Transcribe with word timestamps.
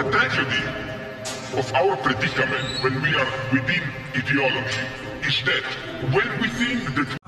The 0.00 0.10
tragedy 0.12 0.64
of 1.60 1.74
our 1.74 1.94
predicament 1.98 2.82
when 2.82 3.02
we 3.02 3.10
are 3.14 3.30
within 3.52 3.82
ideology 4.16 4.80
is 5.28 5.42
that 5.44 5.62
when 6.14 6.40
we 6.40 6.48
think 6.48 6.80
that 6.94 7.18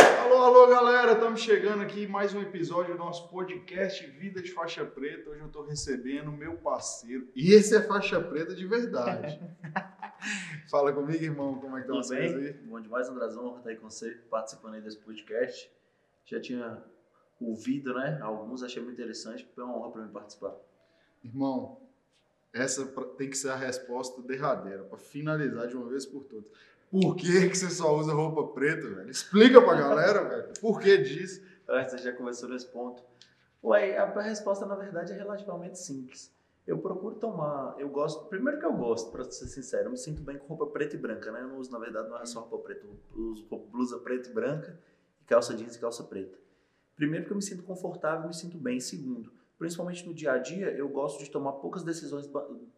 Alô, 0.00 0.42
alô, 0.42 0.66
galera! 0.66 1.12
Estamos 1.12 1.42
chegando 1.42 1.80
aqui 1.82 2.02
em 2.02 2.06
mais 2.08 2.34
um 2.34 2.42
episódio 2.42 2.94
do 2.94 2.98
nosso 2.98 3.28
podcast 3.28 4.04
Vida 4.18 4.42
de 4.42 4.50
Faixa 4.50 4.84
Preta. 4.84 5.30
Hoje 5.30 5.42
eu 5.42 5.46
estou 5.46 5.64
recebendo 5.64 6.32
meu 6.32 6.56
parceiro. 6.56 7.28
E 7.36 7.52
esse 7.54 7.76
é 7.76 7.80
faixa 7.80 8.20
preta 8.20 8.52
de 8.52 8.66
verdade. 8.66 9.38
Fala 10.68 10.92
comigo, 10.92 11.22
irmão, 11.22 11.54
como 11.60 11.76
é 11.76 11.82
que 11.82 11.86
estão 11.86 12.00
Tudo 12.00 12.08
vocês 12.08 12.34
bem? 12.34 12.46
aí? 12.46 12.52
Bom 12.52 12.80
demais, 12.80 13.08
Andrazão, 13.08 13.58
estar 13.58 13.70
aí 13.70 13.76
com 13.76 13.88
você, 13.88 14.10
participando 14.28 14.74
aí 14.74 14.80
desse 14.80 14.98
podcast. 14.98 15.70
Já 16.24 16.40
tinha 16.40 16.82
ouvido, 17.40 17.94
né? 17.94 18.18
Alguns, 18.22 18.62
achei 18.62 18.82
muito 18.82 18.94
interessante, 18.94 19.48
foi 19.54 19.64
uma 19.64 19.76
honra 19.76 19.90
para 19.90 20.02
mim 20.02 20.12
participar. 20.12 20.54
Irmão, 21.22 21.78
essa 22.52 22.86
tem 23.16 23.28
que 23.28 23.36
ser 23.36 23.50
a 23.50 23.56
resposta 23.56 24.22
derradeira, 24.22 24.84
para 24.84 24.98
finalizar 24.98 25.66
de 25.66 25.76
uma 25.76 25.88
vez 25.88 26.06
por 26.06 26.24
todas. 26.24 26.46
Por 26.90 27.16
que, 27.16 27.48
que 27.48 27.58
você 27.58 27.70
só 27.70 27.96
usa 27.96 28.12
roupa 28.12 28.54
preta, 28.54 28.88
velho? 28.88 29.10
Explica 29.10 29.60
pra 29.60 29.74
galera, 29.74 30.22
velho. 30.28 30.52
Por 30.60 30.80
que 30.80 30.96
disso? 30.98 31.42
Ah, 31.66 31.82
Você 31.82 31.98
já 31.98 32.12
conversou 32.12 32.48
nesse 32.48 32.66
ponto. 32.66 33.02
Ué, 33.64 33.96
a 33.96 34.20
resposta, 34.20 34.64
na 34.66 34.76
verdade, 34.76 35.12
é 35.12 35.16
relativamente 35.16 35.78
simples. 35.78 36.32
Eu 36.66 36.78
procuro 36.78 37.16
tomar, 37.16 37.74
eu 37.78 37.88
gosto, 37.88 38.26
primeiro 38.26 38.58
que 38.58 38.64
eu 38.64 38.72
gosto, 38.72 39.10
para 39.10 39.24
ser 39.24 39.46
sincero, 39.48 39.86
eu 39.86 39.90
me 39.90 39.98
sinto 39.98 40.22
bem 40.22 40.38
com 40.38 40.46
roupa 40.54 40.66
preta 40.72 40.96
e 40.96 40.98
branca, 40.98 41.30
né? 41.30 41.42
Eu 41.42 41.48
não 41.48 41.58
uso, 41.58 41.70
na 41.70 41.78
verdade, 41.78 42.08
não 42.08 42.18
é 42.18 42.24
só 42.24 42.40
roupa 42.40 42.58
preta, 42.64 42.86
eu 42.86 43.22
uso 43.22 43.44
blusa 43.70 43.98
preta 43.98 44.30
e 44.30 44.32
branca, 44.32 44.78
calça 45.26 45.54
jeans 45.54 45.76
e 45.76 45.78
calça 45.78 46.04
preta. 46.04 46.38
Primeiro 46.96 47.26
que 47.26 47.32
eu 47.32 47.36
me 47.36 47.42
sinto 47.42 47.62
confortável, 47.62 48.26
me 48.26 48.34
sinto 48.34 48.56
bem. 48.56 48.78
Segundo, 48.80 49.32
principalmente 49.58 50.06
no 50.06 50.14
dia 50.14 50.32
a 50.32 50.38
dia, 50.38 50.70
eu 50.70 50.88
gosto 50.88 51.22
de 51.22 51.30
tomar 51.30 51.52
poucas 51.54 51.82
decisões, 51.82 52.28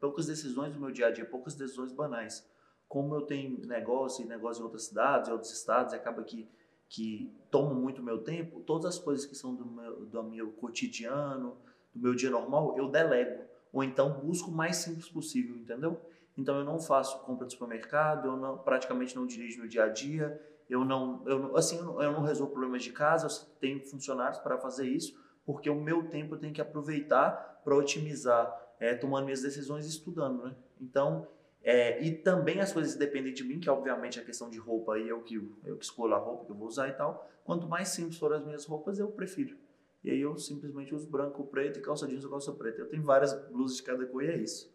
poucas 0.01 0.27
decisões 0.27 0.73
no 0.75 0.81
meu 0.81 0.91
dia 0.91 1.09
a 1.09 1.11
dia, 1.11 1.25
poucas 1.25 1.55
decisões 1.55 1.93
banais. 1.93 2.49
Como 2.89 3.15
eu 3.15 3.23
tenho 3.23 3.67
negócio 3.67 4.25
e 4.25 4.29
negócio 4.29 4.61
em 4.61 4.65
outras 4.65 4.85
cidades, 4.85 5.29
em 5.29 5.33
outros 5.33 5.53
estados, 5.53 5.93
acaba 5.93 6.23
que 6.23 6.49
que 6.89 7.35
tomo 7.51 7.75
muito 7.75 8.03
meu 8.03 8.23
tempo, 8.23 8.61
todas 8.61 8.87
as 8.87 8.99
coisas 8.99 9.27
que 9.27 9.35
são 9.35 9.55
do 9.55 9.67
meu, 9.67 10.07
do 10.07 10.23
meu 10.23 10.53
cotidiano, 10.53 11.57
do 11.95 12.01
meu 12.01 12.15
dia 12.15 12.31
normal, 12.31 12.77
eu 12.77 12.89
delego. 12.89 13.45
Ou 13.73 13.83
então 13.83 14.21
busco 14.21 14.51
o 14.51 14.55
mais 14.55 14.77
simples 14.77 15.09
possível, 15.09 15.57
entendeu? 15.57 16.01
Então 16.37 16.59
eu 16.59 16.65
não 16.65 16.79
faço 16.79 17.19
compra 17.21 17.47
de 17.47 17.55
supermercado, 17.55 18.29
eu 18.29 18.37
não, 18.37 18.59
praticamente 18.59 19.17
não 19.17 19.27
dirijo 19.27 19.63
no 19.63 19.69
dia 19.69 19.85
a 19.85 19.89
dia, 19.89 20.41
eu 20.69 20.85
não, 20.85 21.23
eu 21.27 21.57
assim, 21.57 21.79
eu 21.79 22.13
não, 22.13 22.23
resolvo 22.23 22.53
problemas 22.53 22.83
de 22.83 22.93
casa, 22.93 23.27
eu 23.27 23.59
tenho 23.61 23.81
funcionários 23.85 24.39
para 24.39 24.59
fazer 24.59 24.87
isso, 24.89 25.19
porque 25.45 25.71
o 25.71 25.81
meu 25.81 26.09
tempo 26.09 26.35
eu 26.35 26.39
tenho 26.39 26.53
que 26.53 26.61
aproveitar 26.61 27.61
para 27.65 27.77
otimizar, 27.77 28.53
é, 28.81 28.95
tomando 28.95 29.25
minhas 29.25 29.43
decisões 29.43 29.87
e 29.87 29.89
estudando, 29.89 30.45
né? 30.45 30.55
Então, 30.81 31.27
é, 31.63 32.01
e 32.01 32.13
também 32.13 32.61
as 32.61 32.73
coisas 32.73 32.95
dependem 32.95 33.33
de 33.33 33.43
mim, 33.43 33.59
que 33.59 33.69
obviamente 33.69 34.21
a 34.21 34.25
questão 34.25 34.49
de 34.49 34.59
roupa 34.59 34.95
aí 34.95 35.09
eu 35.09 35.21
que, 35.23 35.35
eu 35.65 35.77
que 35.77 35.85
escolho 35.85 36.15
a 36.15 36.19
roupa 36.19 36.45
que 36.45 36.53
eu 36.53 36.57
vou 36.57 36.69
usar 36.69 36.89
e 36.89 36.93
tal. 36.93 37.29
Quanto 37.45 37.67
mais 37.67 37.89
simples 37.89 38.19
forem 38.19 38.39
as 38.39 38.45
minhas 38.45 38.65
roupas, 38.65 38.99
eu 38.99 39.09
prefiro. 39.09 39.57
E 40.05 40.11
aí 40.11 40.21
eu 40.21 40.39
simplesmente 40.39 40.95
uso 40.95 41.09
branco, 41.09 41.45
preto 41.45 41.81
e 41.81 41.83
calça 41.83 42.07
jeans 42.07 42.25
ou 42.25 42.31
calça 42.31 42.53
preta. 42.53 42.81
Eu 42.81 42.89
tenho 42.89 43.03
várias 43.03 43.33
blusas 43.49 43.79
de 43.79 43.83
cada 43.83 44.07
cor 44.07 44.23
e 44.23 44.29
é 44.29 44.37
isso. 44.37 44.73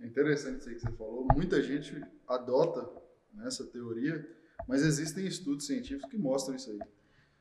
É 0.00 0.06
interessante 0.06 0.60
isso 0.60 0.68
aí 0.68 0.74
que 0.76 0.82
você 0.82 0.92
falou. 0.92 1.26
Muita 1.34 1.60
gente 1.60 2.00
adota 2.28 2.88
nessa 3.34 3.66
teoria, 3.66 4.24
mas 4.66 4.82
existem 4.82 5.26
estudos 5.26 5.66
científicos 5.66 6.10
que 6.10 6.18
mostram 6.18 6.56
isso 6.56 6.70
aí. 6.70 6.78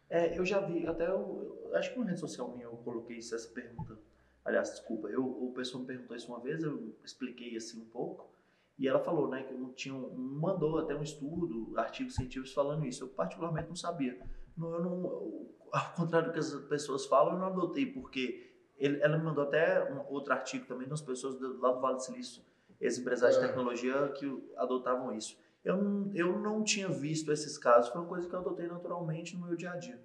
É, 0.10 0.38
eu 0.38 0.46
já 0.46 0.60
vi, 0.60 0.86
até 0.86 1.08
eu, 1.10 1.70
acho 1.74 1.92
que 1.94 2.00
na 2.00 2.06
rede 2.06 2.20
social 2.20 2.52
minha 2.52 2.66
eu 2.66 2.78
coloquei 2.78 3.18
isso, 3.18 3.34
essa 3.34 3.50
pergunta. 3.50 3.98
Aliás, 4.44 4.70
desculpa, 4.70 5.08
eu, 5.10 5.26
o 5.26 5.52
pessoal 5.54 5.82
me 5.82 5.88
perguntou 5.88 6.16
isso 6.16 6.28
uma 6.32 6.40
vez, 6.40 6.62
eu 6.64 6.96
expliquei 7.04 7.56
assim 7.56 7.82
um 7.82 7.86
pouco. 7.86 8.30
E 8.78 8.88
ela 8.88 9.00
falou, 9.00 9.30
né, 9.30 9.42
que 9.44 9.54
não 9.54 9.72
tinha, 9.74 9.96
um- 9.96 10.14
mandou 10.16 10.78
até 10.78 10.94
um 10.96 11.02
estudo, 11.02 11.74
artigos 11.80 12.14
científicos 12.16 12.54
falando 12.54 12.86
isso. 12.86 13.04
Eu 13.06 13.08
particularmente 13.08 13.70
não 13.70 13.76
sabia. 13.76 14.20
Não, 14.56 14.74
eu 14.76 14.84
não, 14.84 14.92
eu- 15.06 15.56
ao 15.72 15.94
contrário 15.96 16.28
do 16.28 16.34
que 16.34 16.40
as 16.40 16.54
pessoas 16.66 17.06
falam, 17.06 17.34
eu 17.34 17.40
não 17.40 17.48
adotei, 17.48 17.86
porque 17.88 18.54
ele, 18.78 19.02
ela 19.02 19.18
me 19.18 19.24
mandou 19.24 19.46
até 19.46 19.92
um 19.92 20.06
outro 20.14 20.34
artigo 20.34 20.66
também 20.68 20.88
das 20.88 21.02
pessoas 21.02 21.36
do, 21.36 21.58
lá 21.60 21.72
do 21.72 21.80
Vale 21.82 21.96
do 21.96 22.02
Silício, 22.04 22.44
esses 22.80 23.00
empresários 23.00 23.40
de 23.40 23.44
É. 23.46 23.48
tecnologia 23.48 24.10
que 24.10 24.54
adotavam 24.58 25.12
isso. 25.16 25.38
Eu, 25.66 25.82
não- 25.84 26.12
eu 26.14 26.40
não 26.40 26.64
tinha 26.64 26.88
visto 26.88 27.32
esses 27.32 27.58
casos, 27.58 27.92
foi 27.92 28.00
uma 28.02 28.08
coisa 28.08 28.30
que 28.30 28.34
eu 28.36 28.40
adotei 28.40 28.68
naturalmente 28.68 29.36
no 29.36 29.46
meu 29.48 29.56
dia 29.56 29.72
a 29.72 29.78
dia. 29.78 30.00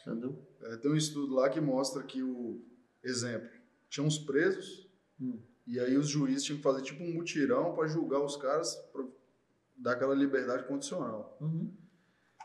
Entendeu? 0.00 0.38
É, 0.62 0.76
tem 0.76 0.90
um 0.90 0.96
estudo 0.96 1.34
lá 1.34 1.50
que 1.50 1.60
mostra 1.60 2.02
que 2.02 2.22
o 2.22 2.62
exemplo 3.02 3.50
tinha 3.88 4.06
uns 4.06 4.18
presos 4.18 4.88
Hum. 5.20 5.38
e 5.66 5.78
aí 5.78 5.98
os 5.98 6.08
juízes 6.08 6.44
tinham 6.44 6.56
que 6.56 6.62
fazer 6.62 6.80
tipo 6.82 7.02
um 7.02 7.12
mutirão 7.12 7.74
para 7.74 7.86
julgar 7.86 8.20
os 8.24 8.36
caras 8.36 8.74
para 8.92 9.04
dar 9.76 9.92
aquela 9.92 10.14
liberdade 10.14 10.64
condicional. 10.64 11.36
Uhum. 11.40 11.70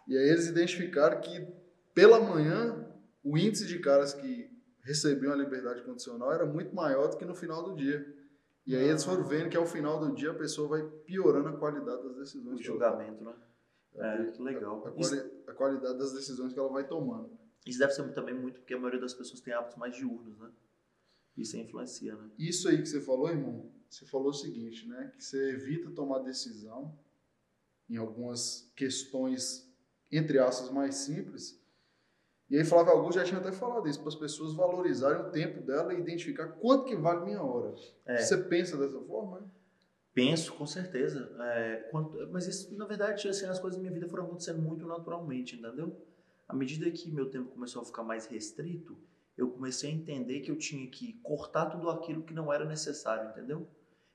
E 0.07 0.17
aí 0.17 0.27
eles 0.29 0.47
identificaram 0.47 1.21
que 1.21 1.47
pela 1.93 2.19
manhã 2.19 2.85
o 3.23 3.37
índice 3.37 3.65
de 3.65 3.79
caras 3.79 4.13
que 4.13 4.51
recebiam 4.81 5.31
a 5.31 5.35
liberdade 5.35 5.81
condicional 5.83 6.33
era 6.33 6.45
muito 6.45 6.75
maior 6.75 7.07
do 7.07 7.17
que 7.17 7.23
no 7.25 7.33
final 7.35 7.63
do 7.63 7.75
dia. 7.75 8.14
E 8.65 8.75
aí 8.75 8.87
eles 8.87 9.03
foram 9.03 9.23
vendo 9.23 9.49
que 9.49 9.57
ao 9.57 9.65
final 9.65 9.99
do 9.99 10.13
dia 10.15 10.31
a 10.31 10.33
pessoa 10.33 10.67
vai 10.67 10.83
piorando 11.05 11.49
a 11.49 11.57
qualidade 11.57 12.01
das 12.03 12.15
decisões. 12.15 12.55
O 12.59 12.61
que 12.61 12.67
ela 12.67 12.73
julgamento, 12.79 13.23
né? 13.23 13.33
toma. 13.93 14.05
É, 14.07 14.31
que 14.31 14.41
legal. 14.41 14.85
A, 14.87 14.99
Isso, 14.99 15.15
quali- 15.15 15.31
a 15.47 15.53
qualidade 15.53 15.97
das 15.99 16.13
decisões 16.13 16.51
que 16.53 16.59
ela 16.59 16.69
vai 16.69 16.85
tomando. 16.87 17.29
isso 17.65 17.79
deve 17.79 17.93
ser 17.93 18.11
também 18.13 18.33
muito 18.35 18.59
porque 18.59 18.73
a 18.73 18.77
maioria 18.77 18.99
das 18.99 19.13
pessoas 19.13 19.39
tem 19.39 19.53
hábitos 19.53 19.77
mais 19.77 19.95
diurnos, 19.95 20.37
né? 20.39 20.51
Isso 21.37 21.57
influencia, 21.57 22.15
né? 22.15 22.29
Isso 22.39 22.67
aí 22.69 22.77
que 22.81 22.87
você 22.87 23.01
falou, 23.01 23.29
irmão, 23.29 23.69
você 23.89 24.05
falou 24.05 24.29
o 24.29 24.33
seguinte, 24.33 24.87
né? 24.87 25.11
Que 25.17 25.23
você 25.23 25.51
evita 25.51 25.91
tomar 25.91 26.19
decisão 26.19 26.97
em 27.89 27.97
algumas 27.97 28.71
questões, 28.75 29.69
entre 30.11 30.39
aspas, 30.39 30.71
mais 30.71 30.95
simples. 30.95 31.61
E 32.49 32.57
aí 32.57 32.63
Flávio 32.63 32.93
Augusto 32.93 33.17
já 33.19 33.23
tinha 33.25 33.39
até 33.39 33.51
falado 33.51 33.87
isso, 33.87 33.99
para 33.99 34.09
as 34.09 34.15
pessoas 34.15 34.53
valorizarem 34.53 35.21
o 35.25 35.31
tempo 35.31 35.61
dela 35.61 35.93
e 35.93 35.99
identificar 35.99 36.47
quanto 36.47 36.85
que 36.85 36.95
vale 36.95 37.25
minha 37.25 37.41
hora. 37.41 37.73
É. 38.05 38.17
Você 38.17 38.37
pensa 38.37 38.77
dessa 38.77 38.99
forma? 39.01 39.39
né? 39.41 39.47
Penso, 40.13 40.53
com 40.53 40.65
certeza. 40.65 41.29
É, 41.39 41.87
quanto- 41.91 42.17
mas 42.31 42.47
isso, 42.47 42.75
na 42.77 42.85
verdade, 42.85 43.27
assim, 43.27 43.45
as 43.47 43.59
coisas 43.59 43.77
na 43.77 43.81
minha 43.81 43.93
vida 43.93 44.07
foram 44.07 44.25
acontecendo 44.25 44.61
muito 44.61 44.85
naturalmente, 44.85 45.55
entendeu? 45.57 45.99
À 46.47 46.53
medida 46.55 46.89
que 46.91 47.11
meu 47.11 47.29
tempo 47.29 47.49
começou 47.49 47.81
a 47.81 47.85
ficar 47.85 48.03
mais 48.03 48.27
restrito, 48.27 48.95
eu 49.35 49.49
comecei 49.49 49.89
a 49.89 49.93
entender 49.93 50.39
que 50.41 50.51
eu 50.51 50.57
tinha 50.57 50.87
que 50.89 51.13
cortar 51.23 51.65
tudo 51.65 51.89
aquilo 51.89 52.21
que 52.23 52.33
não 52.33 52.53
era 52.53 52.63
necessário, 52.63 53.31
entendeu? 53.31 53.67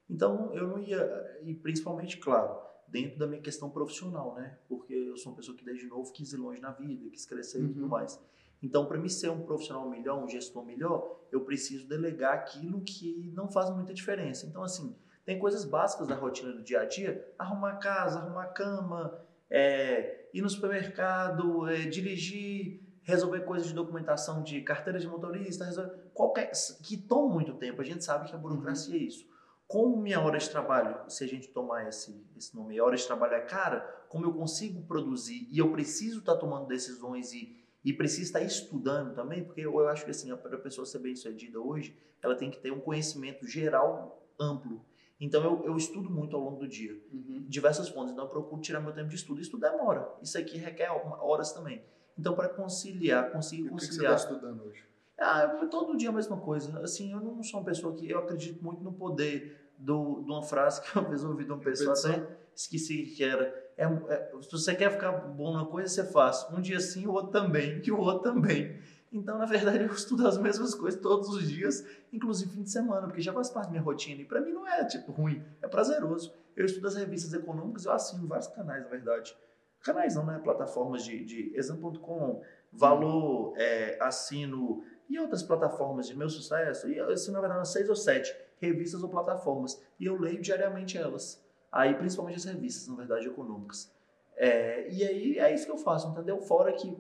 Então, 0.09 0.55
eu 0.55 0.67
não 0.69 0.79
ia, 0.79 1.41
e 1.43 1.53
principalmente, 1.55 2.17
claro, 2.19 2.57
dentro 2.91 3.19
da 3.19 3.27
minha 3.27 3.41
questão 3.41 3.71
profissional, 3.71 4.35
né? 4.35 4.59
Porque 4.69 4.93
eu 4.93 5.17
sou 5.17 5.33
uma 5.33 5.37
pessoa 5.37 5.57
que 5.57 5.65
desde 5.65 5.87
novo 5.87 6.13
quis 6.13 6.33
ir 6.33 6.37
longe 6.37 6.61
na 6.61 6.73
vida, 6.73 7.09
quis 7.11 7.25
crescer 7.27 7.63
e 7.63 7.69
tudo 7.69 7.83
Uhum. 7.83 7.89
mais. 7.89 8.21
Então, 8.63 8.85
para 8.87 8.99
mim 8.99 9.09
ser 9.09 9.31
um 9.31 9.43
profissional 9.43 9.89
melhor, 9.89 10.23
um 10.23 10.29
gestor 10.29 10.65
melhor, 10.65 11.19
eu 11.33 11.41
preciso 11.43 11.89
delegar 11.89 12.35
aquilo 12.35 12.81
que 12.83 13.31
não 13.35 13.49
faz 13.51 13.71
muita 13.71 13.95
diferença. 13.95 14.47
Então, 14.47 14.63
assim, 14.63 14.95
tem 15.25 15.39
coisas 15.39 15.65
básicas 15.65 16.09
da 16.09 16.15
rotina 16.15 16.53
do 16.53 16.63
dia 16.63 16.81
a 16.81 16.85
dia, 16.85 17.27
arrumar 17.39 17.77
casa, 17.77 18.19
arrumar 18.19 18.49
cama, 18.49 19.19
é, 19.49 20.29
ir 20.35 20.43
no 20.43 20.51
supermercado, 20.51 21.67
é, 21.69 21.87
dirigir, 21.87 22.83
resolver 23.03 23.41
coisas 23.41 23.69
de 23.69 23.75
documentação 23.75 24.43
de 24.43 24.61
carteira 24.61 24.99
de 24.99 25.07
motorista, 25.09 25.65
resolver 25.65 26.11
qualquer 26.13 26.51
que 26.83 26.97
toma 26.97 27.33
muito 27.33 27.55
tempo. 27.55 27.81
A 27.81 27.85
gente 27.85 28.05
sabe 28.05 28.29
que 28.29 28.35
a 28.35 28.39
burocracia 28.39 28.95
é 28.95 28.99
isso. 28.99 29.25
Como 29.71 29.97
minha 29.97 30.21
hora 30.21 30.37
de 30.37 30.51
trabalho, 30.51 31.09
se 31.09 31.23
a 31.23 31.29
gente 31.29 31.47
tomar 31.49 31.89
esse, 31.89 32.27
esse 32.37 32.57
nome, 32.57 32.77
a 32.77 32.85
hora 32.85 32.97
de 32.97 33.07
trabalho 33.07 33.35
é 33.35 33.41
cara, 33.41 33.81
como 34.09 34.25
eu 34.27 34.33
consigo 34.33 34.83
produzir 34.83 35.47
e 35.49 35.59
eu 35.59 35.71
preciso 35.71 36.19
estar 36.19 36.37
tomando 36.37 36.67
decisões 36.67 37.33
e, 37.33 37.57
e 37.85 37.93
preciso 37.93 38.23
estar 38.23 38.41
estudando 38.41 39.15
também, 39.15 39.45
porque 39.45 39.61
eu, 39.61 39.73
eu 39.79 39.89
acho 39.89 40.05
que 40.05 40.11
assim, 40.11 40.35
para 40.37 40.57
a 40.57 40.61
pessoa 40.61 40.85
ser 40.85 40.99
bem 40.99 41.15
sucedida 41.15 41.61
hoje, 41.61 41.97
ela 42.21 42.35
tem 42.35 42.51
que 42.51 42.59
ter 42.59 42.73
um 42.73 42.81
conhecimento 42.81 43.47
geral 43.47 44.27
amplo. 44.41 44.85
Então 45.21 45.45
eu, 45.45 45.65
eu 45.65 45.77
estudo 45.77 46.11
muito 46.11 46.35
ao 46.35 46.43
longo 46.43 46.59
do 46.59 46.67
dia 46.67 46.99
diversas 47.47 47.89
fontes. 47.89 48.13
Então 48.13 48.25
eu 48.25 48.31
procuro 48.31 48.61
tirar 48.61 48.81
meu 48.81 48.93
tempo 48.93 49.09
de 49.09 49.15
estudo. 49.17 49.41
Isso 49.41 49.57
demora. 49.57 50.09
Isso 50.21 50.37
aqui 50.37 50.57
requer 50.59 50.91
horas 50.91 51.53
também. 51.53 51.81
Então 52.19 52.35
para 52.35 52.49
conciliar, 52.49 53.31
conseguir 53.31 53.63
E 53.63 53.67
o 53.67 53.69
que, 53.71 53.77
que 53.77 53.83
você 53.85 53.89
conciliar. 53.91 54.17
está 54.17 54.29
estudando 54.33 54.65
hoje? 54.65 54.83
Ah, 55.19 55.59
eu- 55.61 55.69
todo 55.69 55.97
dia 55.97 56.09
a 56.09 56.13
mesma 56.13 56.39
coisa. 56.39 56.81
Assim, 56.81 57.13
eu 57.13 57.21
não 57.21 57.43
sou 57.43 57.61
uma 57.61 57.67
pessoa 57.67 57.95
que 57.95 58.09
eu 58.11 58.19
acredito 58.19 58.65
muito 58.65 58.83
no 58.83 58.93
poder 58.95 59.60
do, 59.81 60.23
de 60.23 60.31
uma 60.31 60.43
frase 60.43 60.81
que 60.83 60.97
uma 60.99 61.09
vez 61.09 61.23
eu 61.23 61.31
ouvi 61.31 61.45
de 61.45 61.51
uma 61.51 61.61
pessoa 61.61 61.99
até 61.99 62.27
esqueci 62.55 63.03
que 63.03 63.25
era. 63.25 63.45
É, 63.77 63.85
é, 63.85 64.31
se 64.43 64.53
você 64.53 64.75
quer 64.75 64.91
ficar 64.93 65.13
bom 65.13 65.55
na 65.55 65.65
coisa, 65.65 65.89
você 65.89 66.05
faz. 66.05 66.47
Um 66.53 66.61
dia 66.61 66.79
sim, 66.79 67.07
o 67.07 67.13
outro 67.13 67.33
também, 67.33 67.81
e 67.85 67.91
o 67.91 67.99
outro 67.99 68.33
também. 68.33 68.79
Então, 69.11 69.39
na 69.39 69.47
verdade, 69.47 69.83
eu 69.85 69.93
estudo 69.93 70.27
as 70.27 70.37
mesmas 70.37 70.75
coisas 70.75 71.01
todos 71.01 71.31
os 71.31 71.49
dias, 71.49 71.85
inclusive 72.13 72.51
fim 72.51 72.63
de 72.63 72.71
semana, 72.71 73.07
porque 73.07 73.23
já 73.23 73.33
faz 73.33 73.49
parte 73.49 73.67
da 73.67 73.73
minha 73.73 73.83
rotina. 73.83 74.21
E 74.21 74.25
para 74.25 74.41
mim 74.41 74.53
não 74.53 74.69
é 74.69 74.85
tipo 74.85 75.11
ruim, 75.13 75.43
é 75.63 75.69
prazeroso. 75.69 76.33
Eu 76.55 76.67
estudo 76.67 76.87
as 76.87 76.95
revistas 76.95 77.33
econômicas, 77.33 77.87
eu 77.87 77.93
assino 77.93 78.27
vários 78.27 78.49
canais, 78.49 78.83
na 78.83 78.89
verdade. 78.91 79.35
Canais 79.83 80.15
não, 80.15 80.27
né? 80.27 80.39
Plataformas 80.45 81.03
de, 81.03 81.25
de 81.25 81.57
exam.com, 81.57 82.43
Valor, 82.71 83.55
é, 83.57 83.99
assino 84.01 84.85
e 85.09 85.19
outras 85.19 85.43
plataformas 85.43 86.07
de 86.07 86.17
meu 86.17 86.29
sucesso, 86.29 86.89
e 86.89 87.01
assim, 87.01 87.33
na 87.33 87.41
verdade, 87.41 87.69
seis 87.69 87.89
ou 87.89 87.97
sete 87.97 88.33
revistas 88.61 89.03
ou 89.03 89.09
plataformas, 89.09 89.83
e 89.99 90.05
eu 90.05 90.19
leio 90.19 90.41
diariamente 90.41 90.97
elas. 90.97 91.43
Aí, 91.73 91.95
principalmente 91.95 92.37
as 92.37 92.45
revistas, 92.45 92.89
na 92.89 92.97
verdade, 92.97 93.27
econômicas. 93.27 93.93
É, 94.37 94.91
e 94.93 95.05
aí 95.05 95.39
é 95.39 95.55
isso 95.55 95.67
que 95.67 95.73
eu 95.73 95.79
faço, 95.79 96.09
entendeu? 96.09 96.41
Fora 96.41 96.73
que 96.73 96.97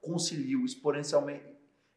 concilio 0.00 0.64
exponencialmente, 0.64 1.44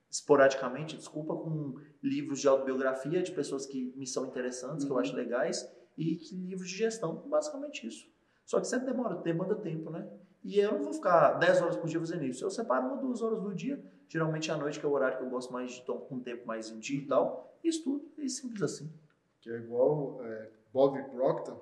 esporadicamente, 0.09 0.97
desculpa, 0.97 1.35
com 1.35 1.75
livros 2.01 2.39
de 2.39 2.47
autobiografia 2.47 3.23
de 3.23 3.31
pessoas 3.31 3.65
que 3.65 3.93
me 3.95 4.05
são 4.05 4.25
interessantes, 4.25 4.83
uhum. 4.83 4.87
que 4.87 4.91
eu 4.91 4.95
uhum. 4.95 5.01
acho 5.01 5.15
legais, 5.15 5.73
e 5.97 6.19
livros 6.33 6.69
de 6.69 6.77
gestão, 6.77 7.15
basicamente 7.27 7.87
isso. 7.87 8.11
Só 8.45 8.59
que 8.59 8.67
sempre 8.67 8.87
demora, 8.87 9.15
demanda 9.15 9.55
tempo, 9.55 9.89
né? 9.89 10.07
E 10.43 10.59
eu 10.59 10.73
não 10.73 10.83
vou 10.83 10.93
ficar 10.93 11.33
10 11.33 11.61
horas 11.61 11.77
por 11.77 11.87
dia 11.87 11.99
fazendo 11.99 12.25
isso. 12.25 12.43
Eu 12.43 12.49
separo 12.49 12.87
uma, 12.87 12.97
duas 12.97 13.21
horas 13.21 13.41
do 13.41 13.53
dia, 13.55 13.81
geralmente 14.13 14.51
à 14.51 14.55
noite, 14.55 14.79
que 14.79 14.85
é 14.85 14.87
o 14.87 14.91
horário 14.91 15.17
que 15.17 15.23
eu 15.23 15.29
gosto 15.29 15.51
mais 15.51 15.71
de 15.71 15.83
tomar 15.83 16.01
com 16.01 16.15
um 16.15 16.19
tempo 16.19 16.45
mais 16.45 16.69
em 16.69 16.77
dia 16.77 16.99
e 16.99 17.07
tal, 17.07 17.57
e 17.63 17.67
estudo, 17.67 18.05
e 18.19 18.29
simples 18.29 18.61
assim. 18.61 18.93
Que 19.41 19.49
é 19.49 19.57
igual 19.57 20.23
é, 20.23 20.51
Bob 20.71 21.01
Proctor. 21.09 21.59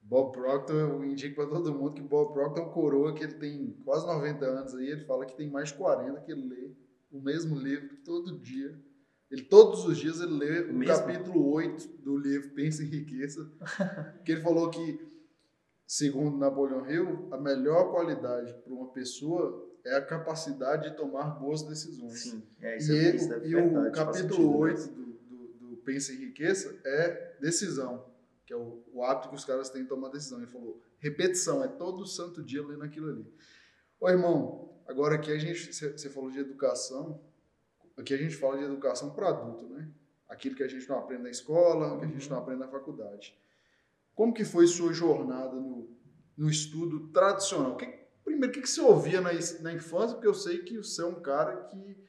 Bob 0.00 0.32
Proctor, 0.32 0.74
eu 0.74 1.04
indico 1.04 1.34
para 1.34 1.46
todo 1.46 1.74
mundo 1.74 1.92
que 1.92 2.00
Bob 2.00 2.32
Proctor 2.32 2.64
é 2.64 2.66
um 2.66 2.70
coroa 2.70 3.12
que 3.12 3.24
ele 3.24 3.34
tem 3.34 3.76
quase 3.84 4.06
90 4.06 4.46
anos 4.46 4.74
aí, 4.74 4.88
ele 4.88 5.04
fala 5.04 5.26
que 5.26 5.36
tem 5.36 5.50
mais 5.50 5.68
de 5.68 5.74
40 5.74 6.18
que 6.22 6.32
ele 6.32 6.48
lê 6.48 6.70
o 7.12 7.20
mesmo 7.20 7.54
livro 7.54 7.94
todo 8.02 8.38
dia. 8.38 8.74
Ele 9.30 9.42
todos 9.42 9.84
os 9.84 9.98
dias 9.98 10.20
ele 10.20 10.32
lê 10.32 10.60
o, 10.60 10.80
o 10.80 10.86
capítulo 10.86 11.52
8 11.52 11.88
do 11.98 12.16
livro 12.16 12.54
Pensa 12.54 12.84
em 12.84 12.86
Riqueza, 12.86 13.52
que 14.24 14.32
ele 14.32 14.40
falou 14.40 14.70
que 14.70 14.98
segundo 15.86 16.38
Napoleão 16.38 16.88
Hill, 16.90 17.28
a 17.30 17.36
melhor 17.36 17.90
qualidade 17.90 18.54
para 18.62 18.72
uma 18.72 18.88
pessoa 18.92 19.65
é 19.86 19.96
a 19.96 20.02
capacidade 20.02 20.90
de 20.90 20.96
tomar 20.96 21.30
boas 21.38 21.62
decisões. 21.62 22.20
Sim, 22.20 22.42
é 22.60 22.76
isso. 22.76 22.92
E, 22.92 22.98
é, 22.98 23.16
isso 23.16 23.32
é 23.32 23.36
e 23.38 23.54
verdade, 23.54 23.88
o 23.88 23.92
capítulo 23.92 24.58
8 24.58 24.88
do, 24.88 25.04
do, 25.06 25.48
do 25.54 25.76
Pensa 25.78 26.12
em 26.12 26.16
Riqueza 26.16 26.78
é 26.84 27.36
decisão, 27.40 28.04
que 28.44 28.52
é 28.52 28.56
o, 28.56 28.82
o 28.92 29.04
hábito 29.04 29.28
que 29.28 29.36
os 29.36 29.44
caras 29.44 29.70
têm 29.70 29.82
de 29.82 29.88
tomar 29.88 30.08
decisão. 30.08 30.38
Ele 30.38 30.48
falou, 30.48 30.82
repetição, 30.98 31.62
é 31.62 31.68
todo 31.68 32.04
santo 32.04 32.42
dia 32.42 32.66
lendo 32.66 32.82
aquilo 32.82 33.10
ali. 33.10 33.32
Ô 34.00 34.08
irmão, 34.08 34.76
agora 34.88 35.14
aqui 35.14 35.30
a 35.30 35.38
gente, 35.38 35.72
você 35.72 36.10
falou 36.10 36.30
de 36.30 36.40
educação, 36.40 37.20
aqui 37.96 38.12
a 38.12 38.18
gente 38.18 38.36
fala 38.36 38.58
de 38.58 38.64
educação 38.64 39.10
para 39.10 39.28
adulto, 39.28 39.68
né? 39.68 39.88
Aquilo 40.28 40.56
que 40.56 40.64
a 40.64 40.68
gente 40.68 40.88
não 40.88 40.98
aprende 40.98 41.22
na 41.22 41.30
escola, 41.30 41.96
que 41.98 42.04
a 42.04 42.08
gente 42.08 42.28
não 42.28 42.38
aprende 42.38 42.60
na 42.60 42.68
faculdade. 42.68 43.38
Como 44.14 44.34
que 44.34 44.44
foi 44.44 44.66
sua 44.66 44.92
jornada 44.92 45.54
no, 45.54 45.88
no 46.36 46.50
estudo 46.50 47.08
tradicional? 47.12 47.76
Que, 47.76 47.86
primeiro, 48.36 48.50
o 48.50 48.54
que, 48.54 48.62
que 48.62 48.68
você 48.68 48.80
ouvia 48.80 49.20
na, 49.20 49.30
na 49.60 49.72
infância? 49.72 50.14
Porque 50.14 50.28
eu 50.28 50.34
sei 50.34 50.58
que 50.58 50.76
você 50.76 51.02
é 51.02 51.06
um 51.06 51.20
cara 51.20 51.56
que 51.64 52.06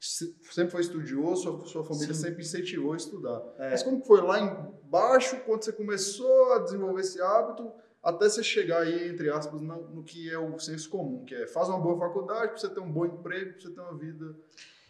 sempre 0.00 0.70
foi 0.70 0.80
estudioso, 0.80 1.42
sua, 1.42 1.66
sua 1.66 1.84
família 1.84 2.14
Sim. 2.14 2.22
sempre 2.22 2.42
incentivou 2.42 2.92
a 2.92 2.96
estudar. 2.96 3.42
É. 3.58 3.70
Mas 3.70 3.82
como 3.82 4.02
foi 4.04 4.20
lá 4.20 4.40
embaixo, 4.40 5.40
quando 5.44 5.64
você 5.64 5.72
começou 5.72 6.52
a 6.52 6.58
desenvolver 6.60 7.00
esse 7.00 7.20
hábito, 7.20 7.70
até 8.02 8.28
você 8.28 8.42
chegar 8.42 8.82
aí, 8.82 9.08
entre 9.08 9.30
aspas, 9.30 9.60
no, 9.60 9.88
no 9.88 10.04
que 10.04 10.30
é 10.30 10.38
o 10.38 10.58
senso 10.58 10.88
comum, 10.88 11.24
que 11.24 11.34
é 11.34 11.46
faz 11.46 11.68
uma 11.68 11.78
boa 11.78 11.98
faculdade 11.98 12.48
para 12.48 12.58
você 12.58 12.68
ter 12.68 12.80
um 12.80 12.90
bom 12.90 13.06
emprego, 13.06 13.52
para 13.52 13.60
você 13.60 13.70
ter 13.70 13.80
uma 13.80 13.98
vida 13.98 14.36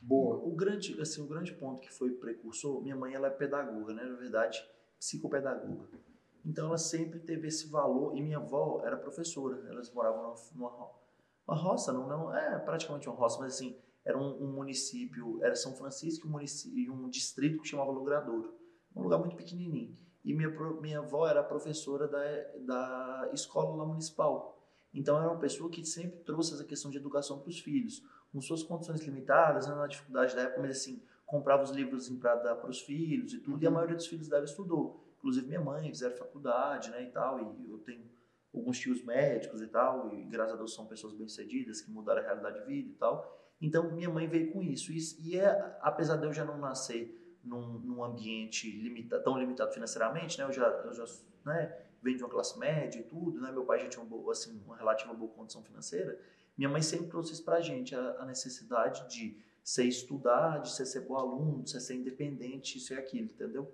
boa. 0.02 0.36
O, 0.36 0.52
o, 0.52 0.56
grande, 0.56 1.00
assim, 1.00 1.22
o 1.22 1.26
grande 1.26 1.52
ponto 1.52 1.80
que 1.80 1.92
foi 1.92 2.10
precursor, 2.10 2.82
minha 2.82 2.96
mãe 2.96 3.14
ela 3.14 3.28
é 3.28 3.30
pedagoga, 3.30 3.94
né? 3.94 4.04
Na 4.04 4.16
verdade, 4.16 4.62
psicopedagoga. 4.98 5.88
Então 6.44 6.68
ela 6.68 6.78
sempre 6.78 7.18
teve 7.18 7.48
esse 7.48 7.68
valor. 7.68 8.16
E 8.16 8.22
minha 8.22 8.38
avó 8.38 8.80
era 8.84 8.96
professora. 8.96 9.66
Elas 9.68 9.92
moravam 9.92 10.34
numa, 10.54 10.70
numa 11.46 11.56
roça, 11.56 11.92
não, 11.92 12.06
não 12.06 12.34
é 12.34 12.58
praticamente 12.58 13.08
uma 13.08 13.16
roça, 13.16 13.38
mas 13.40 13.54
assim, 13.54 13.76
era 14.04 14.18
um, 14.18 14.42
um 14.42 14.52
município, 14.52 15.42
era 15.42 15.54
São 15.54 15.74
Francisco 15.74 16.26
e 16.26 16.28
um, 16.28 16.32
município, 16.32 16.92
um 16.92 17.08
distrito 17.08 17.62
que 17.62 17.68
chamava 17.68 17.90
Logradouro. 17.90 18.54
Um 18.94 19.02
lugar 19.02 19.18
muito 19.18 19.36
pequenininho. 19.36 19.94
E 20.24 20.34
minha, 20.34 20.48
minha 20.80 20.98
avó 20.98 21.26
era 21.26 21.42
professora 21.42 22.08
da, 22.08 22.18
da 22.60 23.30
escola 23.32 23.76
lá 23.76 23.84
municipal. 23.84 24.58
Então 24.92 25.16
era 25.18 25.28
uma 25.30 25.38
pessoa 25.38 25.70
que 25.70 25.84
sempre 25.84 26.18
trouxe 26.20 26.54
essa 26.54 26.64
questão 26.64 26.90
de 26.90 26.96
educação 26.96 27.38
para 27.38 27.50
os 27.50 27.60
filhos. 27.60 28.02
Com 28.32 28.40
suas 28.40 28.62
condições 28.62 29.00
limitadas, 29.02 29.66
né, 29.66 29.74
na 29.74 29.86
dificuldade 29.86 30.34
da 30.34 30.42
época, 30.42 30.60
mas 30.60 30.78
assim, 30.78 31.02
comprava 31.24 31.62
os 31.62 31.70
livros 31.70 32.08
para 32.10 32.36
dar 32.36 32.56
para 32.56 32.70
os 32.70 32.80
filhos 32.80 33.32
e 33.32 33.38
tudo, 33.38 33.56
uhum. 33.56 33.62
e 33.62 33.66
a 33.66 33.70
maioria 33.70 33.96
dos 33.96 34.06
filhos 34.06 34.28
dela 34.28 34.44
estudou 34.44 35.07
inclusive 35.18 35.46
minha 35.46 35.60
mãe, 35.60 35.88
fizeram 35.88 36.16
faculdade, 36.16 36.90
né, 36.90 37.02
e 37.02 37.10
tal, 37.10 37.38
e 37.38 37.70
eu 37.70 37.78
tenho 37.78 38.04
alguns 38.54 38.78
tios 38.78 39.02
médicos 39.04 39.60
e 39.60 39.66
tal, 39.66 40.14
e 40.14 40.24
graças 40.24 40.54
a 40.54 40.56
Deus 40.56 40.74
são 40.74 40.86
pessoas 40.86 41.12
bem-sucedidas 41.12 41.80
que 41.80 41.90
mudaram 41.90 42.22
a 42.22 42.24
realidade 42.24 42.60
de 42.60 42.66
vida 42.66 42.90
e 42.90 42.94
tal. 42.94 43.36
Então, 43.60 43.90
minha 43.92 44.08
mãe 44.08 44.26
veio 44.28 44.52
com 44.52 44.62
isso. 44.62 44.92
E, 44.92 45.38
é, 45.38 45.76
apesar 45.80 46.16
de 46.16 46.24
eu 46.24 46.32
já 46.32 46.44
não 46.44 46.58
nascer 46.58 47.38
num, 47.42 47.78
num 47.80 48.04
ambiente 48.04 48.70
limita, 48.70 49.18
tão 49.20 49.38
limitado 49.38 49.72
financeiramente, 49.72 50.38
né, 50.38 50.44
eu 50.44 50.52
já, 50.52 50.66
eu 50.66 50.94
já 50.94 51.04
né, 51.44 51.76
venho 52.02 52.16
de 52.16 52.22
uma 52.22 52.30
classe 52.30 52.58
média 52.58 53.00
e 53.00 53.02
tudo, 53.02 53.40
né, 53.40 53.50
meu 53.50 53.64
pai 53.64 53.80
já 53.80 53.88
tinha 53.88 54.04
uma, 54.04 54.32
assim, 54.32 54.60
uma 54.64 54.76
relativa 54.76 55.12
boa 55.12 55.30
condição 55.32 55.62
financeira, 55.62 56.18
minha 56.56 56.68
mãe 56.68 56.82
sempre 56.82 57.08
trouxe 57.08 57.32
isso 57.32 57.44
pra 57.44 57.60
gente, 57.60 57.94
a, 57.94 58.16
a 58.20 58.26
necessidade 58.26 59.08
de 59.08 59.36
ser 59.62 59.84
estudar, 59.84 60.58
de 60.58 60.70
ser, 60.70 60.86
ser 60.86 61.00
bom 61.00 61.16
aluno, 61.16 61.62
de 61.62 61.70
ser, 61.70 61.80
ser 61.80 61.94
independente, 61.94 62.78
isso 62.78 62.94
e 62.94 62.96
aquilo, 62.96 63.26
entendeu? 63.26 63.70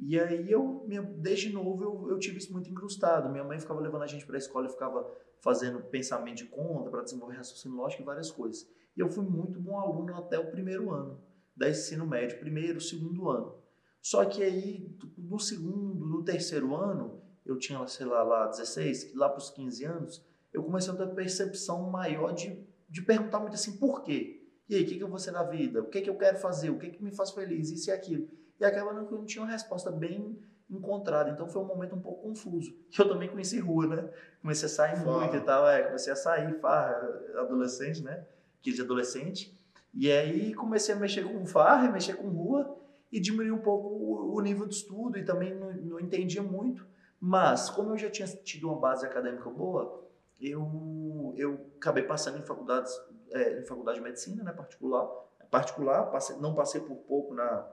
E 0.00 0.18
aí 0.18 0.50
eu, 0.50 0.86
desde 1.16 1.52
novo, 1.52 1.82
eu, 1.82 2.10
eu 2.10 2.18
tive 2.18 2.38
isso 2.38 2.52
muito 2.52 2.70
incrustado. 2.70 3.28
Minha 3.28 3.44
mãe 3.44 3.58
ficava 3.58 3.80
levando 3.80 4.02
a 4.02 4.06
gente 4.06 4.24
para 4.24 4.36
a 4.36 4.38
escola 4.38 4.66
e 4.66 4.70
ficava 4.70 5.10
fazendo 5.40 5.80
pensamento 5.80 6.38
de 6.38 6.46
conta 6.46 6.90
para 6.90 7.02
desenvolver 7.02 7.36
raciocínio 7.36 7.76
lógico 7.76 8.02
e 8.02 8.04
várias 8.04 8.30
coisas. 8.30 8.68
E 8.96 9.00
eu 9.00 9.08
fui 9.08 9.24
muito 9.24 9.60
bom 9.60 9.78
aluno 9.78 10.14
até 10.16 10.38
o 10.38 10.50
primeiro 10.50 10.90
ano 10.90 11.20
da 11.56 11.68
ensino 11.68 12.06
médio, 12.06 12.38
primeiro, 12.38 12.80
segundo 12.80 13.28
ano. 13.28 13.56
Só 14.00 14.24
que 14.24 14.42
aí, 14.42 14.96
no 15.16 15.40
segundo, 15.40 16.06
no 16.06 16.22
terceiro 16.22 16.76
ano, 16.76 17.20
eu 17.44 17.58
tinha, 17.58 17.84
sei 17.88 18.06
lá, 18.06 18.22
lá 18.22 18.46
16, 18.46 19.14
lá 19.14 19.28
para 19.28 19.38
os 19.38 19.50
15 19.50 19.84
anos, 19.84 20.24
eu 20.52 20.62
comecei 20.62 20.92
a 20.92 20.96
ter 20.96 21.08
percepção 21.14 21.90
maior 21.90 22.32
de, 22.32 22.64
de 22.88 23.02
perguntar 23.02 23.40
muito 23.40 23.54
assim, 23.54 23.76
por 23.76 24.04
quê? 24.04 24.46
E 24.68 24.76
aí, 24.76 24.84
o 24.84 24.86
que, 24.86 24.96
que 24.96 25.02
eu 25.02 25.08
vou 25.08 25.18
ser 25.18 25.32
na 25.32 25.42
vida? 25.42 25.80
O 25.80 25.88
que, 25.88 26.00
que 26.00 26.10
eu 26.10 26.16
quero 26.16 26.38
fazer? 26.38 26.70
O 26.70 26.78
que, 26.78 26.90
que 26.90 27.02
me 27.02 27.10
faz 27.10 27.32
feliz? 27.32 27.70
Isso 27.70 27.90
e 27.90 27.92
aquilo 27.92 28.28
e 28.60 28.64
acaba 28.64 28.90
que 29.04 29.12
eu 29.12 29.18
não 29.18 29.24
tinha 29.24 29.42
uma 29.42 29.50
resposta 29.50 29.90
bem 29.90 30.38
encontrada. 30.70 31.30
Então 31.30 31.48
foi 31.48 31.62
um 31.62 31.66
momento 31.66 31.94
um 31.94 32.00
pouco 32.00 32.22
confuso. 32.22 32.76
Eu 32.98 33.08
também 33.08 33.28
conheci 33.28 33.58
rua, 33.58 33.86
né? 33.86 34.10
Comecei 34.42 34.66
a 34.66 34.68
sair 34.68 34.96
farra. 34.96 35.18
muito 35.20 35.36
e 35.36 35.40
tal, 35.40 35.68
é, 35.68 35.82
comecei 35.82 36.12
a 36.12 36.16
sair, 36.16 36.58
farra, 36.60 36.94
adolescente, 37.36 38.02
né? 38.02 38.26
Aquele 38.60 38.76
de 38.76 38.82
adolescente. 38.82 39.58
E 39.94 40.10
aí 40.10 40.54
comecei 40.54 40.94
a 40.94 40.98
mexer 40.98 41.22
com 41.24 41.46
farra, 41.46 41.90
mexer 41.90 42.14
com 42.14 42.28
rua 42.28 42.76
e 43.10 43.18
diminuir 43.18 43.52
um 43.52 43.58
pouco 43.58 43.88
o, 44.34 44.40
nível 44.40 44.66
de 44.66 44.74
estudo 44.74 45.18
e 45.18 45.24
também 45.24 45.54
não, 45.54 45.72
não 45.72 46.00
entendia 46.00 46.42
muito. 46.42 46.86
Mas, 47.20 47.70
como 47.70 47.90
eu 47.90 47.96
já 47.96 48.10
tinha 48.10 48.28
tido 48.28 48.68
uma 48.68 48.78
base 48.78 49.04
acadêmica 49.04 49.48
boa, 49.50 50.04
eu, 50.40 51.34
eu 51.36 51.66
acabei 51.76 52.04
passando 52.04 52.38
em 52.38 52.42
faculdades, 52.42 52.92
é, 53.30 53.60
em 53.60 53.64
faculdade 53.64 53.98
de 53.98 54.04
medicina, 54.04 54.44
né, 54.44 54.52
particular, 54.52 55.06
particular, 55.50 56.04
passei, 56.12 56.36
não 56.36 56.54
passei 56.54 56.80
por 56.80 56.96
pouco 56.96 57.34
na, 57.34 57.66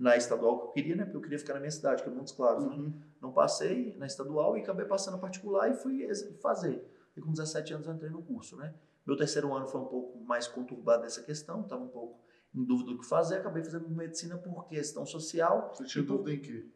na 0.00 0.16
estadual 0.16 0.58
que 0.58 0.64
eu 0.64 0.70
queria, 0.72 0.96
né? 0.96 1.04
Porque 1.04 1.18
eu 1.18 1.20
queria 1.20 1.38
ficar 1.38 1.52
na 1.52 1.60
minha 1.60 1.70
cidade, 1.70 2.02
que 2.02 2.08
é 2.08 2.12
Montes 2.12 2.32
Claros. 2.32 2.64
Né? 2.64 2.74
Uhum. 2.74 2.88
Né? 2.88 2.92
Não 3.20 3.32
passei 3.32 3.94
na 3.98 4.06
estadual 4.06 4.56
e 4.56 4.62
acabei 4.62 4.86
passando 4.86 5.18
particular 5.18 5.70
e 5.70 5.74
fui 5.74 6.08
fazer. 6.40 6.82
E 7.14 7.20
com 7.20 7.30
17 7.30 7.74
anos 7.74 7.86
eu 7.86 7.92
entrei 7.92 8.10
no 8.10 8.22
curso, 8.22 8.56
né? 8.56 8.74
Meu 9.06 9.14
terceiro 9.14 9.52
ano 9.54 9.66
foi 9.66 9.80
um 9.80 9.86
pouco 9.86 10.18
mais 10.24 10.48
conturbado 10.48 11.02
nessa 11.02 11.22
questão, 11.22 11.60
estava 11.60 11.82
um 11.82 11.88
pouco 11.88 12.18
em 12.54 12.64
dúvida 12.64 12.92
do 12.92 12.98
que 12.98 13.06
fazer, 13.06 13.36
acabei 13.36 13.62
fazendo 13.62 13.88
medicina 13.90 14.38
por 14.38 14.66
questão 14.66 15.04
social. 15.04 15.70
Você 15.74 15.84
tinha 15.84 16.02
dúvida 16.02 16.32
em 16.32 16.40
quê? 16.40 16.66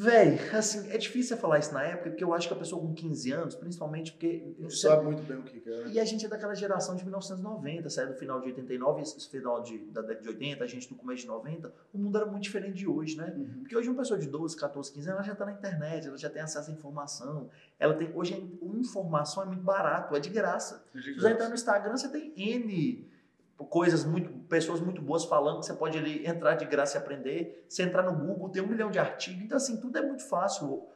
Véi, 0.00 0.38
assim, 0.52 0.88
é 0.92 0.96
difícil 0.96 1.36
falar 1.36 1.58
isso 1.58 1.74
na 1.74 1.82
época, 1.82 2.10
porque 2.10 2.22
eu 2.22 2.32
acho 2.32 2.46
que 2.46 2.54
a 2.54 2.56
pessoa 2.56 2.80
com 2.80 2.94
15 2.94 3.32
anos, 3.32 3.54
principalmente 3.56 4.12
porque. 4.12 4.54
Não 4.56 4.70
sabe 4.70 5.04
muito 5.04 5.24
bem 5.24 5.38
o 5.38 5.42
que 5.42 5.58
quer. 5.58 5.86
Né? 5.86 5.90
E 5.90 5.98
a 5.98 6.04
gente 6.04 6.24
é 6.24 6.28
daquela 6.28 6.54
geração 6.54 6.94
de 6.94 7.02
1990, 7.02 7.90
saiu 7.90 8.06
do 8.06 8.14
final 8.14 8.40
de 8.40 8.46
89, 8.46 9.02
esse 9.02 9.28
final 9.28 9.60
de, 9.60 9.78
da 9.86 10.00
década 10.00 10.22
de 10.22 10.28
80, 10.28 10.62
a 10.62 10.66
gente 10.68 10.88
do 10.88 10.94
começo 10.94 11.22
de 11.22 11.26
90, 11.26 11.74
o 11.92 11.98
mundo 11.98 12.16
era 12.16 12.26
muito 12.26 12.44
diferente 12.44 12.76
de 12.76 12.86
hoje, 12.86 13.16
né? 13.16 13.34
Uhum. 13.36 13.58
Porque 13.58 13.76
hoje 13.76 13.88
uma 13.88 13.98
pessoa 13.98 14.20
de 14.20 14.28
12, 14.28 14.56
14, 14.56 14.92
15 14.92 15.08
anos, 15.08 15.18
ela 15.18 15.26
já 15.26 15.32
está 15.32 15.44
na 15.44 15.52
internet, 15.52 16.06
ela 16.06 16.16
já 16.16 16.30
tem 16.30 16.42
acesso 16.42 16.70
à 16.70 16.72
informação. 16.72 17.50
Ela 17.76 17.94
tem. 17.94 18.12
Hoje 18.14 18.34
a 18.34 18.78
informação 18.78 19.42
é 19.42 19.46
muito 19.46 19.64
barato, 19.64 20.14
é 20.14 20.20
de 20.20 20.30
graça. 20.30 20.84
É 20.94 20.98
de 21.00 21.06
graça. 21.06 21.14
Se 21.14 21.20
você 21.20 21.32
entrar 21.32 21.48
no 21.48 21.54
Instagram, 21.56 21.96
você 21.96 22.08
tem 22.08 22.32
N 22.36 23.17
coisas 23.64 24.04
muito, 24.04 24.30
pessoas 24.48 24.80
muito 24.80 25.02
boas 25.02 25.24
falando 25.24 25.60
que 25.60 25.66
você 25.66 25.74
pode 25.74 25.98
ali 25.98 26.26
entrar 26.26 26.54
de 26.54 26.64
graça 26.64 26.96
e 26.96 27.00
aprender. 27.00 27.66
Você 27.68 27.82
entrar 27.82 28.02
no 28.02 28.14
Google, 28.14 28.48
tem 28.50 28.62
um 28.62 28.68
milhão 28.68 28.90
de 28.90 28.98
artigos. 28.98 29.42
Então, 29.42 29.56
assim, 29.56 29.76
tudo 29.76 29.98
é 29.98 30.02
muito 30.02 30.22
fácil. 30.24 30.86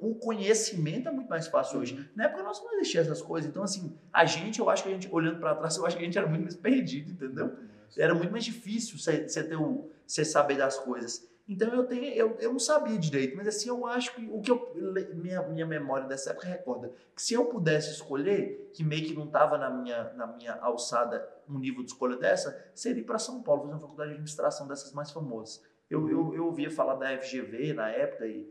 O 0.00 0.14
conhecimento 0.16 1.08
é 1.08 1.10
muito 1.10 1.28
mais 1.28 1.46
fácil 1.48 1.80
hoje. 1.80 1.94
Uhum. 1.94 2.04
Na 2.14 2.24
época 2.24 2.42
nossa 2.42 2.62
não 2.62 2.74
existia 2.74 3.00
essas 3.00 3.20
coisas. 3.20 3.50
Então, 3.50 3.62
assim, 3.62 3.96
a 4.12 4.24
gente, 4.24 4.60
eu 4.60 4.70
acho 4.70 4.82
que 4.82 4.88
a 4.90 4.92
gente, 4.92 5.08
olhando 5.10 5.40
para 5.40 5.54
trás, 5.54 5.76
eu 5.76 5.86
acho 5.86 5.96
que 5.96 6.02
a 6.02 6.06
gente 6.06 6.18
era 6.18 6.26
muito 6.26 6.42
mais 6.42 6.56
perdido, 6.56 7.12
entendeu? 7.12 7.56
Era 7.96 8.14
muito 8.14 8.30
mais 8.30 8.44
difícil 8.44 8.98
você, 8.98 9.26
você 9.26 9.42
ter 9.42 9.56
o, 9.56 9.90
você 10.06 10.24
saber 10.24 10.56
das 10.56 10.78
coisas. 10.78 11.28
Então 11.46 11.68
eu 11.74 11.84
tenho, 11.84 12.04
eu, 12.14 12.36
eu 12.40 12.52
não 12.52 12.58
sabia 12.58 12.98
direito, 12.98 13.36
mas 13.36 13.46
assim, 13.46 13.68
eu 13.68 13.86
acho 13.86 14.14
que 14.14 14.26
o 14.30 14.40
que 14.40 14.50
eu, 14.50 14.72
minha, 15.14 15.42
minha 15.42 15.66
memória 15.66 16.08
dessa 16.08 16.30
época 16.30 16.46
recorda 16.46 16.90
que 17.14 17.22
se 17.22 17.34
eu 17.34 17.44
pudesse 17.46 17.90
escolher, 17.90 18.70
que 18.72 18.82
meio 18.82 19.04
que 19.04 19.14
não 19.14 19.26
estava 19.26 19.58
na 19.58 19.68
minha, 19.68 20.12
na 20.14 20.26
minha 20.26 20.54
alçada 20.54 21.28
um 21.48 21.58
nível 21.58 21.82
de 21.84 21.90
escolha 21.90 22.16
dessa, 22.16 22.70
seria 22.74 23.02
ir 23.02 23.04
para 23.04 23.18
São 23.18 23.42
Paulo, 23.42 23.62
fazer 23.62 23.74
uma 23.74 23.80
faculdade 23.80 24.08
de 24.08 24.14
administração 24.14 24.66
dessas 24.66 24.92
mais 24.92 25.10
famosas. 25.10 25.62
Eu, 25.90 26.08
eu, 26.08 26.34
eu 26.34 26.46
ouvia 26.46 26.70
falar 26.70 26.94
da 26.94 27.18
FGV 27.18 27.74
na 27.74 27.90
época 27.90 28.26
e 28.26 28.50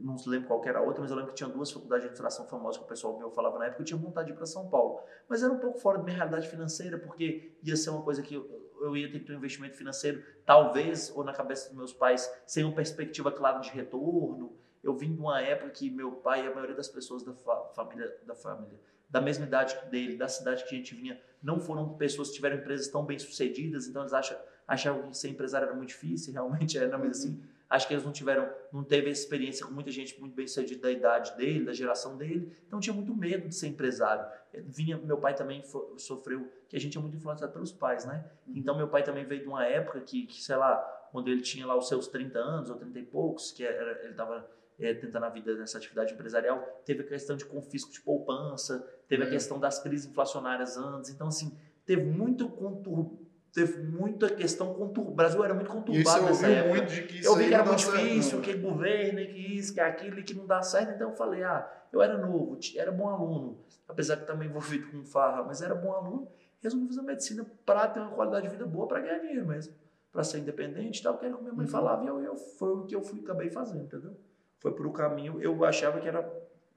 não 0.00 0.16
lembro 0.26 0.48
qual 0.48 0.64
era 0.64 0.78
a 0.78 0.82
outra, 0.82 1.00
mas 1.00 1.10
eu 1.10 1.16
lembro 1.16 1.32
que 1.32 1.36
tinha 1.36 1.48
duas 1.48 1.70
faculdades 1.70 2.02
de 2.02 2.08
administração 2.08 2.46
famosas 2.46 2.78
que 2.78 2.84
o 2.84 2.88
pessoal 2.88 3.18
meu 3.18 3.30
falava 3.30 3.58
na 3.58 3.66
época, 3.66 3.82
eu 3.82 3.86
tinha 3.86 3.98
vontade 3.98 4.26
de 4.26 4.32
ir 4.32 4.36
para 4.36 4.46
São 4.46 4.68
Paulo. 4.68 5.00
Mas 5.28 5.42
era 5.42 5.52
um 5.52 5.58
pouco 5.58 5.78
fora 5.78 5.98
da 5.98 6.04
minha 6.04 6.16
realidade 6.16 6.48
financeira, 6.48 6.98
porque 6.98 7.56
ia 7.62 7.76
ser 7.76 7.90
uma 7.90 8.02
coisa 8.02 8.22
que 8.22 8.34
eu, 8.34 8.46
eu 8.80 8.96
ia 8.96 9.10
ter 9.10 9.20
que 9.20 9.26
ter 9.26 9.32
um 9.32 9.38
investimento 9.38 9.76
financeiro, 9.76 10.22
talvez, 10.44 11.10
ou 11.14 11.24
na 11.24 11.32
cabeça 11.32 11.68
dos 11.68 11.76
meus 11.76 11.92
pais, 11.92 12.32
sem 12.46 12.64
uma 12.64 12.74
perspectiva 12.74 13.30
clara 13.32 13.58
de 13.58 13.70
retorno. 13.70 14.56
Eu 14.82 14.94
vim 14.94 15.12
de 15.12 15.20
uma 15.20 15.40
época 15.40 15.70
que 15.70 15.90
meu 15.90 16.12
pai 16.12 16.44
e 16.44 16.48
a 16.48 16.54
maioria 16.54 16.76
das 16.76 16.88
pessoas 16.88 17.22
da 17.22 17.32
fa 17.34 17.56
família, 17.74 18.16
da 18.24 18.34
família, 18.34 18.78
da 19.08 19.20
mesma 19.20 19.46
idade 19.46 19.76
dele, 19.90 20.16
da 20.16 20.28
cidade 20.28 20.64
que 20.64 20.74
a 20.74 20.78
gente 20.78 20.94
vinha, 20.94 21.20
não 21.42 21.58
foram 21.58 21.94
pessoas 21.94 22.28
que 22.28 22.34
tiveram 22.34 22.56
empresas 22.56 22.88
tão 22.88 23.04
bem 23.04 23.18
sucedidas, 23.18 23.86
então 23.86 24.02
eles 24.02 24.12
acham, 24.12 24.36
achavam 24.66 25.10
que 25.10 25.16
ser 25.16 25.28
empresário 25.28 25.66
era 25.66 25.74
muito 25.74 25.88
difícil, 25.88 26.32
realmente 26.34 26.76
era, 26.78 26.98
mas 26.98 27.18
assim, 27.18 27.42
acho 27.68 27.86
que 27.86 27.94
eles 27.94 28.04
não 28.04 28.12
tiveram, 28.12 28.50
não 28.72 28.82
teve 28.82 29.10
essa 29.10 29.20
experiência 29.20 29.66
com 29.66 29.72
muita 29.72 29.90
gente 29.90 30.18
muito 30.18 30.34
bem 30.34 30.46
sucedida 30.46 30.82
da 30.82 30.90
idade 30.90 31.36
dele, 31.36 31.64
da 31.64 31.72
geração 31.72 32.16
dele, 32.16 32.56
então 32.66 32.80
tinha 32.80 32.94
muito 32.94 33.14
medo 33.14 33.48
de 33.48 33.54
ser 33.54 33.68
empresário. 33.68 34.26
Vinha, 34.64 34.96
meu 34.96 35.18
pai 35.18 35.34
também 35.34 35.62
sofreu, 35.96 36.50
que 36.68 36.76
a 36.76 36.80
gente 36.80 36.96
é 36.96 37.00
muito 37.00 37.16
influenciado 37.16 37.52
pelos 37.52 37.70
pais, 37.70 38.06
né? 38.06 38.24
Uhum. 38.46 38.54
Então 38.56 38.76
meu 38.76 38.88
pai 38.88 39.02
também 39.02 39.24
veio 39.24 39.42
de 39.42 39.48
uma 39.48 39.66
época 39.66 40.00
que, 40.00 40.26
que, 40.26 40.42
sei 40.42 40.56
lá, 40.56 40.76
quando 41.12 41.28
ele 41.28 41.42
tinha 41.42 41.66
lá 41.66 41.76
os 41.76 41.88
seus 41.88 42.08
30 42.08 42.38
anos 42.38 42.70
ou 42.70 42.76
30 42.76 42.98
e 42.98 43.04
poucos, 43.04 43.52
que 43.52 43.64
era, 43.64 44.00
ele 44.02 44.12
estava 44.12 44.48
é, 44.78 44.94
tentando 44.94 45.24
a 45.24 45.28
vida 45.28 45.54
nessa 45.54 45.76
atividade 45.76 46.14
empresarial, 46.14 46.60
teve 46.86 47.02
a 47.02 47.06
questão 47.06 47.36
de 47.36 47.44
confisco 47.44 47.92
de 47.92 48.00
poupança, 48.00 48.78
teve 49.06 49.22
a 49.22 49.26
uhum. 49.26 49.32
questão 49.32 49.60
das 49.60 49.78
crises 49.78 50.10
inflacionárias 50.10 50.78
antes, 50.78 51.10
então 51.10 51.28
assim, 51.28 51.58
teve 51.84 52.04
muito 52.04 52.48
conturbo 52.48 53.27
teve 53.58 53.82
muita 53.82 54.28
questão 54.28 54.72
conturbada. 54.74 55.10
O 55.10 55.14
Brasil 55.14 55.44
era 55.44 55.54
muito 55.54 55.70
conturbado 55.70 56.24
nessa 56.24 56.46
época. 56.46 56.68
Muito 56.68 56.92
de 56.92 57.02
que 57.02 57.24
eu 57.24 57.34
vi 57.34 57.48
que 57.48 57.54
era 57.54 57.64
muito 57.64 57.82
certo, 57.82 57.98
difícil, 57.98 58.40
que 58.40 58.54
governo, 58.54 59.18
que 59.18 59.56
isso, 59.56 59.74
que 59.74 59.80
aquilo, 59.80 60.22
que 60.22 60.34
não 60.34 60.46
dá 60.46 60.62
certo. 60.62 60.92
Então 60.94 61.10
eu 61.10 61.16
falei, 61.16 61.42
ah, 61.42 61.68
eu 61.92 62.00
era 62.00 62.16
novo, 62.16 62.58
era 62.76 62.92
bom 62.92 63.08
aluno, 63.08 63.58
apesar 63.88 64.16
que 64.16 64.26
também 64.26 64.48
envolvido 64.48 64.90
com 64.90 65.04
farra, 65.04 65.42
mas 65.42 65.60
era 65.60 65.74
bom 65.74 65.92
aluno. 65.92 66.28
Resolvi 66.60 66.86
fazer 66.88 67.02
medicina 67.02 67.46
para 67.64 67.88
ter 67.88 68.00
uma 68.00 68.10
qualidade 68.10 68.46
de 68.46 68.52
vida 68.52 68.66
boa, 68.66 68.86
para 68.86 69.00
ganhar 69.00 69.18
dinheiro 69.18 69.46
mesmo, 69.46 69.74
para 70.12 70.24
ser 70.24 70.38
independente 70.38 71.00
e 71.00 71.02
tal, 71.02 71.16
que 71.16 71.24
era 71.24 71.34
o 71.34 71.38
que 71.38 71.44
minha 71.44 71.54
mãe 71.54 71.66
uhum. 71.66 71.70
falava 71.70 72.04
e 72.04 72.08
eu, 72.08 72.20
eu, 72.20 72.36
foi 72.36 72.70
o 72.70 72.84
que 72.84 72.94
eu 72.94 73.02
fui, 73.02 73.20
acabei 73.20 73.50
fazendo, 73.50 73.84
entendeu? 73.84 74.16
Foi 74.58 74.72
por 74.72 74.86
o 74.86 74.92
caminho, 74.92 75.40
eu 75.40 75.64
achava 75.64 76.00
que 76.00 76.08
era 76.08 76.28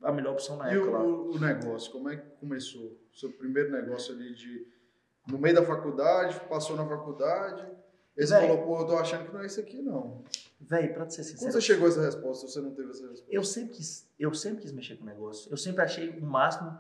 a 0.04 0.12
melhor 0.12 0.34
opção 0.34 0.58
na 0.58 0.72
e 0.72 0.78
época. 0.78 0.92
E 0.92 0.94
o, 0.94 1.32
o, 1.32 1.40
negócio, 1.40 1.92
como 1.92 2.10
é 2.10 2.18
que 2.18 2.28
começou? 2.40 3.00
O 3.12 3.18
seu 3.18 3.32
primeiro 3.32 3.72
negócio 3.72 4.14
ali 4.14 4.34
de 4.36 4.68
no 5.28 5.38
meio 5.38 5.56
da 5.56 5.64
faculdade, 5.64 6.40
passou 6.50 6.76
na 6.76 6.86
faculdade. 6.86 7.66
Esse 8.18 8.34
Véi, 8.34 8.48
falou, 8.48 8.64
pô, 8.64 8.80
eu 8.80 8.88
tô 8.88 8.98
achando 8.98 9.26
que 9.26 9.34
não 9.34 9.42
é 9.42 9.46
isso 9.46 9.60
aqui, 9.60 9.82
não. 9.82 10.24
Véi, 10.60 10.90
pra 10.90 11.10
ser 11.10 11.24
sincero. 11.24 11.40
Quando 11.40 11.54
você 11.54 11.62
chegou 11.62 11.86
a 11.86 11.90
essa 11.90 12.02
resposta, 12.02 12.48
você 12.48 12.62
não 12.62 12.72
teve 12.72 12.90
essa 12.90 13.02
resposta? 13.02 13.26
Eu 13.30 13.44
sempre 13.44 13.76
quis, 13.76 14.10
eu 14.20 14.34
sempre 14.34 14.62
quis 14.62 14.72
mexer 14.72 14.96
com 14.96 15.04
o 15.04 15.08
negócio. 15.08 15.52
Eu 15.52 15.58
sempre 15.58 15.82
achei 15.82 16.10
o 16.10 16.22
máximo. 16.26 16.78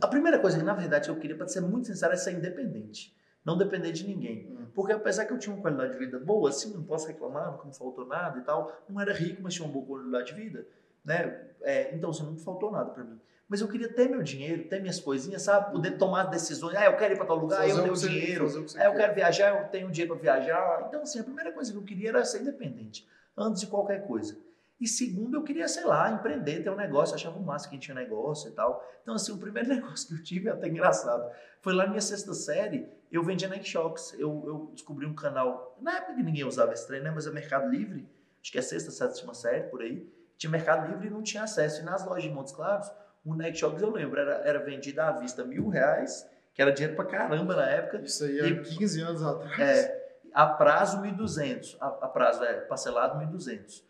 A 0.00 0.08
primeira 0.08 0.38
coisa 0.38 0.58
que, 0.58 0.64
na 0.64 0.74
verdade, 0.74 1.08
eu 1.08 1.16
queria, 1.16 1.36
pra 1.36 1.46
ser 1.46 1.60
muito 1.60 1.86
sincero, 1.86 2.12
é 2.12 2.16
ser 2.16 2.32
independente. 2.32 3.14
Não 3.44 3.58
depender 3.58 3.92
de 3.92 4.06
ninguém. 4.06 4.50
Hum. 4.50 4.66
Porque 4.74 4.92
apesar 4.92 5.26
que 5.26 5.32
eu 5.32 5.38
tinha 5.38 5.54
uma 5.54 5.60
qualidade 5.60 5.92
de 5.92 5.98
vida 5.98 6.18
boa, 6.18 6.48
assim, 6.48 6.72
não 6.72 6.82
posso 6.82 7.06
reclamar, 7.06 7.58
não 7.58 7.66
me 7.66 7.74
faltou 7.74 8.06
nada 8.06 8.38
e 8.38 8.42
tal. 8.42 8.72
Não 8.88 9.00
era 9.00 9.12
rico, 9.12 9.42
mas 9.42 9.54
tinha 9.54 9.66
uma 9.66 9.72
boa 9.72 9.84
qualidade 9.86 10.34
de 10.34 10.40
vida. 10.40 10.66
Né? 11.04 11.50
É, 11.60 11.94
então, 11.94 12.10
assim, 12.10 12.24
não 12.24 12.38
faltou 12.38 12.72
nada 12.72 12.90
para 12.90 13.04
mim 13.04 13.20
mas 13.48 13.60
eu 13.60 13.68
queria 13.68 13.92
ter 13.92 14.08
meu 14.08 14.22
dinheiro, 14.22 14.68
ter 14.68 14.80
minhas 14.80 14.98
coisinhas, 14.98 15.42
sabe? 15.42 15.70
Poder 15.72 15.98
tomar 15.98 16.24
decisões. 16.24 16.74
Ah, 16.76 16.86
eu 16.86 16.96
quero 16.96 17.14
ir 17.14 17.16
para 17.16 17.26
tal 17.26 17.36
lugar, 17.36 17.58
fazer 17.58 17.72
eu 17.72 17.82
tenho 17.82 17.94
dinheiro. 17.94 18.66
Ah, 18.76 18.84
eu 18.84 18.94
quero 18.94 19.14
viajar, 19.14 19.62
eu 19.62 19.68
tenho 19.68 19.90
dinheiro 19.90 20.14
para 20.14 20.22
viajar. 20.22 20.84
Então, 20.88 21.02
assim, 21.02 21.20
a 21.20 21.24
primeira 21.24 21.52
coisa 21.52 21.70
que 21.70 21.78
eu 21.78 21.82
queria 21.82 22.08
era 22.08 22.24
ser 22.24 22.40
independente, 22.40 23.06
antes 23.36 23.60
de 23.60 23.66
qualquer 23.66 24.06
coisa. 24.06 24.36
E 24.80 24.88
segundo, 24.88 25.36
eu 25.36 25.42
queria, 25.42 25.68
sei 25.68 25.84
lá, 25.84 26.10
empreender, 26.10 26.62
ter 26.62 26.70
um 26.70 26.76
negócio. 26.76 27.12
Eu 27.12 27.16
achava 27.16 27.38
massa 27.38 27.68
que 27.68 27.78
tinha 27.78 27.94
negócio 27.94 28.50
e 28.50 28.52
tal. 28.52 28.84
Então, 29.02 29.14
assim, 29.14 29.32
o 29.32 29.38
primeiro 29.38 29.68
negócio 29.72 30.08
que 30.08 30.14
eu 30.14 30.22
tive, 30.22 30.48
é 30.48 30.52
até 30.52 30.68
engraçado, 30.68 31.30
foi 31.60 31.74
lá 31.74 31.84
na 31.84 31.90
minha 31.90 32.00
sexta 32.00 32.34
série, 32.34 32.88
eu 33.10 33.22
vendia 33.22 33.48
Nike 33.48 33.68
Shocks. 33.68 34.14
Eu, 34.18 34.42
eu 34.46 34.70
descobri 34.72 35.06
um 35.06 35.14
canal, 35.14 35.78
na 35.80 35.98
época 35.98 36.14
que 36.14 36.22
ninguém 36.22 36.44
usava 36.44 36.72
esse 36.72 36.86
trem, 36.86 37.00
né? 37.02 37.10
Mas 37.10 37.26
é 37.26 37.30
Mercado 37.30 37.68
Livre, 37.68 38.08
acho 38.42 38.50
que 38.50 38.58
é 38.58 38.62
sexta, 38.62 38.90
sétima 38.90 39.34
série, 39.34 39.64
por 39.64 39.82
aí. 39.82 40.06
Tinha 40.36 40.50
Mercado 40.50 40.90
Livre 40.90 41.06
e 41.06 41.10
não 41.10 41.22
tinha 41.22 41.44
acesso. 41.44 41.80
E 41.80 41.84
nas 41.84 42.04
lojas 42.04 42.24
de 42.24 42.30
Montes 42.30 42.52
Claros, 42.52 42.90
o 43.24 43.34
Neck 43.34 43.58
Jogos 43.58 43.80
eu 43.82 43.90
lembro, 43.90 44.20
era, 44.20 44.34
era 44.44 44.58
vendido 44.58 45.00
à 45.00 45.12
vista 45.12 45.44
mil 45.44 45.68
reais, 45.68 46.28
que 46.52 46.60
era 46.60 46.72
dinheiro 46.72 46.94
pra 46.94 47.04
caramba 47.04 47.56
na 47.56 47.68
época. 47.68 48.02
Isso 48.02 48.24
aí 48.24 48.40
há 48.40 48.46
e, 48.46 48.62
15 48.62 49.00
anos 49.00 49.22
atrás. 49.22 49.60
É, 49.60 50.04
a 50.32 50.46
prazo 50.46 51.00
1.200, 51.00 51.76
a, 51.80 51.86
a 51.86 52.08
prazo 52.08 52.44
é 52.44 52.60
parcelado 52.62 53.18
1.200. 53.18 53.82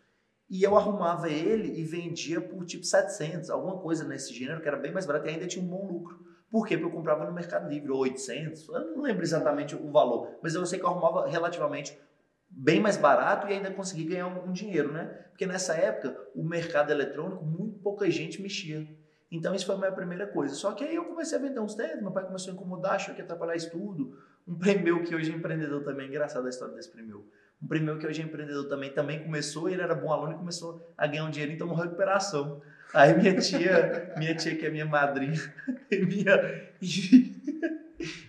E 0.49 0.61
eu 0.63 0.77
arrumava 0.77 1.27
ele 1.27 1.79
e 1.79 1.83
vendia 1.83 2.39
por 2.39 2.65
tipo 2.65 2.85
700, 2.85 3.49
alguma 3.49 3.79
coisa 3.79 4.03
nesse 4.03 4.33
gênero, 4.33 4.61
que 4.61 4.67
era 4.67 4.77
bem 4.77 4.91
mais 4.91 5.05
barato 5.05 5.25
e 5.25 5.29
ainda 5.31 5.47
tinha 5.47 5.63
um 5.63 5.67
bom 5.67 5.87
lucro. 5.87 6.23
Por 6.51 6.67
quê? 6.67 6.77
Porque 6.77 6.87
eu 6.87 6.95
comprava 6.95 7.25
no 7.25 7.33
Mercado 7.33 7.67
Livre, 7.67 7.91
800, 7.91 8.69
eu 8.69 8.95
não 8.95 9.01
lembro 9.01 9.23
exatamente 9.23 9.75
o 9.75 9.91
valor, 9.91 10.37
mas 10.41 10.53
eu 10.53 10.65
sei 10.65 10.77
que 10.77 10.85
eu 10.85 10.89
arrumava 10.89 11.27
relativamente 11.27 11.99
bem 12.47 12.79
mais 12.79 12.95
barato 12.95 13.47
e 13.47 13.53
ainda 13.53 13.71
consegui 13.71 14.05
ganhar 14.05 14.27
um, 14.27 14.49
um 14.49 14.53
dinheiro, 14.53 14.93
né? 14.93 15.05
Porque 15.29 15.47
nessa 15.47 15.75
época, 15.75 16.15
o 16.35 16.43
mercado 16.43 16.91
eletrônico, 16.91 17.43
muito 17.43 17.79
pouca 17.79 18.09
gente 18.09 18.41
mexia. 18.41 18.87
Então, 19.31 19.55
isso 19.55 19.65
foi 19.65 19.75
a 19.75 19.77
minha 19.77 19.91
primeira 19.91 20.27
coisa. 20.27 20.53
Só 20.55 20.71
que 20.73 20.83
aí 20.83 20.95
eu 20.95 21.05
comecei 21.05 21.37
a 21.37 21.41
vender 21.41 21.59
uns 21.59 21.75
tênis, 21.75 22.01
meu 22.01 22.11
pai 22.11 22.25
começou 22.25 22.51
a 22.51 22.55
incomodar, 22.55 22.93
achou 22.93 23.13
que 23.13 23.21
ia 23.21 23.25
atrapalhar 23.25 23.55
isso 23.55 23.71
tudo. 23.71 24.17
Um 24.47 24.55
prêmio 24.55 25.03
que 25.03 25.15
hoje 25.15 25.31
é 25.31 25.35
empreendedor 25.35 25.83
também, 25.83 26.07
engraçado 26.07 26.45
a 26.45 26.49
história 26.49 26.75
desse 26.75 26.91
prêmio. 26.91 27.25
Um 27.61 27.67
prêmio 27.67 27.97
que 27.97 28.05
hoje 28.05 28.21
é 28.21 28.25
empreendedor 28.25 28.67
também, 28.67 28.91
também 28.91 29.23
começou, 29.23 29.69
ele 29.69 29.81
era 29.81 29.95
bom 29.95 30.11
aluno 30.11 30.33
e 30.33 30.37
começou 30.37 30.93
a 30.97 31.07
ganhar 31.07 31.25
um 31.25 31.31
dinheiro, 31.31 31.53
então 31.53 31.67
uma 31.67 31.83
recuperação. 31.83 32.61
Aí 32.93 33.17
minha 33.17 33.35
tia, 33.39 34.13
minha 34.17 34.35
tia 34.35 34.55
que 34.55 34.65
é 34.65 34.69
minha 34.69 34.85
madrinha, 34.85 35.41
minha, 35.91 36.71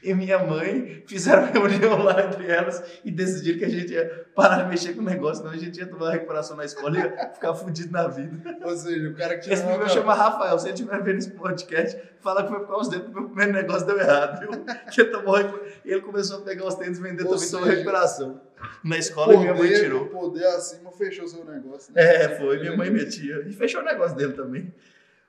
e 0.02 0.14
minha 0.14 0.38
mãe 0.38 1.02
fizeram 1.06 1.46
reunião 1.50 2.02
lá 2.02 2.22
entre 2.22 2.50
elas 2.50 2.82
e 3.04 3.10
decidiram 3.10 3.58
que 3.58 3.64
a 3.64 3.68
gente 3.68 3.92
ia 3.92 4.26
parar 4.34 4.62
de 4.62 4.68
mexer 4.68 4.94
com 4.94 5.00
o 5.00 5.04
negócio, 5.04 5.42
senão 5.42 5.52
a 5.52 5.56
gente 5.56 5.78
ia 5.78 5.86
tomar 5.86 6.12
recuperação 6.12 6.56
na 6.56 6.64
escola 6.64 6.96
e 6.96 7.00
ia 7.00 7.30
ficar 7.34 7.54
fudido 7.54 7.92
na 7.92 8.06
vida. 8.06 8.58
Ou 8.64 8.76
seja, 8.76 9.08
o 9.08 9.14
cara 9.14 9.34
que 9.34 9.42
tinha. 9.42 9.54
Esse 9.54 9.64
menino 9.64 9.88
chama 9.88 10.14
Rafael. 10.14 10.58
Se 10.58 10.66
ele 10.66 10.74
estiver 10.74 11.02
vendo 11.02 11.18
esse 11.18 11.30
podcast, 11.32 12.00
fala 12.20 12.44
que 12.44 12.48
foi 12.50 12.60
por 12.60 12.68
causa 12.68 12.90
dele 12.90 13.02
que 13.04 13.10
o 13.10 13.12
meu 13.12 13.24
primeiro 13.24 13.52
negócio 13.52 13.86
deu 13.86 13.98
errado, 13.98 14.40
viu? 14.40 14.50
Que 14.92 15.00
ele, 15.00 15.10
tomou, 15.10 15.36
ele 15.84 16.00
começou 16.00 16.38
a 16.38 16.40
pegar 16.42 16.66
os 16.66 16.74
tênis 16.74 16.98
e 16.98 17.02
vender 17.02 17.24
Ou 17.24 17.30
também, 17.30 17.38
seja, 17.38 17.58
tomou 17.58 17.68
recuperação. 17.68 18.40
Na 18.82 18.96
escola 18.96 19.34
poder, 19.34 19.38
e 19.38 19.40
minha 19.40 19.54
mãe 19.54 19.74
tirou. 19.74 20.02
O 20.04 20.06
poder 20.06 20.46
acima 20.46 20.90
fechou 20.92 21.26
seu 21.26 21.44
negócio. 21.44 21.92
Né? 21.92 22.02
É, 22.02 22.28
foi. 22.38 22.58
Minha 22.60 22.76
mãe 22.76 22.90
metia. 22.90 23.44
E 23.46 23.52
fechou 23.52 23.80
o 23.80 23.84
negócio 23.84 24.16
dele 24.16 24.32
também. 24.32 24.72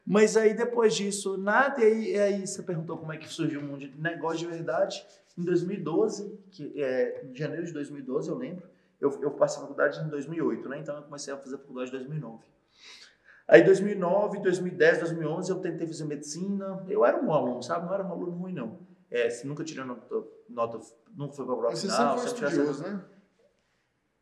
Mas 0.10 0.38
aí 0.38 0.54
depois 0.54 0.96
disso, 0.96 1.38
nada, 1.38 1.82
e 1.82 1.86
aí, 1.86 2.12
e 2.14 2.20
aí 2.20 2.48
você 2.48 2.64
perguntou 2.64 2.98
como 2.98 3.12
é 3.12 3.18
que 3.18 3.28
surgiu 3.28 3.60
o 3.60 3.64
mundo 3.64 3.80
de 3.80 4.02
negócio 4.02 4.40
de 4.40 4.46
verdade. 4.46 5.06
Em 5.38 5.44
2012, 5.44 6.40
que 6.50 6.82
é 6.82 7.26
em 7.26 7.36
janeiro 7.36 7.66
de 7.66 7.74
2012, 7.74 8.30
eu 8.30 8.38
lembro, 8.38 8.64
eu, 9.02 9.22
eu 9.22 9.32
passei 9.32 9.58
a 9.58 9.62
faculdade 9.64 10.00
em 10.00 10.08
2008, 10.08 10.70
né? 10.70 10.80
Então 10.80 10.96
eu 10.96 11.04
comecei 11.04 11.34
a 11.34 11.38
fazer 11.38 11.56
a 11.56 11.58
faculdade 11.58 11.90
em 11.90 11.92
2009. 11.92 12.42
Aí 13.50 13.62
2009, 13.64 14.40
2010, 14.40 15.00
2011 15.00 15.52
eu 15.52 15.60
tentei 15.60 15.86
fazer 15.86 16.06
medicina. 16.06 16.86
Eu 16.88 17.06
era 17.06 17.22
um 17.22 17.34
aluno, 17.34 17.62
sabe? 17.62 17.86
Não 17.86 17.94
era 17.94 18.04
um 18.06 18.12
aluno 18.12 18.32
ruim 18.32 18.54
não. 18.54 18.80
É, 19.12 19.28
nunca 19.44 19.66
tirei 19.66 19.84
nota, 19.84 20.24
nota 20.50 20.80
nunca 21.16 21.34
foi 21.34 21.46
para 21.46 21.56
prova 21.56 21.76
final. 21.76 22.18
Você 22.18 22.30
sempre 22.30 22.40
foi 22.40 22.48
estudioso, 22.48 22.84
né? 22.84 23.04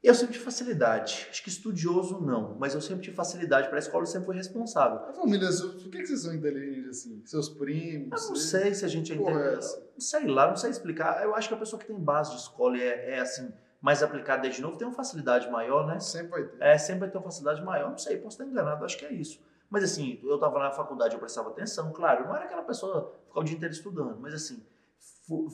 Eu 0.06 0.14
sempre 0.14 0.34
tive 0.34 0.46
facilidade. 0.46 1.28
Acho 1.32 1.42
que 1.42 1.50
estudioso 1.50 2.22
não, 2.22 2.56
mas 2.60 2.76
eu 2.76 2.82
sempre 2.82 3.04
tive 3.04 3.16
facilidade 3.16 3.68
para 3.70 3.78
a 3.78 3.80
escola, 3.80 4.04
eu 4.04 4.08
sempre 4.08 4.28
fui 4.28 4.36
responsável. 4.36 5.00
A 5.00 5.14
família, 5.14 5.50
por 5.50 5.90
que, 5.90 6.06
vocês 6.06 6.22
são 6.22 6.34
inteligentes 6.34 6.90
assim? 6.90 7.24
Seus 7.26 7.50
primos? 7.50 8.22
Eu 8.22 8.30
não 8.30 8.36
sei 8.36 8.76
se 8.76 8.86
a 8.86 8.88
gente 8.88 9.12
é 9.12 9.16
inteligente. 9.16 9.66
É 9.66 9.86
sei 9.98 10.28
lá, 10.28 10.48
não 10.48 10.56
sei 10.56 10.70
explicar. 10.70 11.24
Eu 11.24 11.34
acho 11.34 11.48
que 11.48 11.56
a 11.56 11.58
pessoa 11.58 11.80
que 11.80 11.88
tem 11.88 11.98
base 11.98 12.32
de 12.32 12.38
escola 12.38 12.78
e 12.78 12.84
é, 12.84 13.16
é 13.16 13.20
assim, 13.20 13.52
mais 13.82 14.04
aplicada 14.04 14.44
desde 14.44 14.62
novo, 14.62 14.78
tem 14.78 14.88
uma 14.88 14.94
facilidade 14.94 15.50
maior, 15.50 15.88
né? 15.88 16.00
Sempre 16.00 16.30
vai 16.30 16.44
ter. 16.44 16.62
É, 16.62 16.78
sempre 16.78 17.00
vai 17.00 17.10
ter 17.10 17.18
uma 17.18 17.24
facilidade 17.24 17.64
maior. 17.64 17.90
Não 17.90 17.98
sei, 17.98 18.18
posso 18.18 18.40
estar 18.40 18.46
enganado, 18.46 18.86
acho 18.86 19.00
que 19.00 19.06
é 19.06 19.12
isso. 19.12 19.40
Mas 19.72 19.84
assim, 19.84 20.20
eu 20.24 20.36
estava 20.36 20.60
na 20.60 20.72
faculdade, 20.72 21.16
eu 21.16 21.20
prestava 21.20 21.50
atenção, 21.50 21.92
claro, 21.92 22.24
eu 22.24 22.28
não 22.28 22.36
era 22.36 22.46
aquela 22.46 22.62
pessoa 22.62 23.12
ficava 23.26 23.40
o 23.40 23.44
dia 23.44 23.56
inteiro 23.56 23.74
estudando, 23.74 24.20
mas 24.22 24.34
assim, 24.36 24.64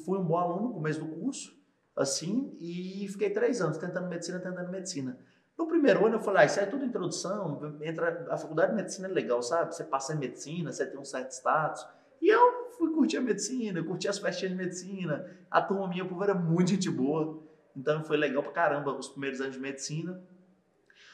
fui 0.06 0.20
um 0.20 0.24
bom 0.26 0.38
aluno 0.38 0.68
no 0.68 0.74
começo 0.74 1.00
do 1.00 1.08
curso, 1.08 1.58
assim, 1.96 2.56
e 2.60 3.08
fiquei 3.10 3.30
três 3.30 3.62
anos 3.62 3.78
tentando 3.78 4.08
medicina, 4.08 4.40
tentando 4.40 4.72
medicina. 4.72 5.18
No 5.58 5.68
primeiro 5.68 6.06
ano 6.06 6.16
eu 6.16 6.20
falei, 6.20 6.44
ah, 6.44 6.46
isso 6.46 6.60
é 6.60 6.66
tudo 6.66 6.86
introdução, 6.86 7.78
entra, 7.82 8.26
a 8.30 8.38
faculdade 8.38 8.72
de 8.72 8.78
medicina 8.78 9.08
é 9.08 9.12
legal, 9.12 9.44
sabe? 9.44 9.76
Você 9.76 9.84
passa 9.84 10.14
em 10.14 10.18
medicina, 10.18 10.72
você 10.72 10.86
tem 10.86 11.00
um 11.00 11.06
certo 11.06 11.32
status. 11.32 11.86
E 12.22 12.30
eu 12.30 12.72
fui 12.78 12.92
curtir 12.94 13.18
a 13.18 13.22
medicina, 13.22 13.84
curti 13.84 14.08
as 14.08 14.18
festinhas 14.18 14.52
de 14.52 14.58
medicina, 14.58 15.26
a 15.50 15.62
turma 15.62 15.88
minha, 15.88 16.04
o 16.04 16.08
povo 16.08 16.24
era 16.24 16.34
muito 16.34 16.72
gente 16.72 16.90
boa, 16.90 17.44
então 17.76 18.04
foi 18.04 18.18
legal 18.18 18.42
pra 18.44 18.52
caramba 18.52 18.98
os 18.98 19.10
primeiros 19.10 19.40
anos 19.42 19.54
de 19.56 19.62
medicina. 19.62 20.22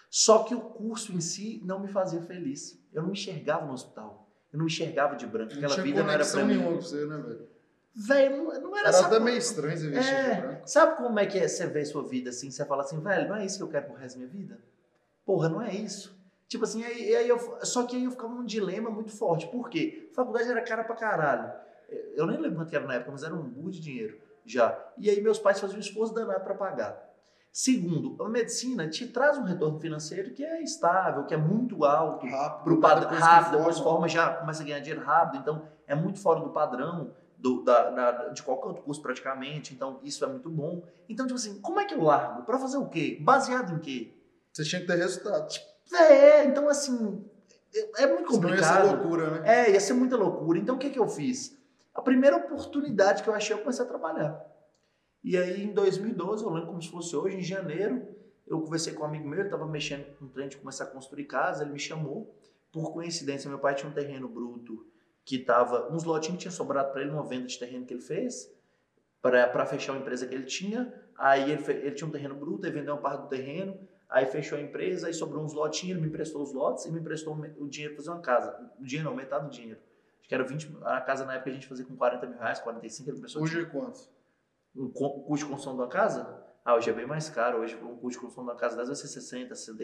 Só 0.09 0.43
que 0.43 0.55
o 0.55 0.61
curso 0.61 1.13
em 1.13 1.19
si 1.19 1.61
não 1.65 1.79
me 1.79 1.87
fazia 1.89 2.21
feliz. 2.21 2.81
Eu 2.93 3.01
não 3.01 3.09
me 3.09 3.13
enxergava 3.13 3.65
no 3.65 3.73
hospital. 3.73 4.31
Eu 4.51 4.57
não 4.57 4.65
me 4.65 4.71
enxergava 4.71 5.15
de 5.15 5.27
branco. 5.27 5.53
Não 5.53 5.65
Aquela 5.65 5.83
vida 5.83 6.03
não 6.03 6.09
era 6.11 6.25
pra 6.25 6.45
mim. 6.45 6.63
com 6.63 6.75
você, 6.75 7.05
né, 7.05 7.17
velho? 7.17 7.47
Velho, 7.99 8.43
não, 8.61 8.77
era 8.77 8.89
Era 8.89 8.99
até 9.07 9.19
meio 9.19 9.37
estranho 9.37 9.75
você 9.75 9.87
vestir 9.89 10.13
de 10.13 10.21
É, 10.31 10.41
branco. 10.41 10.61
sabe 10.69 10.97
como 10.97 11.17
é 11.19 11.25
que 11.25 11.39
é 11.39 11.47
você 11.47 11.65
vê 11.65 11.83
sua 11.83 12.03
vida 12.03 12.29
assim? 12.29 12.51
Você 12.51 12.63
fala 12.63 12.83
assim, 12.83 12.99
velho, 12.99 13.27
não 13.27 13.35
é 13.35 13.43
isso 13.45 13.57
que 13.57 13.63
eu 13.63 13.67
quero 13.69 13.87
pro 13.87 13.95
resto 13.95 14.19
da 14.19 14.25
minha 14.25 14.37
vida? 14.37 14.59
Porra, 15.25 15.49
não 15.49 15.61
é 15.61 15.73
isso. 15.73 16.15
Tipo 16.47 16.63
assim, 16.63 16.83
aí, 16.83 17.15
aí 17.15 17.27
eu, 17.27 17.39
só 17.63 17.83
que 17.83 17.95
aí 17.95 18.03
eu 18.03 18.11
ficava 18.11 18.33
num 18.33 18.45
dilema 18.45 18.89
muito 18.91 19.11
forte. 19.11 19.47
Por 19.47 19.67
quê? 19.69 20.09
Faculdade 20.15 20.47
era 20.49 20.61
cara 20.61 20.83
pra 20.83 20.95
caralho. 20.95 21.51
Eu 22.15 22.27
nem 22.27 22.37
lembro 22.39 22.57
quanto 22.59 22.73
era 22.75 22.85
na 22.85 22.93
época, 22.95 23.11
mas 23.11 23.23
era 23.23 23.33
um 23.33 23.41
burro 23.41 23.71
de 23.71 23.79
dinheiro 23.79 24.19
já. 24.45 24.77
E 24.97 25.09
aí 25.09 25.19
meus 25.19 25.39
pais 25.39 25.59
faziam 25.59 25.77
um 25.77 25.81
esforço 25.81 26.13
danado 26.13 26.41
pra 26.43 26.53
pagar. 26.53 27.03
Segundo, 27.51 28.21
a 28.23 28.29
medicina 28.29 28.87
te 28.87 29.07
traz 29.07 29.37
um 29.39 29.43
retorno 29.43 29.79
financeiro 29.79 30.31
que 30.31 30.45
é 30.45 30.61
estável, 30.61 31.25
que 31.25 31.33
é 31.33 31.37
muito 31.37 31.83
alto 31.83 32.27
Rápido. 32.27 32.63
pro 32.63 32.79
padrão 32.79 33.09
rápido, 33.19 33.57
depois 33.57 33.79
forma 33.79 34.07
já 34.07 34.35
começa 34.35 34.61
a 34.61 34.65
ganhar 34.65 34.79
dinheiro 34.79 35.03
rápido, 35.03 35.41
então 35.41 35.67
é 35.87 35.95
muito 35.95 36.19
fora 36.19 36.39
do 36.39 36.49
padrão 36.49 37.11
do, 37.37 37.63
da, 37.63 37.89
da- 37.91 38.29
de 38.29 38.41
qualquer 38.43 38.67
outro 38.67 38.83
curso 38.83 39.01
praticamente, 39.01 39.73
então 39.73 39.99
isso 40.03 40.25
é 40.25 40.27
muito 40.27 40.49
bom. 40.49 40.83
Então, 41.07 41.25
tipo 41.25 41.37
assim, 41.37 41.61
como 41.61 41.79
é 41.79 41.85
que 41.85 41.93
eu 41.93 42.01
largo? 42.01 42.43
Pra 42.43 42.57
fazer 42.57 42.77
o 42.77 42.87
quê? 42.89 43.17
Baseado 43.21 43.75
em 43.75 43.79
quê? 43.79 44.11
Você 44.51 44.63
tinha 44.63 44.81
que 44.81 44.87
ter 44.87 44.95
resultado. 44.95 45.47
É, 45.93 46.43
então 46.45 46.67
assim, 46.67 47.23
é 47.73 48.03
é 48.03 48.07
muito 48.07 48.33
Senão 48.33 48.49
ia 48.49 48.57
ser 48.57 48.63
complicado. 48.73 48.87
loucura, 48.87 49.29
né? 49.41 49.67
É, 49.67 49.71
ia 49.71 49.79
ser 49.79 49.93
muita 49.93 50.17
loucura. 50.17 50.57
Então 50.59 50.75
o 50.75 50.79
que, 50.79 50.89
que 50.89 50.99
eu 50.99 51.07
fiz? 51.07 51.55
A 51.93 52.01
primeira 52.01 52.37
oportunidade 52.37 53.23
que 53.23 53.29
eu 53.29 53.33
achei, 53.35 53.55
eu 53.55 53.59
comecei 53.59 53.85
a 53.85 53.87
trabalhar. 53.87 54.45
E 55.23 55.37
aí 55.37 55.63
em 55.63 55.73
2012, 55.73 56.43
eu 56.43 56.49
lembro 56.49 56.67
como 56.67 56.81
se 56.81 56.89
fosse 56.89 57.15
hoje, 57.15 57.37
em 57.37 57.43
janeiro, 57.43 58.07
eu 58.45 58.59
conversei 58.61 58.93
com 58.93 59.03
um 59.03 59.05
amigo 59.05 59.27
meu, 59.27 59.39
ele 59.39 59.47
estava 59.47 59.65
mexendo 59.65 60.05
com 60.17 60.25
um 60.25 60.27
trem 60.29 60.47
de 60.47 60.57
começar 60.57 60.85
a 60.85 60.87
construir 60.87 61.25
casa, 61.25 61.63
ele 61.63 61.71
me 61.73 61.79
chamou. 61.79 62.33
Por 62.71 62.93
coincidência, 62.93 63.49
meu 63.49 63.59
pai 63.59 63.75
tinha 63.75 63.89
um 63.89 63.93
terreno 63.93 64.27
bruto 64.27 64.85
que 65.27 65.37
tava, 65.39 65.93
uns 65.93 66.05
lotinhos 66.05 66.37
que 66.37 66.41
tinha 66.43 66.51
sobrado 66.51 66.89
para 66.93 67.01
ele 67.01 67.11
numa 67.11 67.25
venda 67.25 67.47
de 67.47 67.59
terreno 67.59 67.85
que 67.85 67.93
ele 67.93 68.01
fez, 68.01 68.49
para 69.21 69.65
fechar 69.65 69.91
uma 69.91 69.99
empresa 69.99 70.25
que 70.25 70.33
ele 70.33 70.45
tinha. 70.45 70.81
Aí 71.17 71.51
ele, 71.51 71.61
ele 71.69 71.91
tinha 71.91 72.07
um 72.07 72.11
terreno 72.11 72.33
bruto, 72.33 72.65
ele 72.65 72.79
vendeu 72.79 72.93
uma 72.93 73.01
parte 73.01 73.23
do 73.23 73.27
terreno, 73.27 73.77
aí 74.07 74.25
fechou 74.25 74.57
a 74.57 74.61
empresa, 74.61 75.07
aí 75.07 75.13
sobrou 75.13 75.43
uns 75.43 75.51
lotinhos, 75.51 75.97
ele 75.97 76.01
me 76.01 76.07
emprestou 76.07 76.41
os 76.41 76.53
lotes 76.53 76.85
e 76.85 76.91
me 76.93 77.01
emprestou 77.01 77.35
o 77.35 77.67
dinheiro 77.67 77.93
para 77.95 78.03
fazer 78.05 78.15
uma 78.15 78.21
casa. 78.21 78.71
O 78.79 78.85
dinheiro 78.85 79.09
não, 79.09 79.17
metade 79.17 79.43
do 79.45 79.51
dinheiro. 79.51 79.81
Acho 80.21 80.29
que 80.29 80.33
era 80.33 80.45
20, 80.45 80.69
mil- 80.71 80.87
a 80.87 81.01
casa 81.01 81.25
na 81.25 81.33
época 81.35 81.49
a 81.49 81.53
gente 81.53 81.67
fazia 81.67 81.83
com 81.85 81.97
40 81.97 82.25
mil 82.25 82.37
reais, 82.39 82.59
45, 82.59 83.09
ele 83.09 83.17
emprestou 83.17 83.41
Hoje 83.43 83.61
é 83.61 83.65
quanto? 83.65 83.99
um 84.77 84.89
custo 84.89 85.43
de 85.45 85.45
construção 85.51 85.73
de 85.75 85.81
uma 85.81 85.89
casa? 85.89 86.41
Ah, 86.63 86.75
hoje 86.75 86.89
é 86.89 86.93
bem 86.93 87.05
mais 87.05 87.27
caro. 87.29 87.59
Hoje 87.59 87.75
um 87.75 87.97
custo 87.97 88.11
de 88.11 88.17
construção 88.19 88.45
de 88.45 88.51
uma 88.51 88.55
casa 88.55 88.77
vai 88.77 88.85
ser 88.85 88.95
60, 89.07 89.53
60, 89.55 89.83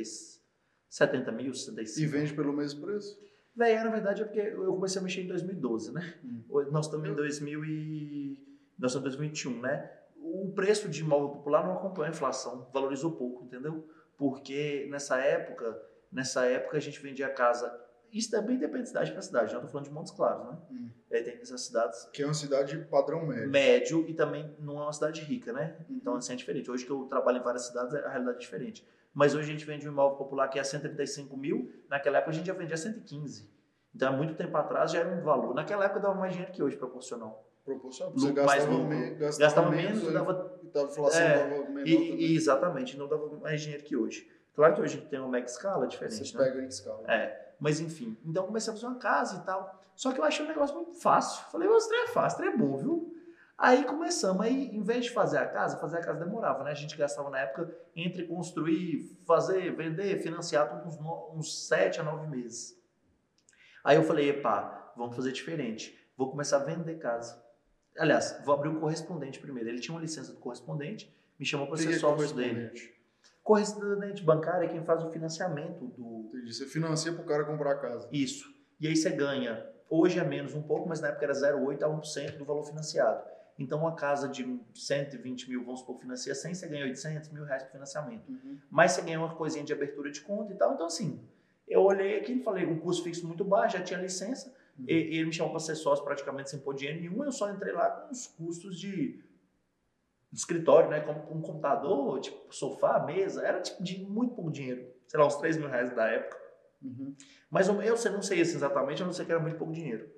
70 0.89 1.31
mil, 1.33 1.51
E 1.51 1.55
65. 1.57 2.11
vende 2.11 2.33
pelo 2.33 2.53
mesmo 2.53 2.81
preço? 2.81 3.17
Véi, 3.55 3.75
na 3.83 3.89
verdade 3.89 4.21
é 4.21 4.25
porque 4.25 4.39
eu 4.39 4.73
comecei 4.73 4.99
a 4.99 5.03
mexer 5.03 5.21
em 5.21 5.27
2012, 5.27 5.93
né? 5.93 6.13
Hum. 6.23 6.43
Nós 6.71 6.85
estamos 6.85 7.07
em 7.07 7.13
2000 7.13 7.65
e... 7.65 8.39
Nós 8.77 8.91
estamos 8.91 9.13
em 9.13 9.17
2021, 9.17 9.61
né? 9.61 9.91
O 10.17 10.51
preço 10.55 10.89
de 10.89 11.01
imóvel 11.01 11.29
popular 11.29 11.65
não 11.65 11.73
acompanha 11.73 12.09
a 12.09 12.13
inflação, 12.13 12.69
valorizou 12.73 13.11
pouco, 13.11 13.45
entendeu? 13.45 13.87
Porque 14.17 14.87
nessa 14.89 15.17
época, 15.17 15.79
nessa 16.11 16.45
época 16.45 16.77
a 16.77 16.79
gente 16.79 16.99
vendia 17.01 17.29
casa... 17.29 17.81
Isso 18.11 18.29
também 18.29 18.59
depende 18.59 18.83
de 18.83 18.89
cidade 18.89 19.11
para 19.11 19.21
cidade, 19.23 19.53
não 19.53 19.61
estou 19.61 19.71
falando 19.71 19.87
de 19.87 19.91
Montes 19.91 20.11
Claros, 20.11 20.47
né? 20.47 20.57
Hum. 20.71 20.89
Aí 21.11 21.23
tem 21.23 21.33
essas 21.41 21.61
cidades 21.61 22.05
Que 22.13 22.21
é 22.21 22.25
uma 22.25 22.33
cidade 22.33 22.77
padrão 22.89 23.25
médio. 23.25 23.49
médio 23.49 24.05
e 24.07 24.13
também 24.13 24.55
não 24.59 24.79
é 24.79 24.83
uma 24.83 24.93
cidade 24.93 25.21
rica, 25.21 25.51
né? 25.51 25.75
Uhum. 25.89 25.95
Então 25.97 26.15
assim 26.15 26.33
é 26.33 26.35
diferente. 26.35 26.69
Hoje 26.69 26.85
que 26.85 26.91
eu 26.91 27.05
trabalho 27.05 27.39
em 27.39 27.43
várias 27.43 27.65
cidades, 27.67 27.93
a 27.95 28.09
realidade 28.09 28.37
é 28.37 28.39
diferente. 28.39 28.87
Mas 29.13 29.35
hoje 29.35 29.49
a 29.49 29.53
gente 29.53 29.65
vende 29.65 29.87
um 29.87 29.91
imóvel 29.91 30.17
popular 30.17 30.47
que 30.47 30.57
é 30.57 30.63
135 30.63 31.37
mil, 31.37 31.71
naquela 31.89 32.17
época 32.17 32.31
a 32.31 32.33
gente 32.33 32.47
já 32.47 32.53
vendia 32.53 32.75
115. 32.77 33.49
Então 33.95 34.09
há 34.09 34.11
muito 34.11 34.33
tempo 34.35 34.55
atrás 34.57 34.91
já 34.91 34.99
era 34.99 35.09
um 35.09 35.21
valor. 35.21 35.53
Naquela 35.53 35.85
época 35.85 35.99
dava 35.99 36.15
mais 36.15 36.31
dinheiro 36.33 36.51
que 36.51 36.63
hoje, 36.63 36.75
proporcional. 36.77 37.47
Proporcional. 37.63 38.13
Você 38.13 38.31
gastava, 38.31 38.71
me, 38.71 39.09
gastava, 39.11 39.39
Gastava 39.45 39.69
menos, 39.71 40.11
dava. 40.11 40.59
e 40.63 40.77
a 40.77 40.81
inflação 40.83 41.21
É, 41.21 41.37
dava 41.37 41.69
menor 41.69 41.87
E, 41.87 41.93
também. 41.95 42.15
e 42.21 42.35
exatamente, 42.35 42.97
não 42.97 43.07
dava 43.07 43.27
mais 43.37 43.61
dinheiro 43.61 43.83
que 43.83 43.95
hoje. 43.95 44.27
Claro 44.55 44.73
que 44.75 44.81
hoje 44.81 44.97
a 44.97 44.99
gente 44.99 45.09
tem 45.09 45.19
uma 45.19 45.29
mega 45.29 45.45
escala 45.45 45.87
diferente. 45.87 46.15
Vocês 46.15 46.33
né? 46.33 46.43
pegam 46.43 46.61
em 46.63 46.67
escala. 46.67 47.03
É, 47.11 47.53
mas 47.59 47.79
enfim. 47.79 48.17
Então 48.25 48.45
comecei 48.45 48.71
a 48.71 48.75
fazer 48.75 48.87
uma 48.87 48.97
casa 48.97 49.37
e 49.37 49.45
tal. 49.45 49.79
Só 49.95 50.11
que 50.11 50.19
eu 50.19 50.23
achei 50.23 50.43
um 50.43 50.49
negócio 50.49 50.75
muito 50.75 50.93
fácil. 50.95 51.45
Falei, 51.51 51.67
o 51.67 51.77
trem 51.77 52.03
é 52.03 52.07
fácil, 52.07 52.37
o 52.39 52.41
trem 52.41 52.53
é 52.53 52.57
bom, 52.57 52.77
viu? 52.77 53.15
Aí 53.57 53.83
começamos. 53.85 54.41
Aí, 54.45 54.75
em 54.75 54.81
vez 54.81 55.05
de 55.05 55.11
fazer 55.11 55.37
a 55.37 55.47
casa, 55.47 55.77
fazer 55.77 55.97
a 55.97 56.01
casa 56.01 56.23
demorava, 56.25 56.63
né? 56.63 56.71
A 56.71 56.75
gente 56.75 56.97
gastava 56.97 57.29
na 57.29 57.39
época 57.39 57.73
entre 57.95 58.25
construir, 58.27 59.17
fazer, 59.25 59.75
vender, 59.75 60.21
financiar 60.21 60.69
tudo 60.69 60.87
uns, 60.87 60.99
uns 61.37 61.67
sete 61.67 61.99
a 61.99 62.03
nove 62.03 62.27
meses. 62.27 62.75
Aí 63.83 63.95
eu 63.95 64.03
falei, 64.03 64.29
epá, 64.29 64.93
vamos 64.97 65.15
fazer 65.15 65.31
diferente. 65.31 65.97
Vou 66.17 66.29
começar 66.29 66.57
a 66.57 66.63
vender 66.63 66.95
casa. 66.95 67.41
Aliás, 67.97 68.39
vou 68.43 68.55
abrir 68.55 68.69
um 68.69 68.79
correspondente 68.79 69.39
primeiro. 69.39 69.69
Ele 69.69 69.79
tinha 69.79 69.93
uma 69.93 70.01
licença 70.01 70.33
do 70.33 70.39
correspondente, 70.39 71.13
me 71.39 71.45
chamou 71.45 71.67
para 71.67 71.75
O 71.75 71.77
ser 71.77 71.91
é 71.91 71.97
sócio 71.97 72.35
dele. 72.35 72.71
correspondente? 73.43 74.23
Bancário 74.23 74.65
é 74.65 74.67
quem 74.67 74.83
faz 74.83 75.03
o 75.03 75.11
financiamento 75.11 75.85
do, 75.85 76.25
Entendi. 76.27 76.53
Você 76.53 76.65
financia 76.65 77.13
pro 77.13 77.23
cara 77.23 77.43
comprar 77.43 77.73
a 77.73 77.77
casa. 77.77 78.07
isso. 78.11 78.51
E 78.79 78.87
aí 78.87 78.95
você 78.95 79.11
ganha, 79.11 79.65
hoje 79.89 80.19
é 80.19 80.23
menos 80.23 80.53
um 80.55 80.61
pouco, 80.61 80.89
mas 80.89 80.99
na 80.99 81.09
época 81.09 81.25
era 81.25 81.33
0,8 81.33 81.83
a 81.83 81.87
1% 81.87 82.37
do 82.37 82.45
valor 82.45 82.63
financiado. 82.63 83.23
Então 83.57 83.79
uma 83.79 83.95
casa 83.95 84.27
de 84.27 84.59
120 84.73 85.49
mil, 85.49 85.63
vamos 85.63 85.81
supor, 85.81 85.99
financia 85.99 86.33
100, 86.33 86.53
você 86.53 86.67
ganha 86.67 86.85
800 86.85 87.29
mil 87.29 87.43
reais 87.43 87.63
para 87.63 87.71
financiamento. 87.71 88.27
Uhum. 88.29 88.57
Mas 88.69 88.93
você 88.93 89.01
ganha 89.01 89.19
uma 89.19 89.35
coisinha 89.35 89.63
de 89.63 89.71
abertura 89.71 90.11
de 90.11 90.21
conta 90.21 90.53
e 90.53 90.55
tal. 90.55 90.73
Então 90.73 90.87
assim, 90.87 91.21
eu 91.67 91.81
olhei 91.81 92.19
aqui 92.19 92.33
e 92.33 92.43
falei, 92.43 92.65
um 92.65 92.79
custo 92.79 93.03
fixo 93.03 93.27
muito 93.27 93.43
baixo, 93.43 93.77
já 93.77 93.83
tinha 93.83 93.99
licença. 93.99 94.53
Uhum. 94.77 94.85
E, 94.87 94.93
e 94.93 95.17
ele 95.17 95.25
me 95.25 95.33
chamou 95.33 95.51
para 95.51 95.59
ser 95.59 95.75
sócio 95.75 96.03
praticamente 96.03 96.49
sem 96.49 96.59
pôr 96.59 96.73
dinheiro 96.73 96.99
nenhum. 96.99 97.23
Eu 97.23 97.31
só 97.31 97.49
entrei 97.51 97.73
lá 97.73 97.89
com 97.89 98.11
os 98.11 98.27
custos 98.27 98.79
de 98.79 99.23
escritório, 100.31 100.89
né? 100.89 100.99
Como 101.01 101.19
um 101.37 101.41
computador, 101.41 102.19
tipo 102.19 102.53
sofá, 102.53 102.99
mesa. 102.99 103.45
Era 103.45 103.61
tipo 103.61 103.83
de 103.83 104.03
muito 104.03 104.33
pouco 104.33 104.51
dinheiro. 104.51 104.87
Sei 105.07 105.19
lá, 105.19 105.27
uns 105.27 105.35
3 105.35 105.57
mil 105.57 105.69
reais 105.69 105.93
da 105.93 106.07
época. 106.07 106.41
Uhum. 106.81 107.15
Mas 107.49 107.67
eu, 107.67 107.81
eu 107.81 108.11
não 108.11 108.21
sei 108.21 108.41
isso 108.41 108.55
exatamente, 108.57 108.99
eu 108.99 109.05
não 109.05 109.13
sei 109.13 109.25
que 109.25 109.31
era 109.31 109.39
muito 109.39 109.57
pouco 109.57 109.73
dinheiro. 109.73 110.09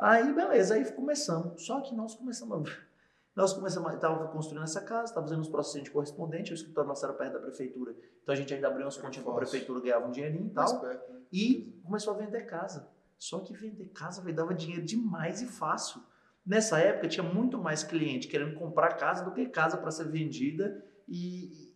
Aí, 0.00 0.32
beleza, 0.32 0.74
aí 0.74 0.92
começamos. 0.92 1.64
Só 1.64 1.80
que 1.80 1.94
nós 1.94 2.14
começamos 2.14 2.68
a... 2.68 2.72
Nós 3.36 3.52
começamos, 3.52 3.94
estava 3.94 4.26
construindo 4.26 4.64
essa 4.64 4.80
casa, 4.80 5.04
estava 5.04 5.24
fazendo 5.24 5.40
uns 5.40 5.48
processos 5.48 5.84
de 5.84 5.90
correspondente, 5.90 6.52
o 6.52 6.54
escritório 6.54 6.88
nosso 6.88 7.04
era 7.04 7.14
perto 7.14 7.34
da 7.34 7.38
prefeitura. 7.38 7.94
Então 8.22 8.34
a 8.34 8.36
gente 8.36 8.52
ainda 8.52 8.66
abriu 8.66 8.84
umas 8.84 8.96
continhas 8.96 9.24
para 9.24 9.32
a 9.32 9.36
prefeitura, 9.36 9.80
ganhava 9.80 10.08
um 10.08 10.10
dinheirinho 10.10 10.48
e 10.48 10.50
tal. 10.50 10.80
perto, 10.80 11.12
né? 11.12 11.20
E 11.32 11.80
começou 11.84 12.12
a 12.12 12.16
vender 12.16 12.42
casa. 12.42 12.90
Só 13.16 13.38
que 13.38 13.54
vender 13.54 13.86
casa 13.90 14.20
véio, 14.20 14.34
dava 14.34 14.52
dinheiro 14.52 14.84
demais 14.84 15.40
e 15.40 15.46
fácil. 15.46 16.02
Nessa 16.44 16.80
época 16.80 17.06
tinha 17.06 17.22
muito 17.22 17.56
mais 17.56 17.84
cliente 17.84 18.26
querendo 18.26 18.58
comprar 18.58 18.94
casa 18.94 19.24
do 19.24 19.30
que 19.30 19.46
casa 19.46 19.76
para 19.76 19.90
ser 19.92 20.08
vendida 20.08 20.84
e, 21.08 21.69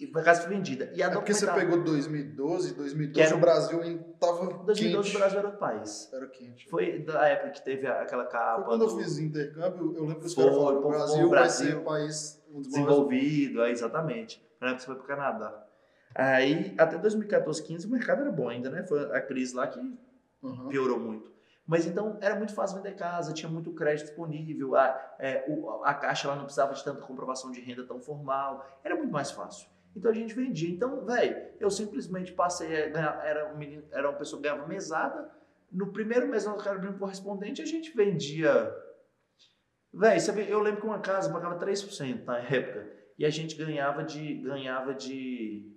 e, 0.00 0.04
e 0.04 0.12
casa 0.12 0.42
ser 0.42 0.48
vendida. 0.48 0.90
E 0.94 1.02
a 1.02 1.06
É 1.06 1.10
porque 1.10 1.34
você 1.34 1.46
pegou 1.46 1.82
2012, 1.84 2.74
2012 2.74 3.12
Que 3.12 3.20
era 3.20 3.36
o 3.36 3.40
Brasil 3.40 3.80
ainda 3.82 4.02
tava 4.18 4.46
2012 4.64 5.08
quente. 5.08 5.16
o 5.16 5.18
Brasil 5.20 5.38
era 5.38 5.48
o 5.48 5.56
país. 5.58 6.10
Era 6.12 6.26
quente. 6.28 6.68
Foi 6.68 6.98
da 7.00 7.28
época 7.28 7.50
que 7.50 7.62
teve 7.64 7.86
aquela 7.86 8.24
capa. 8.26 8.56
Foi 8.56 8.64
quando 8.64 8.82
eu 8.84 8.88
do 8.88 8.98
fiz 8.98 9.18
intercâmbio, 9.18 9.94
eu 9.96 10.02
lembro 10.04 10.20
que 10.20 10.26
os 10.26 10.34
Foi, 10.34 10.44
caras 10.44 10.58
falaram 10.58 10.78
o 10.78 10.88
Brasil, 10.88 11.26
o 11.26 11.28
vai 11.30 11.38
Brasil 11.40 11.66
ser 11.70 11.76
o 11.76 11.82
país 11.82 12.42
um 12.48 12.52
maiores. 12.52 12.68
desenvolvido, 12.72 13.62
é, 13.62 13.70
exatamente. 13.70 14.42
Na 14.60 14.68
época 14.68 14.80
você 14.80 14.86
foi 14.86 14.96
pro 14.96 15.04
Canadá. 15.06 15.66
Aí, 16.14 16.74
até 16.78 16.98
2014, 16.98 17.62
15, 17.62 17.86
o 17.86 17.90
mercado 17.90 18.22
era 18.22 18.32
bom 18.32 18.48
ainda, 18.48 18.68
né? 18.70 18.82
Foi 18.82 19.00
a 19.14 19.20
crise 19.20 19.54
lá 19.54 19.66
que 19.68 19.78
Uhum. 20.42 20.68
piorou 20.68 20.98
muito. 20.98 21.30
Mas 21.66 21.86
então 21.86 22.18
era 22.20 22.34
muito 22.34 22.52
fácil 22.52 22.78
vender 22.78 22.96
casa, 22.96 23.32
tinha 23.32 23.48
muito 23.50 23.70
crédito 23.72 24.06
disponível, 24.06 24.74
a, 24.74 25.14
é, 25.20 25.44
o- 25.46 25.84
a 25.84 25.94
caixa 25.94 26.26
lá 26.26 26.34
não 26.34 26.44
precisava 26.44 26.74
de 26.74 26.82
tanta 26.82 27.00
comprovação 27.02 27.52
de 27.52 27.60
renda 27.60 27.84
tão 27.84 28.00
formal, 28.00 28.66
era 28.82 28.96
muito 28.96 29.12
mais 29.12 29.30
fácil. 29.30 29.68
Então 29.94 30.10
a 30.10 30.14
gente 30.14 30.34
vendia. 30.34 30.70
Então, 30.70 31.04
velho, 31.04 31.48
eu 31.58 31.70
simplesmente 31.70 32.32
passei 32.32 32.72
era, 32.72 33.52
um 33.52 33.58
menino, 33.58 33.84
era 33.90 34.08
uma 34.08 34.16
pessoa 34.16 34.40
que 34.40 34.48
ganhava 34.48 34.66
mesada. 34.66 35.30
No 35.70 35.92
primeiro 35.92 36.28
mês 36.28 36.44
eu 36.44 36.56
quero 36.56 36.76
abrir 36.76 36.88
um 36.88 36.98
correspondente, 36.98 37.62
a 37.62 37.66
gente 37.66 37.94
vendia. 37.94 38.74
Velho, 39.92 40.20
eu 40.48 40.60
lembro 40.60 40.80
que 40.80 40.86
uma 40.86 41.00
casa 41.00 41.32
pagava 41.32 41.58
3% 41.58 42.24
na 42.24 42.38
época. 42.38 42.90
E 43.18 43.24
a 43.26 43.30
gente 43.30 43.56
ganhava 43.56 44.02
de. 44.02 44.34
ganhava 44.36 44.94
de. 44.94 45.76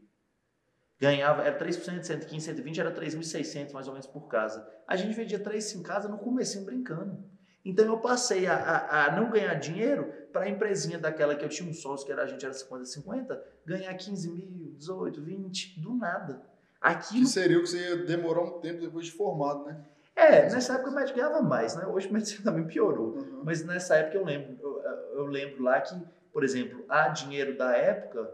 Ganhava, 1.00 1.42
era 1.44 1.58
3%, 1.58 2.04
115, 2.04 2.46
120, 2.46 2.80
era 2.80 2.94
3.600 2.94 3.74
mais 3.74 3.88
ou 3.88 3.94
menos 3.94 4.08
por 4.08 4.30
casa. 4.30 4.66
A 4.88 4.96
gente 4.96 5.14
vendia 5.14 5.38
3 5.38 5.76
em 5.76 5.84
casa 5.84 6.08
no 6.08 6.18
comecinho 6.18 6.64
brincando. 6.64 7.33
Então 7.66 7.86
eu 7.86 7.98
passei 7.98 8.46
a, 8.46 8.56
a, 8.56 9.06
a 9.06 9.16
não 9.16 9.32
ganhar 9.32 9.54
dinheiro 9.56 10.12
para 10.32 10.44
a 10.44 10.50
empresinha 10.50 11.00
daquela 11.00 11.36
que 11.36 11.46
eu 11.46 11.50
tinha 11.50 11.70
um 11.70 11.74
sócio, 11.74 12.06
que 12.06 12.12
era, 12.12 12.24
a 12.24 12.28
gente 12.28 12.44
era 12.44 12.54
50, 12.54 12.86
50, 12.86 13.44
ganhar 13.66 13.94
15 13.94 14.30
mil, 14.30 14.76
18, 14.78 15.22
20, 15.22 15.80
do 15.80 15.94
nada. 15.94 16.42
Aquilo 16.82 17.22
Que 17.22 17.30
seria 17.30 17.58
o 17.58 17.62
que 17.62 17.70
você 17.70 17.78
ia 17.78 18.06
demorar 18.06 18.42
um 18.42 18.60
tempo 18.60 18.82
depois 18.82 19.06
de 19.06 19.14
formado, 19.14 19.64
né? 19.66 19.82
é, 20.16 20.44
nessa 20.50 20.74
época 20.74 20.92
o 20.92 20.94
médico 20.94 21.18
ganhava 21.18 21.42
mais, 21.42 21.76
né? 21.76 21.86
Hoje 21.86 22.08
o 22.08 22.14
médico 22.14 22.44
também 22.44 22.66
piorou. 22.66 23.16
Uhum. 23.16 23.42
Mas 23.44 23.64
nessa 23.64 23.96
época 23.96 24.18
eu 24.18 24.26
lembro, 24.26 24.58
eu, 24.62 24.82
eu 25.20 25.26
lembro 25.26 25.64
lá 25.64 25.82
que, 25.82 25.96
por 26.32 26.44
exemplo, 26.44 26.84
a 26.88 27.08
dinheiro 27.08 27.58
da 27.58 27.76
época, 27.76 28.30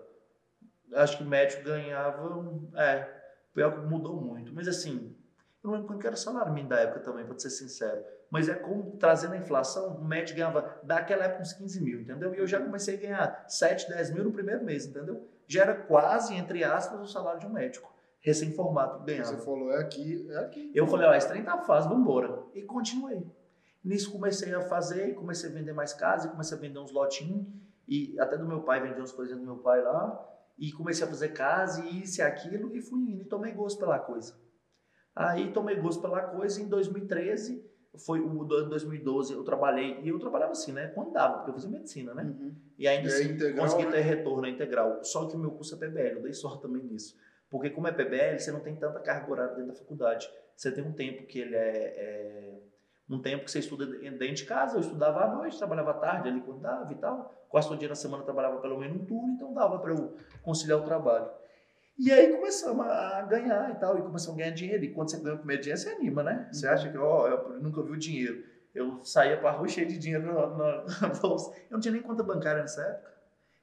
acho 0.93 1.17
que 1.17 1.23
médico 1.23 1.63
ganhava. 1.63 2.71
É, 2.75 3.07
pior 3.53 3.71
que 3.73 3.87
mudou 3.87 4.19
muito. 4.19 4.53
Mas 4.53 4.67
assim, 4.67 5.15
eu 5.63 5.69
não 5.69 5.71
lembro 5.73 5.87
quanto 5.87 6.05
era 6.05 6.15
o 6.15 6.17
salário 6.17 6.53
mínimo 6.53 6.69
da 6.69 6.79
época 6.79 6.99
também, 6.99 7.25
pra 7.25 7.37
ser 7.37 7.49
sincero. 7.49 8.03
Mas 8.29 8.47
é 8.47 8.53
como 8.53 8.91
trazendo 8.97 9.33
a 9.33 9.37
inflação, 9.37 9.95
o 9.97 10.05
médico 10.05 10.37
ganhava 10.37 10.79
daquela 10.83 11.25
época 11.25 11.41
uns 11.41 11.53
15 11.53 11.81
mil, 11.83 12.01
entendeu? 12.01 12.33
E 12.33 12.37
eu 12.37 12.45
já 12.45 12.59
comecei 12.59 12.95
a 12.95 12.99
ganhar 12.99 13.45
7, 13.47 13.89
10 13.89 14.13
mil 14.13 14.23
no 14.23 14.31
primeiro 14.31 14.63
mês, 14.63 14.85
entendeu? 14.85 15.27
Já 15.47 15.63
era 15.63 15.75
quase, 15.75 16.35
entre 16.35 16.63
aspas, 16.63 16.99
o 16.99 17.07
salário 17.07 17.39
de 17.39 17.47
um 17.47 17.51
médico. 17.51 17.91
Recém-formado 18.21 19.03
ganhava. 19.03 19.29
Você 19.29 19.37
falou, 19.43 19.71
é 19.71 19.79
aqui, 19.79 20.27
é 20.29 20.37
aqui. 20.37 20.71
Eu 20.75 20.85
falei, 20.85 21.07
ó, 21.07 21.13
esse 21.13 21.27
trem 21.27 21.43
tá 21.43 21.57
fácil, 21.57 21.89
vambora. 21.89 22.43
E 22.53 22.61
continuei. 22.61 23.25
Nisso 23.83 24.11
comecei 24.11 24.53
a 24.53 24.61
fazer, 24.61 25.15
comecei 25.15 25.49
a 25.49 25.53
vender 25.53 25.73
mais 25.73 25.93
casa, 25.93 26.27
e 26.27 26.31
comecei 26.31 26.57
a 26.57 26.61
vender 26.61 26.79
uns 26.79 26.91
lotinhos, 26.91 27.47
e 27.87 28.19
até 28.19 28.37
do 28.37 28.45
meu 28.45 28.61
pai, 28.61 28.81
vendi 28.81 28.99
umas 28.99 29.11
coisinhas 29.11 29.39
do 29.39 29.45
meu 29.45 29.57
pai 29.57 29.81
lá, 29.81 30.23
e 30.57 30.71
comecei 30.73 31.05
a 31.05 31.09
fazer 31.09 31.29
casa, 31.29 31.83
e 31.85 32.03
isso 32.03 32.19
e 32.19 32.21
aquilo, 32.21 32.75
e 32.75 32.81
fui 32.81 32.99
indo, 32.99 33.21
e 33.21 33.25
tomei 33.25 33.53
gosto 33.53 33.79
pela 33.79 33.97
coisa. 33.97 34.35
Aí 35.15 35.51
tomei 35.53 35.77
gosto 35.77 36.01
pela 36.01 36.21
coisa, 36.23 36.59
e 36.59 36.63
em 36.63 36.67
2013, 36.67 37.65
foi 37.97 38.19
o 38.19 38.43
do- 38.43 38.69
2012, 38.69 39.33
eu 39.33 39.43
trabalhei, 39.43 39.99
e 40.03 40.09
eu 40.09 40.19
trabalhava 40.19 40.51
assim, 40.51 40.71
né, 40.71 40.87
quando 40.93 41.11
dava, 41.11 41.37
porque 41.37 41.49
eu 41.49 41.53
fazia 41.55 41.69
medicina, 41.69 42.13
né? 42.13 42.23
Uhum. 42.23 42.55
E 42.77 42.87
ainda 42.87 43.07
E 43.09 43.11
é 43.11 43.15
assim, 43.15 43.31
integral, 43.33 43.65
consegui 43.65 43.85
né? 43.85 43.91
ter 43.91 44.01
retorno 44.01 44.45
é 44.45 44.49
integral. 44.49 45.03
Só 45.03 45.25
que 45.27 45.35
o 45.35 45.39
meu 45.39 45.51
curso 45.51 45.75
é 45.75 45.77
PBL, 45.77 46.17
eu 46.17 46.21
dei 46.21 46.33
sorte 46.33 46.61
também 46.61 46.83
nisso. 46.83 47.17
Porque 47.49 47.69
como 47.71 47.87
é 47.87 47.91
PBL, 47.91 48.37
você 48.39 48.51
não 48.51 48.59
tem 48.59 48.75
tanta 48.75 48.99
carga 48.99 49.31
horária 49.31 49.55
dentro 49.55 49.71
da 49.71 49.77
faculdade. 49.77 50.29
Você 50.55 50.71
tem 50.71 50.83
um 50.83 50.91
tempo 50.93 51.25
que 51.25 51.39
ele 51.39 51.55
é, 51.55 51.59
é- 51.59 52.59
um 53.09 53.19
tempo 53.19 53.43
que 53.45 53.49
você 53.51 53.57
estuda 53.59 53.87
dentro 53.87 54.33
de 54.35 54.45
casa. 54.45 54.75
Eu 54.77 54.81
estudava 54.81 55.21
à 55.23 55.35
noite, 55.35 55.57
trabalhava 55.57 55.89
à 55.91 55.93
tarde 55.95 56.29
ali 56.29 56.41
quando 56.41 56.59
dava 56.61 56.91
e 56.93 56.95
tal. 56.95 57.33
Quase 57.49 57.67
todo 57.67 57.79
dia 57.79 57.89
na 57.89 57.95
semana 57.95 58.21
eu 58.21 58.25
trabalhava 58.25 58.61
pelo 58.61 58.77
menos 58.77 59.01
um 59.01 59.05
turno, 59.05 59.33
então 59.33 59.51
dava 59.51 59.79
para 59.79 59.91
eu 59.91 60.15
conciliar 60.43 60.77
o 60.79 60.83
trabalho. 60.83 61.27
E 61.99 62.11
aí 62.13 62.31
começamos 62.31 62.85
a 62.85 63.21
ganhar 63.23 63.71
e 63.71 63.75
tal, 63.75 63.97
e 63.97 64.01
começamos 64.01 64.39
a 64.39 64.43
ganhar 64.43 64.55
dinheiro. 64.55 64.83
E 64.85 64.89
quando 64.93 65.11
você 65.11 65.17
ganha 65.19 65.35
o 65.35 65.39
primeiro 65.39 65.61
dinheiro, 65.61 65.81
você 65.81 65.89
anima, 65.89 66.23
né? 66.23 66.47
Você 66.51 66.65
Uhum. 66.65 66.73
acha 66.73 66.89
que, 66.89 66.97
ó, 66.97 67.27
eu 67.27 67.59
nunca 67.61 67.83
vi 67.83 67.91
o 67.91 67.97
dinheiro. 67.97 68.41
Eu 68.73 69.03
saía 69.03 69.35
pra 69.37 69.51
rua 69.51 69.67
cheio 69.67 69.85
de 69.87 69.97
dinheiro 69.97 70.25
na, 70.25 70.85
bolsa. 71.21 71.51
Eu 71.69 71.73
não 71.73 71.79
tinha 71.81 71.91
nem 71.91 72.01
conta 72.01 72.23
bancária 72.23 72.61
nessa 72.61 72.81
época. 72.81 73.11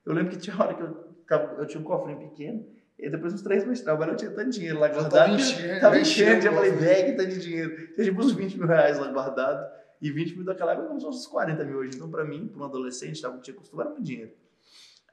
Eu 0.04 0.12
lembro 0.12 0.32
que 0.32 0.36
tinha 0.38 0.54
hora 0.60 0.74
que 0.74 0.82
eu, 0.82 1.58
eu 1.58 1.66
tinha 1.66 1.80
um 1.80 1.84
cofrinho 1.84 2.18
pequeno, 2.18 2.64
e 2.98 3.08
depois 3.10 3.32
uns 3.32 3.42
três 3.42 3.64
meses 3.64 3.78
de 3.78 3.84
trabalho 3.84 4.12
eu 4.12 4.16
tinha 4.16 4.30
tanto 4.30 4.50
dinheiro 4.50 4.78
lá 4.78 4.88
guardado. 4.88 5.12
tava 5.12 5.30
enchendo, 5.30 5.80
Tava 5.80 5.98
enchendo, 5.98 6.48
o 6.48 6.52
falei, 6.52 6.70
velho, 6.72 7.06
que 7.06 7.12
tanto 7.16 7.28
de 7.30 7.40
dinheiro. 7.40 7.92
Tinha 7.94 8.04
tipo 8.04 8.20
uns 8.20 8.32
20 8.32 8.58
mil 8.58 8.66
reais 8.66 8.98
lá 8.98 9.10
guardado. 9.10 9.66
E 10.00 10.10
20 10.10 10.36
mil 10.36 10.44
daquela 10.44 10.72
época 10.72 10.88
como 10.88 11.00
se 11.00 11.06
uns 11.06 11.26
40 11.26 11.64
mil 11.64 11.78
hoje. 11.78 11.96
Então, 11.96 12.10
pra 12.10 12.22
mim, 12.24 12.48
pra 12.48 12.60
um 12.62 12.64
adolescente, 12.66 13.20
tava, 13.20 13.38
tinha 13.38 13.56
costume, 13.56 13.80
era 13.82 13.90
muito 13.90 14.04
dinheiro. 14.04 14.30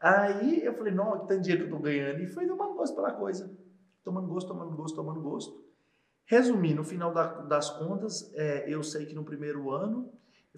Aí 0.04 0.64
eu 0.66 0.74
falei, 0.74 0.94
não, 0.94 1.20
que 1.22 1.28
tanto 1.30 1.42
dinheiro 1.42 1.66
que 1.66 1.72
eu 1.74 1.78
tô 1.78 1.82
ganhando. 1.84 2.22
E 2.22 2.28
foi 2.28 2.46
tomando 2.46 2.74
gosto 2.74 2.94
pela 2.96 3.14
coisa. 3.14 3.50
Tomando 4.04 4.28
gosto, 4.28 4.48
tomando 4.50 4.76
gosto, 4.76 4.96
tomando 4.96 5.22
gosto. 5.22 5.64
Resumir, 6.26 6.74
no 6.74 6.84
final 6.84 7.14
da- 7.14 7.42
das 7.44 7.70
contas, 7.70 8.32
é, 8.36 8.66
eu 8.68 8.84
sei 8.84 9.06
que 9.06 9.16
no 9.16 9.24
primeiro 9.24 9.72
ano 9.72 10.12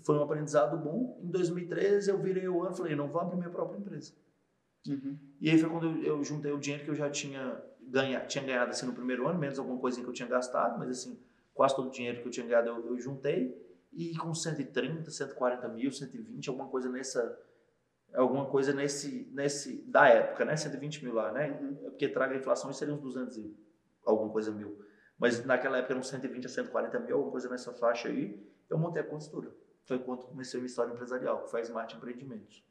foi 0.04 0.18
um 0.18 0.24
aprendizado 0.24 0.78
bom. 0.78 1.20
Em 1.24 1.30
2013 1.30 2.10
eu 2.10 2.18
virei 2.22 2.48
o 2.48 2.64
ano 2.64 2.74
e 2.74 2.78
falei, 2.78 2.96
não, 2.96 3.08
vou 3.08 3.22
abrir 3.22 3.38
minha 3.38 3.50
própria 3.50 3.78
empresa. 3.78 4.14
Uhum. 4.88 5.18
E 5.40 5.50
aí 5.50 5.58
foi 5.60 5.70
quando 5.70 5.86
eu, 5.88 6.04
eu 6.04 6.24
juntei 6.24 6.52
o 6.52 6.60
dinheiro 6.60 6.84
que 6.84 6.92
eu 6.92 6.96
já 6.96 7.10
tinha, 7.10 7.62
ganha, 7.82 8.20
tinha 8.26 8.44
ganhado 8.44 8.72
assim, 8.72 8.86
no 8.86 8.94
primeiro 8.94 9.28
ano, 9.28 9.40
menos 9.40 9.58
alguma 9.60 9.80
coisinha 9.80 10.04
que 10.04 10.10
eu 10.10 10.14
tinha 10.14 10.28
gastado, 10.28 10.78
mas 10.80 10.90
assim, 10.90 11.20
quase 11.54 11.76
todo 11.76 11.88
o 11.88 11.92
dinheiro 11.92 12.22
que 12.22 12.28
eu 12.28 12.32
tinha 12.32 12.46
ganhado 12.46 12.70
eu, 12.70 12.88
eu 12.88 13.00
juntei. 13.00 13.64
E 13.94 14.16
com 14.18 14.34
130, 14.34 15.10
140 15.10 15.68
mil, 15.70 15.92
120, 15.92 16.50
alguma 16.50 16.68
coisa 16.68 16.90
nessa. 16.90 17.40
Alguma 18.14 18.46
coisa 18.46 18.74
nesse, 18.74 19.30
nesse. 19.34 19.82
Da 19.88 20.08
época, 20.08 20.46
né? 20.46 20.56
120 20.56 21.04
mil 21.04 21.14
lá, 21.14 21.32
né? 21.32 21.60
Uhum. 21.62 21.76
Porque 21.90 22.08
traga 22.08 22.34
a 22.34 22.38
inflação, 22.38 22.70
isso 22.70 22.80
seria 22.80 22.94
uns 22.94 23.02
200 23.02 23.38
e 23.38 23.58
alguma 24.06 24.32
coisa 24.32 24.52
mil. 24.52 24.80
Mas 25.18 25.44
naquela 25.46 25.78
época 25.78 25.94
eram 25.94 26.04
120 26.04 26.46
a 26.46 26.50
140 26.50 27.00
mil, 27.00 27.16
alguma 27.16 27.32
coisa 27.32 27.50
nessa 27.50 27.74
faixa 27.74 28.08
aí. 28.08 28.42
Eu 28.70 28.78
montei 28.78 29.02
a 29.02 29.06
construtora. 29.06 29.54
Foi 29.86 30.00
quando 30.00 30.26
comecei 30.26 30.58
a 30.58 30.62
minha 30.62 30.68
história 30.68 30.92
empresarial, 30.92 31.44
que 31.44 31.52
faz 31.52 31.68
Smart 31.68 31.96
Empreendimentos. 31.96 32.64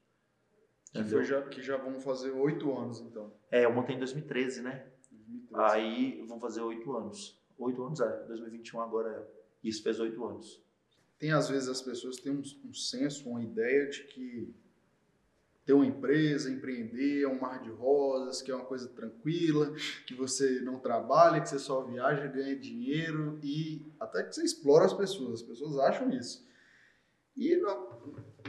Que, 0.93 1.03
foi 1.05 1.25
já, 1.25 1.43
que 1.43 1.61
já 1.61 1.77
vão 1.77 1.99
fazer 2.01 2.31
oito 2.31 2.77
anos, 2.77 3.01
então. 3.01 3.33
É, 3.51 3.65
eu 3.65 3.73
montei 3.73 3.97
em 3.97 3.99
2013, 3.99 4.63
né? 4.63 4.87
2013. 5.11 5.73
Aí 5.73 6.25
vão 6.27 6.41
fazer 6.41 6.61
oito 6.61 6.97
anos. 6.97 7.41
Oito 7.59 7.83
anos, 7.83 8.01
é. 8.01 8.25
2021 8.27 8.81
agora 8.81 9.11
é. 9.11 9.45
Isso 9.63 9.83
fez 9.83 9.99
oito 9.99 10.25
anos. 10.25 10.63
Tem, 11.19 11.33
às 11.33 11.49
vezes, 11.49 11.69
as 11.69 11.83
pessoas 11.83 12.17
têm 12.19 12.33
um, 12.33 12.43
um 12.65 12.75
senso, 12.75 13.29
uma 13.29 13.43
ideia 13.43 13.89
de 13.89 14.05
que 14.05 14.55
ter 15.65 15.73
uma 15.73 15.87
empresa, 15.87 16.51
empreender 16.51 17.23
é 17.23 17.29
um 17.29 17.41
mar 17.41 17.63
de 17.63 17.71
rosas, 17.71 18.43
que 18.43 18.51
é 18.51 18.55
uma 18.55 18.67
coisa 18.67 18.89
tranquila, 18.89 19.73
que 20.07 20.15
você 20.15 20.61
não 20.61 20.79
trabalha, 20.79 21.41
que 21.41 21.49
você 21.49 21.59
só 21.59 21.83
viaja, 21.83 22.27
ganha 22.27 22.55
dinheiro 22.55 23.39
e 23.43 23.83
até 23.99 24.23
que 24.23 24.35
você 24.35 24.45
explora 24.45 24.85
as 24.85 24.93
pessoas. 24.93 25.41
As 25.41 25.43
pessoas 25.43 25.79
acham 25.79 26.11
isso. 26.11 26.47
E 27.37 27.57
não, 27.57 27.89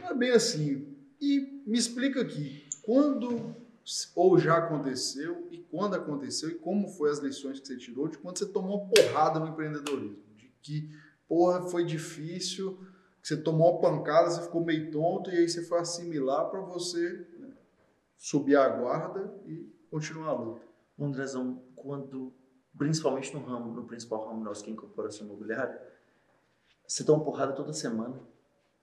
não 0.02 0.10
é 0.10 0.14
bem 0.14 0.32
assim. 0.32 0.94
E 1.22 1.64
me 1.66 1.78
explica 1.78 2.22
aqui, 2.22 2.68
quando 2.84 3.56
ou 4.16 4.38
já 4.38 4.58
aconteceu 4.58 5.48
e 5.52 5.60
quando 5.60 5.94
aconteceu 5.94 6.50
e 6.50 6.56
como 6.56 6.88
foi 6.90 7.12
as 7.12 7.20
lições 7.20 7.60
que 7.60 7.68
você 7.68 7.78
tirou 7.78 8.08
de 8.08 8.18
quando 8.18 8.40
você 8.40 8.48
tomou 8.48 8.82
uma 8.82 8.90
porrada 8.90 9.40
no 9.40 9.48
empreendedorismo, 9.48 10.24
de 10.36 10.52
que 10.62 10.90
porra 11.28 11.62
foi 11.70 11.86
difícil, 11.86 12.80
você 13.26 13.36
tomou 13.36 13.72
uma 13.72 13.82
pancada, 13.82 14.30
você 14.30 14.44
ficou 14.44 14.64
meio 14.64 14.92
tonto 14.92 15.32
e 15.32 15.38
aí 15.38 15.50
você 15.50 15.64
foi 15.64 15.80
assimilar 15.80 16.48
para 16.52 16.60
você 16.60 17.26
né, 17.40 17.56
subir 18.16 18.56
a 18.56 18.70
guarda 18.70 19.34
e 19.48 19.68
continuar 19.90 20.30
a 20.30 20.34
luta. 20.34 20.62
Andrezão, 21.00 21.60
quando, 21.76 22.32
principalmente 22.78 23.34
no 23.34 23.44
ramo, 23.44 23.74
no 23.74 23.84
principal 23.88 24.28
ramo 24.28 24.44
nosso, 24.44 24.64
que 24.64 24.70
é 24.70 24.74
incorporação 24.74 25.26
imobiliária, 25.26 25.82
você 26.88 27.04
toma 27.04 27.26
porrada 27.26 27.54
toda 27.54 27.74
semana. 27.74 28.16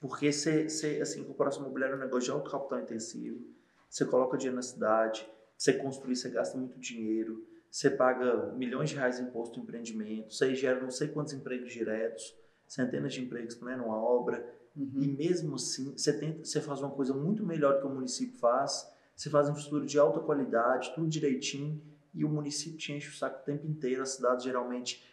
Porque 0.01 0.33
você, 0.33 0.69
você, 0.69 0.99
assim, 1.01 1.21
incorporação 1.21 1.63
imobiliária 1.63 1.95
é 1.95 1.97
um 1.97 2.01
negócio 2.01 2.25
de 2.25 2.31
alto 2.33 2.51
capital 2.51 2.81
intensivo. 2.81 3.47
Você 3.89 4.05
coloca 4.05 4.37
dinheiro 4.37 4.57
na 4.57 4.63
cidade, 4.63 5.25
você 5.57 5.73
construir, 5.73 6.17
você 6.17 6.29
gasta 6.29 6.59
muito 6.59 6.81
dinheiro, 6.81 7.47
você 7.71 7.89
paga 7.89 8.53
milhões 8.55 8.91
de 8.91 8.97
reais 8.97 9.19
de 9.19 9.23
imposto 9.23 9.61
em 9.61 9.63
empreendimento, 9.63 10.35
você 10.35 10.53
gera 10.53 10.81
não 10.81 10.91
sei 10.91 11.07
quantos 11.07 11.33
empregos 11.33 11.73
diretos, 11.73 12.35
centenas 12.73 13.13
de 13.13 13.21
empregos 13.21 13.61
né, 13.61 13.77
numa 13.77 13.97
obra. 13.97 14.45
E 14.75 15.07
mesmo 15.07 15.57
assim, 15.57 15.93
você, 15.93 16.19
tenta, 16.19 16.43
você 16.45 16.59
faz 16.61 16.81
uma 16.81 16.91
coisa 16.91 17.13
muito 17.13 17.45
melhor 17.45 17.75
do 17.75 17.81
que 17.81 17.87
o 17.87 17.91
município 17.91 18.39
faz, 18.39 18.91
você 19.15 19.29
faz 19.29 19.47
infraestrutura 19.47 19.85
de 19.85 19.99
alta 19.99 20.21
qualidade, 20.21 20.93
tudo 20.95 21.07
direitinho, 21.07 21.83
e 22.15 22.25
o 22.25 22.29
município 22.29 22.79
te 22.79 22.93
enche 22.93 23.11
o 23.11 23.15
saco 23.15 23.43
o 23.43 23.45
tempo 23.45 23.67
inteiro. 23.67 24.03
As 24.03 24.11
cidades 24.11 24.43
geralmente, 24.43 25.05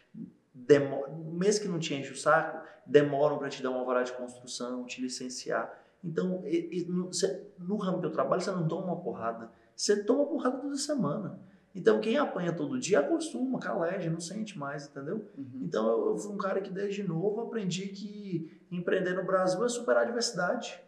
demor... 0.54 1.10
mesmo 1.34 1.62
que 1.62 1.68
não 1.68 1.78
te 1.78 1.92
enche 1.94 2.10
o 2.12 2.16
saco, 2.16 2.66
demoram 2.86 3.38
para 3.38 3.50
te 3.50 3.62
dar 3.62 3.70
uma 3.70 3.80
alvará 3.80 4.02
de 4.02 4.12
construção, 4.12 4.86
te 4.86 5.02
licenciar. 5.02 5.78
Então, 6.02 6.42
e- 6.46 6.80
e 6.80 6.84
no, 6.86 7.10
no 7.58 7.76
ramo 7.76 8.00
que 8.00 8.06
eu 8.06 8.12
trabalho, 8.12 8.40
você 8.40 8.50
não 8.50 8.66
toma 8.66 8.86
uma 8.86 9.02
porrada, 9.02 9.52
você 9.76 10.02
toma 10.02 10.24
porrada 10.24 10.56
toda 10.56 10.76
semana. 10.76 11.38
Então, 11.74 12.00
quem 12.00 12.18
apanha 12.18 12.52
todo 12.52 12.78
dia 12.80 13.00
acostuma, 13.00 13.60
calege, 13.60 14.10
não 14.10 14.20
sente 14.20 14.58
mais, 14.58 14.88
entendeu? 14.88 15.24
Uhum. 15.38 15.60
Então 15.62 15.88
eu, 15.88 16.10
eu 16.10 16.18
fui 16.18 16.32
um 16.32 16.38
cara 16.38 16.60
que 16.60 16.70
desde 16.70 17.02
novo 17.02 17.42
aprendi 17.42 17.86
que 17.88 18.60
empreender 18.72 19.14
no 19.14 19.24
Brasil 19.24 19.64
é 19.64 19.68
superar 19.68 20.02
a 20.02 20.06
adversidade. 20.06 20.80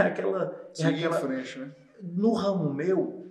É 0.00 0.02
aquela, 0.02 0.52
é 0.72 0.74
Seguir 0.74 1.06
aquela 1.06 1.18
em 1.18 1.44
frente, 1.44 1.58
né? 1.60 1.70
no 2.02 2.32
ramo 2.32 2.72
meu, 2.72 3.26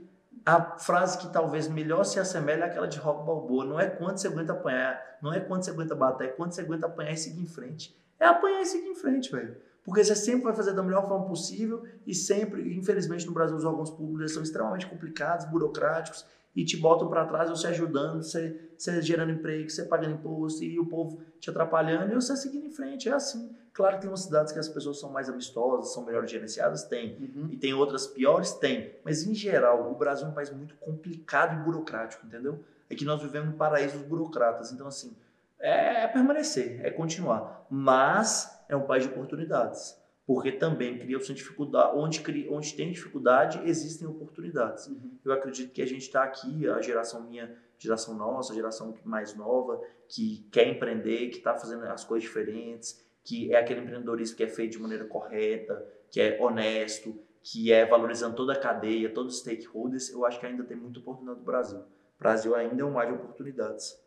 a 0.46 0.78
frase 0.78 1.18
que 1.18 1.32
talvez 1.32 1.68
melhor 1.68 2.04
se 2.04 2.20
assemelha 2.20 2.64
é 2.64 2.68
aquela 2.68 2.88
de 2.88 2.98
Rock 2.98 3.26
Balboa. 3.26 3.66
Não 3.66 3.80
é 3.80 3.90
quanto 3.90 4.22
você 4.22 4.28
aguenta 4.28 4.54
apanhar, 4.54 5.18
não 5.22 5.34
é 5.34 5.40
quanto 5.40 5.66
você 5.66 5.72
aguenta 5.72 5.96
bater, 5.96 6.30
é 6.30 6.32
quanto 6.32 6.56
você 6.56 6.62
aguenta 6.62 6.86
apanhar 6.86 7.12
e 7.12 7.18
seguir 7.18 7.42
em 7.42 7.48
frente. 7.48 7.96
É 8.20 8.26
apanhar 8.26 8.62
e 8.62 8.66
seguir 8.66 8.88
em 8.88 8.96
frente, 8.96 9.32
velho. 9.32 9.58
Porque 9.84 10.04
você 10.04 10.16
sempre 10.16 10.46
vai 10.46 10.54
fazer 10.54 10.74
da 10.74 10.82
melhor 10.82 11.08
forma 11.08 11.28
possível 11.28 11.84
e 12.08 12.16
sempre, 12.16 12.76
infelizmente 12.76 13.26
no 13.26 13.34
Brasil, 13.34 13.56
os 13.56 13.66
órgãos 13.66 13.92
públicos 13.92 14.34
são 14.34 14.42
extremamente 14.42 14.88
complicados, 14.88 15.46
burocráticos 15.46 16.26
e 16.56 16.64
te 16.64 16.78
botam 16.78 17.10
para 17.10 17.26
trás, 17.26 17.50
você 17.50 17.68
ajudando, 17.68 18.24
você, 18.24 18.70
você 18.78 19.02
gerando 19.02 19.32
emprego, 19.32 19.70
você 19.70 19.84
pagando 19.84 20.14
imposto 20.14 20.64
e 20.64 20.80
o 20.80 20.86
povo 20.86 21.22
te 21.40 21.50
atrapalhando 21.50 22.14
e 22.14 22.16
você 22.16 22.36
seguindo 22.38 22.66
em 22.66 22.72
frente. 22.72 23.10
É 23.10 23.14
assim. 23.14 23.54
Claro 23.74 23.96
que 23.96 24.02
tem 24.02 24.10
umas 24.10 24.22
cidades 24.22 24.54
que 24.54 24.60
as 24.60 24.70
pessoas 24.70 24.98
são 24.98 25.12
mais 25.12 25.28
amistosas, 25.28 25.94
são 25.94 26.06
melhor 26.06 26.26
gerenciadas, 26.26 26.86
tem. 26.86 27.18
Uhum. 27.20 27.50
E 27.52 27.58
tem 27.58 27.74
outras 27.74 28.08
piores? 28.08 28.54
Tem. 28.54 28.96
Mas, 29.04 29.28
em 29.28 29.34
geral, 29.34 29.92
o 29.92 29.96
Brasil 29.96 30.26
é 30.26 30.30
um 30.30 30.34
país 30.34 30.50
muito 30.50 30.76
complicado 30.76 31.60
e 31.60 31.64
burocrático, 31.64 32.26
entendeu? 32.26 32.64
É 32.90 32.96
que 32.96 33.04
nós 33.04 33.22
vivemos 33.22 33.50
no 33.50 33.58
paraíso 33.58 33.98
dos 33.98 34.08
burocratas. 34.08 34.72
Então, 34.72 34.88
assim, 34.88 35.14
é 35.60 36.08
permanecer, 36.08 36.80
é 36.86 36.90
continuar. 36.90 37.66
Mas 37.70 38.64
é 38.70 38.78
um 38.78 38.84
país 38.84 39.04
de 39.04 39.10
oportunidades. 39.10 39.98
Porque 40.26 40.52
também 40.52 40.98
cria-se 40.98 41.34
dificuldade. 41.34 41.98
Onde, 41.98 42.22
cria, 42.22 42.52
onde 42.52 42.74
tem 42.74 42.92
dificuldade, 42.92 43.62
existem 43.64 44.08
oportunidades. 44.08 44.88
Uhum. 44.88 45.12
Eu 45.24 45.32
acredito 45.32 45.72
que 45.72 45.82
a 45.82 45.86
gente 45.86 46.02
está 46.02 46.24
aqui, 46.24 46.68
a 46.68 46.82
geração 46.82 47.24
minha, 47.30 47.56
geração 47.78 48.16
nossa, 48.16 48.52
a 48.52 48.56
geração 48.56 48.96
mais 49.04 49.36
nova, 49.36 49.80
que 50.08 50.48
quer 50.52 50.68
empreender, 50.68 51.30
que 51.30 51.38
está 51.38 51.56
fazendo 51.56 51.84
as 51.84 52.04
coisas 52.04 52.28
diferentes, 52.28 53.06
que 53.24 53.54
é 53.54 53.60
aquele 53.60 53.82
empreendedorismo 53.82 54.36
que 54.38 54.44
é 54.44 54.48
feito 54.48 54.74
de 54.74 54.80
maneira 54.80 55.06
correta, 55.06 55.86
que 56.10 56.20
é 56.20 56.42
honesto, 56.42 57.20
que 57.44 57.72
é 57.72 57.86
valorizando 57.86 58.36
toda 58.36 58.54
a 58.54 58.60
cadeia, 58.60 59.14
todos 59.14 59.36
os 59.36 59.42
stakeholders, 59.42 60.10
eu 60.10 60.26
acho 60.26 60.40
que 60.40 60.46
ainda 60.48 60.64
tem 60.64 60.76
muita 60.76 61.00
oportunidade 61.00 61.40
no 61.40 61.46
Brasil. 61.46 61.80
O 61.80 62.20
Brasil 62.20 62.56
ainda 62.56 62.82
é 62.82 62.86
um 62.86 62.92
mar 62.92 63.06
de 63.06 63.14
oportunidades. 63.14 64.00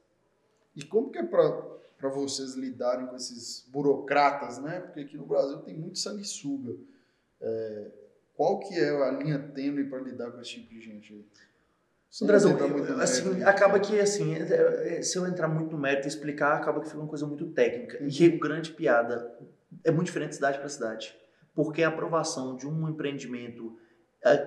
E 0.75 0.83
como 0.85 1.11
que 1.11 1.19
é 1.19 1.23
para 1.23 1.79
vocês 2.07 2.55
lidarem 2.55 3.07
com 3.07 3.17
esses 3.17 3.67
burocratas, 3.69 4.59
né? 4.59 4.81
Porque 4.81 5.01
aqui 5.01 5.17
no 5.17 5.27
Brasil 5.27 5.59
tem 5.59 5.75
muito 5.75 5.99
sanguessuga. 5.99 6.77
É, 7.41 7.91
qual 8.35 8.61
que 8.61 8.75
é 8.75 8.91
a 8.91 9.11
linha 9.11 9.39
tênue 9.39 9.85
para 9.85 9.99
lidar 9.99 10.31
com 10.31 10.41
esse 10.41 10.51
tipo 10.51 10.73
de 10.73 10.81
gente 10.81 11.13
aí? 11.13 11.25
Andrezão, 12.23 12.57
assim, 13.01 13.43
acaba 13.43 13.79
que 13.79 14.01
assim, 14.01 14.35
é, 14.35 14.99
é, 14.99 15.03
se 15.03 15.19
eu 15.19 15.27
entrar 15.27 15.47
muito 15.47 15.73
no 15.73 15.79
mérito 15.79 16.07
e 16.07 16.09
explicar, 16.09 16.55
acaba 16.55 16.81
que 16.81 16.87
fica 16.87 16.99
uma 16.99 17.09
coisa 17.09 17.27
muito 17.27 17.47
técnica. 17.49 17.99
Uhum. 18.01 18.09
E 18.09 18.29
grande 18.31 18.71
piada 18.73 19.31
é 19.85 19.91
muito 19.91 20.07
diferente 20.07 20.31
de 20.31 20.37
cidade 20.37 20.59
para 20.59 20.69
cidade. 20.69 21.15
Porque 21.55 21.83
a 21.83 21.89
aprovação 21.89 22.57
de 22.57 22.67
um 22.67 22.89
empreendimento 22.89 23.79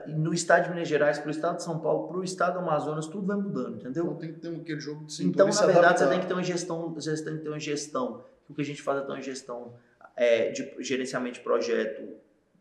no 0.07 0.33
estado 0.33 0.65
de 0.65 0.69
Minas 0.69 0.87
Gerais, 0.87 1.17
para 1.17 1.29
o 1.29 1.31
estado 1.31 1.57
de 1.57 1.63
São 1.63 1.79
Paulo, 1.79 2.07
para 2.07 2.17
o 2.17 2.23
estado 2.23 2.53
do 2.53 2.59
Amazonas, 2.59 3.07
tudo 3.07 3.25
vai 3.25 3.37
mudando, 3.37 3.75
entendeu? 3.77 4.05
Então 4.05 4.17
tem 4.17 4.33
que 4.33 4.39
ter 4.39 4.53
aquele 4.53 4.79
jogo 4.79 5.05
de 5.05 5.25
Então, 5.25 5.47
na 5.47 5.65
verdade, 5.65 5.99
você 5.99 6.07
tem 6.07 6.19
que 6.19 6.27
ter 6.27 6.33
uma 6.33 6.43
gestão, 6.43 6.93
você 6.93 7.23
tem 7.23 7.37
que 7.37 7.43
ter 7.43 7.49
uma 7.49 7.59
gestão. 7.59 8.23
O 8.49 8.53
que 8.53 8.61
a 8.61 8.65
gente 8.65 8.81
faz 8.81 8.99
é 8.99 9.01
ter 9.01 9.11
uma 9.11 9.21
gestão 9.21 9.73
é, 10.15 10.51
de 10.51 10.75
gerenciamento 10.79 11.35
de 11.35 11.43
projeto 11.43 12.01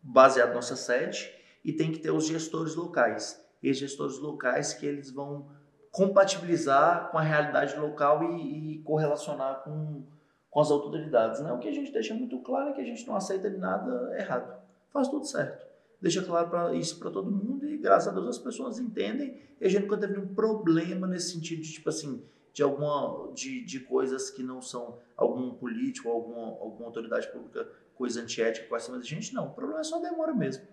baseado 0.01 0.49
na 0.49 0.55
nossa 0.55 0.75
sede 0.75 1.31
e 1.63 1.73
tem 1.73 1.91
que 1.91 1.99
ter 1.99 2.11
os 2.11 2.25
gestores 2.25 2.75
locais 2.75 3.39
e 3.61 3.71
gestores 3.73 4.17
locais 4.17 4.73
que 4.73 4.85
eles 4.85 5.11
vão 5.11 5.47
compatibilizar 5.91 7.11
com 7.11 7.17
a 7.17 7.21
realidade 7.21 7.77
local 7.77 8.23
e, 8.23 8.75
e 8.75 8.79
correlacionar 8.79 9.61
com, 9.63 10.03
com 10.49 10.59
as 10.59 10.71
autoridades. 10.71 11.41
Né? 11.41 11.51
O 11.51 11.59
que 11.59 11.67
a 11.67 11.73
gente 11.73 11.91
deixa 11.91 12.13
muito 12.13 12.39
claro 12.39 12.69
é 12.69 12.73
que 12.73 12.81
a 12.81 12.85
gente 12.85 13.05
não 13.05 13.15
aceita 13.15 13.49
nada 13.49 14.15
errado. 14.17 14.61
Faz 14.91 15.09
tudo 15.09 15.25
certo. 15.25 15.70
Deixa 16.01 16.23
claro 16.23 16.49
pra, 16.49 16.73
isso 16.73 16.97
para 16.97 17.11
todo 17.11 17.29
mundo 17.29 17.65
e, 17.67 17.77
graças 17.77 18.07
a 18.07 18.11
Deus, 18.11 18.27
as 18.27 18.37
pessoas 18.39 18.79
entendem. 18.79 19.39
E 19.59 19.65
a 19.65 19.69
gente 19.69 19.83
nunca 19.83 19.97
teve 19.97 20.13
nenhum 20.13 20.33
problema 20.33 21.05
nesse 21.05 21.31
sentido 21.31 21.61
de, 21.61 21.71
tipo 21.71 21.89
assim, 21.89 22.23
de 22.51 22.63
alguma 22.63 23.31
de, 23.33 23.63
de 23.63 23.79
coisas 23.81 24.29
que 24.29 24.41
não 24.41 24.61
são 24.61 24.97
algum 25.15 25.53
político, 25.53 26.09
alguma, 26.09 26.47
alguma 26.59 26.85
autoridade 26.87 27.31
pública, 27.31 27.69
coisa 27.95 28.21
antiética 28.21 28.67
com 28.67 28.79
cima 28.79 28.97
da 28.97 29.03
gente. 29.03 29.33
Não, 29.33 29.47
o 29.47 29.51
problema 29.51 29.81
é 29.81 29.83
só 29.83 29.99
demora 29.99 30.33
mesmo 30.33 30.63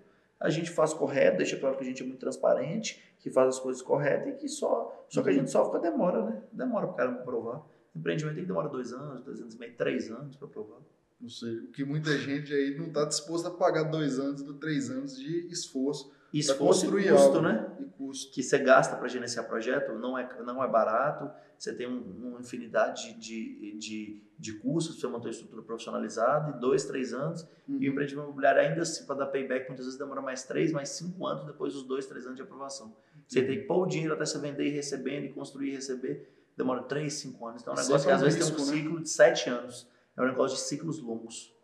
a 0.40 0.50
gente 0.50 0.70
faz 0.70 0.94
correto, 0.94 1.38
deixa 1.38 1.56
claro 1.58 1.76
que 1.76 1.82
a 1.82 1.86
gente 1.86 2.02
é 2.02 2.06
muito 2.06 2.20
transparente, 2.20 3.02
que 3.18 3.30
faz 3.30 3.48
as 3.48 3.58
coisas 3.58 3.82
corretas 3.82 4.28
e 4.28 4.36
que 4.36 4.48
só. 4.48 5.04
Só 5.08 5.22
que 5.22 5.30
a 5.30 5.32
gente 5.32 5.50
só 5.50 5.64
fica 5.64 5.80
demora, 5.80 6.22
né? 6.24 6.42
Demora 6.52 6.86
para 6.86 6.92
o 6.92 6.96
cara 6.96 7.12
provar. 7.24 7.66
Empreendimento 7.94 8.34
tem 8.34 8.44
que 8.44 8.48
demorar 8.48 8.68
dois 8.68 8.92
anos, 8.92 9.24
dois 9.24 9.40
anos 9.40 9.54
e 9.54 9.58
meio, 9.58 9.74
três 9.74 10.10
anos 10.10 10.36
para 10.36 10.46
provar. 10.46 10.78
Não 11.20 11.28
sei, 11.28 11.58
o 11.58 11.72
que 11.72 11.84
muita 11.84 12.16
gente 12.16 12.52
aí 12.54 12.76
não 12.76 12.86
está 12.86 13.04
disposta 13.04 13.48
a 13.48 13.50
pagar 13.50 13.84
dois 13.84 14.18
anos, 14.18 14.42
três 14.60 14.88
anos 14.88 15.16
de 15.16 15.48
esforço. 15.48 16.12
Esforço 16.32 16.86
e 16.86 17.08
custo, 17.08 17.12
algo, 17.12 17.40
né? 17.40 17.76
E 17.80 17.84
custo. 17.86 18.32
Que 18.32 18.42
você 18.42 18.58
gasta 18.58 18.94
para 18.96 19.08
gerenciar 19.08 19.48
projeto, 19.48 19.94
não 19.94 20.16
é, 20.16 20.28
não 20.44 20.62
é 20.62 20.68
barato, 20.68 21.30
você 21.58 21.74
tem 21.74 21.88
um, 21.88 22.28
uma 22.28 22.40
infinidade 22.40 23.14
de, 23.14 23.76
de, 23.78 24.22
de 24.38 24.52
custos 24.54 24.94
para 24.94 25.08
você 25.08 25.12
manter 25.12 25.26
uma 25.26 25.30
estrutura 25.32 25.62
profissionalizada, 25.62 26.56
e 26.56 26.60
dois, 26.60 26.84
três 26.84 27.12
anos, 27.12 27.42
uhum. 27.66 27.78
e 27.80 27.88
o 27.88 27.92
empreendimento 27.92 28.26
imobiliário 28.26 28.60
ainda 28.60 28.82
assim, 28.82 29.04
para 29.04 29.16
dar 29.16 29.26
payback, 29.26 29.66
muitas 29.66 29.86
vezes 29.86 29.98
demora 29.98 30.20
mais 30.20 30.44
três, 30.44 30.70
mais 30.70 30.90
cinco 30.90 31.26
anos 31.26 31.44
depois 31.46 31.72
dos 31.72 31.82
dois, 31.82 32.06
três 32.06 32.26
anos 32.26 32.36
de 32.36 32.42
aprovação. 32.42 32.94
Você 33.26 33.42
tem 33.42 33.60
que 33.60 33.66
pôr 33.66 33.84
o 33.84 33.86
dinheiro 33.86 34.14
até 34.14 34.24
você 34.24 34.38
vender 34.38 34.66
e 34.66 34.70
recebendo, 34.70 35.24
e 35.24 35.32
construir 35.32 35.70
e 35.70 35.74
receber, 35.74 36.30
demora 36.56 36.82
três, 36.82 37.14
cinco 37.14 37.44
anos. 37.46 37.62
Então 37.62 37.74
é 37.74 37.80
um 37.80 37.82
negócio 37.82 38.06
que 38.06 38.12
às 38.12 38.22
vezes 38.22 38.38
risco, 38.38 38.56
tem 38.56 38.64
um 38.64 38.68
né? 38.68 38.76
ciclo 38.76 39.00
de 39.00 39.08
sete 39.10 39.50
anos. 39.50 39.88
É 40.18 40.22
um 40.22 40.26
negócio 40.26 40.56
de 40.56 40.64
ciclos 40.64 41.00
longos. 41.00 41.54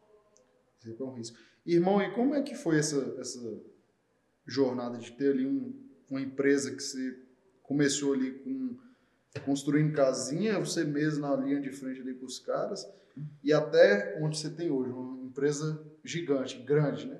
Sempre 0.78 1.02
é 1.02 1.06
um 1.06 1.14
risco. 1.14 1.36
Irmão, 1.66 2.00
e 2.00 2.12
como 2.12 2.34
é 2.34 2.42
que 2.42 2.54
foi 2.54 2.78
essa, 2.78 3.16
essa 3.18 3.40
jornada 4.46 4.98
de 4.98 5.12
ter 5.12 5.30
ali 5.32 5.46
um, 5.46 5.74
uma 6.10 6.20
empresa 6.20 6.70
que 6.74 6.82
você 6.82 7.18
começou 7.62 8.12
ali 8.12 8.32
com 8.32 8.76
construindo 9.44 9.92
casinha, 9.94 10.60
você 10.60 10.84
mesmo 10.84 11.22
na 11.22 11.34
linha 11.34 11.60
de 11.60 11.72
frente 11.72 12.00
ali 12.00 12.14
com 12.14 12.24
os 12.24 12.38
caras, 12.38 12.86
e 13.42 13.52
até 13.52 14.16
onde 14.20 14.38
você 14.38 14.48
tem 14.48 14.70
hoje, 14.70 14.90
uma 14.92 15.26
empresa 15.26 15.84
gigante, 16.04 16.58
grande, 16.60 17.08
né? 17.08 17.18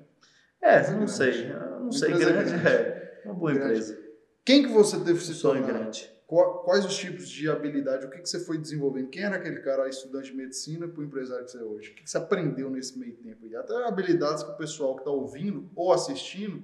É, 0.61 0.81
não 0.91 0.99
grande. 0.99 1.11
sei, 1.11 1.47
não 1.49 1.91
sei, 1.91 2.09
grande, 2.13 2.51
grande, 2.51 2.63
é 2.63 3.21
uma 3.25 3.33
boa 3.33 3.53
grande. 3.53 3.71
empresa. 3.71 3.99
Quem 4.45 4.63
que 4.63 4.69
você 4.69 4.97
teve 5.03 5.19
se 5.19 5.33
Sonho 5.33 5.61
tornar? 5.61 5.79
grande. 5.79 6.14
Quais 6.27 6.83
os 6.83 6.95
tipos 6.97 7.29
de 7.29 7.49
habilidade? 7.49 8.05
O 8.05 8.09
que, 8.09 8.19
que 8.19 8.27
você 8.27 8.39
foi 8.39 8.57
desenvolvendo? 8.57 9.09
Quem 9.09 9.23
era 9.23 9.35
aquele 9.35 9.59
cara, 9.59 9.87
estudante 9.87 10.31
de 10.31 10.37
medicina, 10.37 10.87
para 10.87 11.01
o 11.01 11.03
empresário 11.03 11.45
que 11.45 11.51
você 11.51 11.59
é 11.59 11.63
hoje? 11.63 11.91
O 11.91 11.95
que, 11.95 12.03
que 12.03 12.09
você 12.09 12.17
aprendeu 12.17 12.69
nesse 12.69 12.97
meio 12.97 13.15
tempo? 13.17 13.45
E 13.45 13.55
até 13.55 13.87
habilidades 13.87 14.41
que 14.41 14.49
o 14.49 14.57
pessoal 14.57 14.95
que 14.95 15.01
está 15.01 15.11
ouvindo 15.11 15.69
ou 15.75 15.93
assistindo 15.93 16.63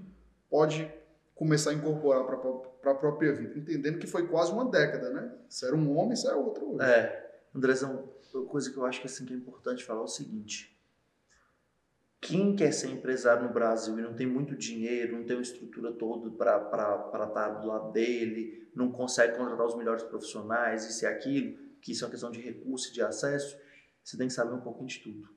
pode 0.50 0.92
começar 1.36 1.72
a 1.72 1.74
incorporar 1.74 2.24
para 2.24 2.92
a 2.92 2.96
própria 2.96 3.34
vida, 3.34 3.58
entendendo 3.58 4.00
que 4.00 4.08
foi 4.08 4.28
quase 4.28 4.52
uma 4.52 4.66
década, 4.70 5.10
né? 5.12 5.32
Se 5.48 5.66
era 5.66 5.76
um 5.76 5.98
homem, 5.98 6.16
se 6.16 6.28
era 6.28 6.38
outro 6.38 6.76
hoje. 6.76 6.84
É, 6.84 7.32
Andrezão, 7.56 8.10
coisa 8.48 8.72
que 8.72 8.78
eu 8.78 8.86
acho 8.86 9.02
que, 9.02 9.08
assim, 9.08 9.26
que 9.26 9.34
é 9.34 9.38
importante 9.38 9.84
falar 9.84 10.02
é 10.02 10.04
o 10.04 10.08
seguinte, 10.08 10.71
quem 12.22 12.56
quer 12.56 12.72
ser 12.72 12.90
empresário 12.90 13.48
no 13.48 13.54
Brasil 13.54 13.98
e 13.98 14.02
não 14.02 14.14
tem 14.14 14.28
muito 14.28 14.56
dinheiro, 14.56 15.18
não 15.18 15.26
tem 15.26 15.36
uma 15.36 15.42
estrutura 15.42 15.92
toda 15.92 16.30
para 16.30 16.58
estar 16.58 17.28
tá 17.28 17.50
do 17.50 17.68
lado 17.68 17.92
dele, 17.92 18.70
não 18.76 18.92
consegue 18.92 19.36
contratar 19.36 19.66
os 19.66 19.76
melhores 19.76 20.04
profissionais, 20.04 20.88
isso 20.88 21.04
e 21.04 21.08
aquilo, 21.08 21.58
que 21.82 21.92
isso 21.92 22.04
é 22.04 22.08
uma 22.08 22.12
questão 22.12 22.30
de 22.30 22.40
recurso 22.40 22.90
e 22.90 22.94
de 22.94 23.02
acesso, 23.02 23.58
você 24.04 24.18
tem 24.18 24.28
que 24.28 24.34
saber 24.34 24.54
um 24.54 24.62
pouquinho 24.62 24.88
de 24.88 25.00
tudo. 25.00 25.28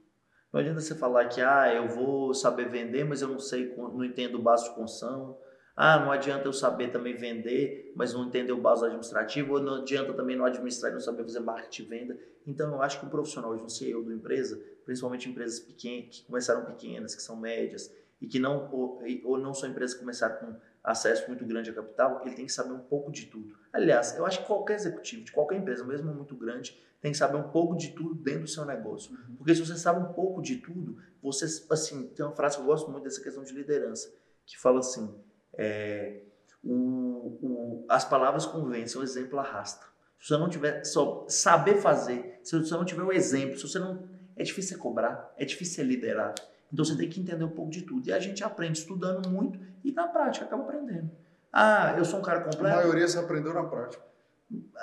Não 0.52 0.60
adianta 0.60 0.80
você 0.80 0.94
falar 0.94 1.26
que 1.26 1.40
ah, 1.40 1.72
eu 1.74 1.88
vou 1.88 2.34
saber 2.34 2.70
vender, 2.70 3.04
mas 3.04 3.22
eu 3.22 3.28
não 3.28 3.38
sei, 3.38 3.74
não 3.76 4.04
entendo 4.04 4.38
o 4.38 4.42
básico 4.42 4.70
de 4.70 4.76
construção. 4.76 5.38
Ah, 5.76 5.98
não 5.98 6.12
adianta 6.12 6.46
eu 6.46 6.52
saber 6.52 6.92
também 6.92 7.16
vender, 7.16 7.92
mas 7.96 8.12
não 8.12 8.26
entender 8.26 8.52
o 8.52 8.60
básico 8.60 8.86
administrativo, 8.86 9.54
ou 9.54 9.60
não 9.60 9.82
adianta 9.82 10.12
também 10.12 10.36
não 10.36 10.44
administrar 10.44 10.90
e 10.90 10.94
não 10.94 11.00
saber 11.00 11.24
fazer 11.24 11.40
marketing 11.40 11.82
e 11.82 11.86
venda. 11.86 12.18
Então, 12.46 12.72
eu 12.72 12.82
acho 12.82 13.00
que 13.00 13.06
o 13.06 13.10
profissional, 13.10 13.50
hoje, 13.50 13.64
um 13.64 13.68
CEO 13.68 14.04
da 14.04 14.14
empresa, 14.14 14.60
principalmente 14.84 15.28
empresas 15.28 15.58
pequenas, 15.58 16.08
que 16.10 16.26
começaram 16.26 16.64
pequenas, 16.64 17.14
que 17.14 17.22
são 17.22 17.36
médias, 17.36 17.92
e 18.20 18.26
que 18.26 18.38
não, 18.38 18.70
ou, 18.72 19.02
ou 19.24 19.36
não 19.38 19.52
são 19.52 19.68
empresas 19.68 19.94
que 19.94 20.00
começaram 20.00 20.36
com 20.36 20.54
acesso 20.84 21.26
muito 21.28 21.44
grande 21.44 21.70
a 21.70 21.74
capital, 21.74 22.22
ele 22.24 22.34
tem 22.34 22.46
que 22.46 22.52
saber 22.52 22.72
um 22.72 22.78
pouco 22.78 23.10
de 23.10 23.26
tudo. 23.26 23.56
Aliás, 23.72 24.14
eu 24.16 24.24
acho 24.24 24.40
que 24.40 24.46
qualquer 24.46 24.74
executivo 24.74 25.24
de 25.24 25.32
qualquer 25.32 25.56
empresa, 25.56 25.82
mesmo 25.82 26.12
muito 26.14 26.36
grande, 26.36 26.78
tem 27.00 27.10
que 27.10 27.18
saber 27.18 27.36
um 27.36 27.48
pouco 27.48 27.76
de 27.76 27.92
tudo 27.92 28.14
dentro 28.14 28.42
do 28.42 28.48
seu 28.48 28.64
negócio. 28.64 29.12
Uhum. 29.12 29.36
Porque 29.36 29.54
se 29.54 29.64
você 29.64 29.76
sabe 29.76 30.00
um 30.00 30.12
pouco 30.12 30.40
de 30.40 30.56
tudo, 30.56 30.98
você, 31.22 31.46
assim, 31.70 32.08
tem 32.08 32.24
uma 32.24 32.34
frase 32.34 32.56
que 32.56 32.62
eu 32.62 32.66
gosto 32.66 32.90
muito 32.90 33.04
dessa 33.04 33.22
questão 33.22 33.42
de 33.42 33.52
liderança, 33.52 34.12
que 34.46 34.58
fala 34.58 34.78
assim, 34.78 35.14
é, 35.56 36.20
o, 36.62 37.38
o, 37.42 37.86
as 37.88 38.04
palavras 38.04 38.46
convencem, 38.46 39.00
o 39.00 39.04
exemplo 39.04 39.38
arrasta. 39.38 39.86
Se 40.18 40.28
você 40.28 40.38
não 40.38 40.48
tiver 40.48 40.84
só 40.84 41.26
saber 41.28 41.76
fazer, 41.76 42.40
se 42.42 42.58
você 42.58 42.74
não 42.74 42.84
tiver 42.84 43.02
o 43.02 43.12
exemplo, 43.12 43.58
se 43.58 43.68
você 43.68 43.78
não 43.78 44.08
é 44.36 44.42
difícil 44.42 44.78
cobrar, 44.78 45.32
é 45.36 45.44
difícil 45.44 45.84
liderar. 45.84 46.34
Então 46.72 46.84
você 46.84 46.96
tem 46.96 47.08
que 47.08 47.20
entender 47.20 47.44
um 47.44 47.50
pouco 47.50 47.70
de 47.70 47.82
tudo. 47.82 48.08
E 48.08 48.12
a 48.12 48.18
gente 48.18 48.42
aprende 48.42 48.78
estudando 48.78 49.28
muito 49.28 49.60
e 49.84 49.92
na 49.92 50.08
prática 50.08 50.46
acaba 50.46 50.62
aprendendo. 50.62 51.10
Ah, 51.52 51.94
eu 51.96 52.04
sou 52.04 52.18
um 52.18 52.22
cara 52.22 52.40
completo. 52.40 52.66
A 52.66 52.82
maioria 52.82 53.06
você 53.06 53.18
aprendeu 53.18 53.54
na 53.54 53.64
prática. 53.64 54.02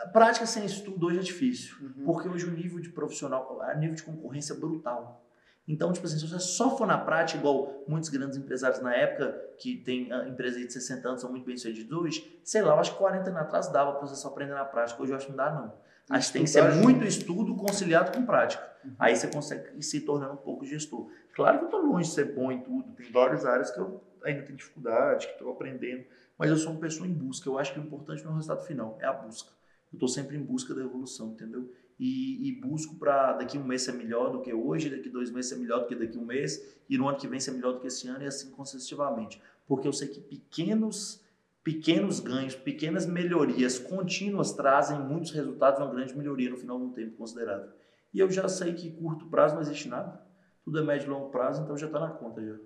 A 0.03 0.07
prática 0.07 0.45
sem 0.45 0.65
estudo 0.65 1.07
hoje 1.07 1.19
é 1.19 1.21
difícil, 1.21 1.75
uhum. 1.81 2.05
porque 2.05 2.27
hoje 2.27 2.45
o 2.45 2.51
nível 2.51 2.79
de 2.79 2.89
profissional, 2.89 3.60
o 3.60 3.79
nível 3.79 3.95
de 3.95 4.03
concorrência 4.03 4.53
é 4.53 4.57
brutal. 4.57 5.25
Então, 5.67 5.91
tipo 5.93 6.05
assim, 6.05 6.17
se 6.17 6.27
você 6.27 6.39
só 6.39 6.75
for 6.77 6.88
na 6.88 6.97
prática, 6.97 7.39
igual 7.39 7.84
muitos 7.88 8.10
grandes 8.10 8.38
empresários 8.38 8.81
na 8.81 8.95
época, 8.95 9.39
que 9.62 9.78
tem 9.78 10.12
uh, 10.12 10.28
empresas 10.28 10.60
de 10.60 10.74
60 10.74 11.08
anos, 11.08 11.21
são 11.21 11.30
muito 11.30 11.45
bem 11.45 11.56
sucedidos 11.56 11.95
hoje, 11.95 12.41
sei 12.43 12.63
lá, 12.63 12.74
eu 12.74 12.80
acho 12.80 12.93
que 12.93 12.97
40 12.97 13.30
anos 13.30 13.41
atrás 13.41 13.67
dava 13.71 13.91
para 13.91 14.02
você 14.08 14.15
só 14.15 14.30
aprender 14.30 14.54
na 14.54 14.65
prática. 14.65 15.00
Hoje 15.02 15.12
eu 15.12 15.15
acho 15.15 15.28
que 15.28 15.32
não 15.32 15.38
dá, 15.38 15.52
não. 15.52 15.74
Acho 16.10 16.28
que 16.28 16.34
tem 16.34 16.43
que 16.43 16.50
ser 16.50 16.63
muito 16.76 17.06
estudo 17.06 17.56
conciliado 17.56 18.12
com 18.12 18.26
prática. 18.26 18.67
Uhum. 18.84 18.95
Aí 18.97 19.15
você 19.15 19.28
consegue 19.28 19.78
ir 19.78 19.84
se 19.84 20.02
tornando 20.02 20.34
um 20.34 20.38
pouco 20.38 20.65
gestor. 20.65 21.12
Claro 21.36 21.60
que 21.60 21.65
eu 21.65 21.67
estou 21.67 21.82
longe 21.86 22.10
de 22.10 22.15
ser 22.15 22.34
bom 22.34 22.52
em 22.52 22.62
tudo, 22.62 22.91
tem 22.93 23.12
várias 23.12 23.45
áreas 23.45 23.69
que 23.69 23.80
eu 23.80 24.04
ainda 24.24 24.41
tenho 24.41 24.58
dificuldade, 24.58 25.28
que 25.28 25.34
estou 25.34 25.52
aprendendo, 25.52 26.06
mas 26.38 26.50
eu 26.50 26.58
sou 26.58 26.71
uma 26.71 26.82
pessoa 26.82 27.08
em 27.08 27.13
busca. 27.13 27.47
Eu 27.47 27.60
acho 27.60 27.71
que 27.71 27.80
o 27.80 27.84
importante 27.84 28.24
não 28.24 28.32
é 28.32 28.34
o 28.34 28.38
resultado 28.38 28.65
final, 28.65 28.97
é 29.00 29.06
a 29.06 29.13
busca. 29.13 29.52
Eu 29.93 29.97
estou 29.97 30.10
sempre 30.10 30.36
em 30.38 30.41
busca 30.41 30.74
da 30.74 30.82
evolução, 30.82 31.34
entendeu? 31.34 31.71
E, 32.00 32.47
e 32.50 32.60
busco 32.60 32.95
para 32.95 33.34
daqui 33.34 33.60
um 33.60 33.63
mês 33.63 33.84
ser 33.84 33.91
melhor 33.91 34.32
do 34.32 34.41
que 34.41 34.52
hoje, 34.52 34.89
daqui 34.89 35.08
dois 35.08 35.30
meses 35.30 35.50
ser 35.50 35.58
melhor 35.58 35.82
do 35.82 35.86
que 35.86 35.95
daqui 35.95 36.17
um 36.17 36.26
mês, 36.26 36.76
e 36.89 36.97
no 36.97 37.08
ano 37.08 37.17
que 37.17 37.28
vem 37.28 37.39
ser 37.39 37.52
melhor 37.52 37.74
do 37.74 37.80
que 37.80 37.88
esse 37.88 38.08
ano, 38.08 38.24
e 38.24 38.28
assim 38.28 38.50
consecutivamente. 38.50 39.39
Porque 39.71 39.88
eu 39.88 39.93
sei 39.93 40.10
que 40.10 40.19
pequenos 40.19 41.21
pequenos 41.63 42.19
ganhos, 42.19 42.55
pequenas 42.55 43.05
melhorias 43.05 43.79
contínuas 43.79 44.51
trazem 44.51 44.99
muitos 44.99 45.31
resultados, 45.31 45.79
uma 45.79 45.89
grande 45.89 46.13
melhoria 46.13 46.49
no 46.49 46.57
final 46.57 46.77
de 46.77 46.84
um 46.84 46.91
tempo 46.91 47.15
considerável. 47.15 47.69
E 48.13 48.19
eu 48.19 48.29
já 48.29 48.49
sei 48.49 48.73
que 48.73 48.91
curto 48.91 49.27
prazo 49.27 49.55
não 49.55 49.62
existe 49.62 49.88
nada, 49.88 50.21
tudo 50.65 50.77
é 50.77 50.84
médio 50.84 51.05
e 51.05 51.10
longo 51.10 51.29
prazo, 51.29 51.62
então 51.62 51.77
já 51.77 51.88
está 51.88 52.01
na 52.01 52.10
conta 52.10 52.45
já. 52.45 52.57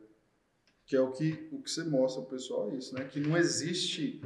Que 0.87 0.95
é 0.95 0.99
o 0.99 1.11
que, 1.11 1.47
o 1.51 1.61
que 1.61 1.69
você 1.69 1.83
mostra 1.83 2.23
para 2.23 2.29
o 2.29 2.31
pessoal, 2.31 2.71
é 2.71 2.75
isso, 2.75 2.95
né? 2.95 3.03
Que 3.03 3.19
não 3.19 3.37
existe 3.37 4.19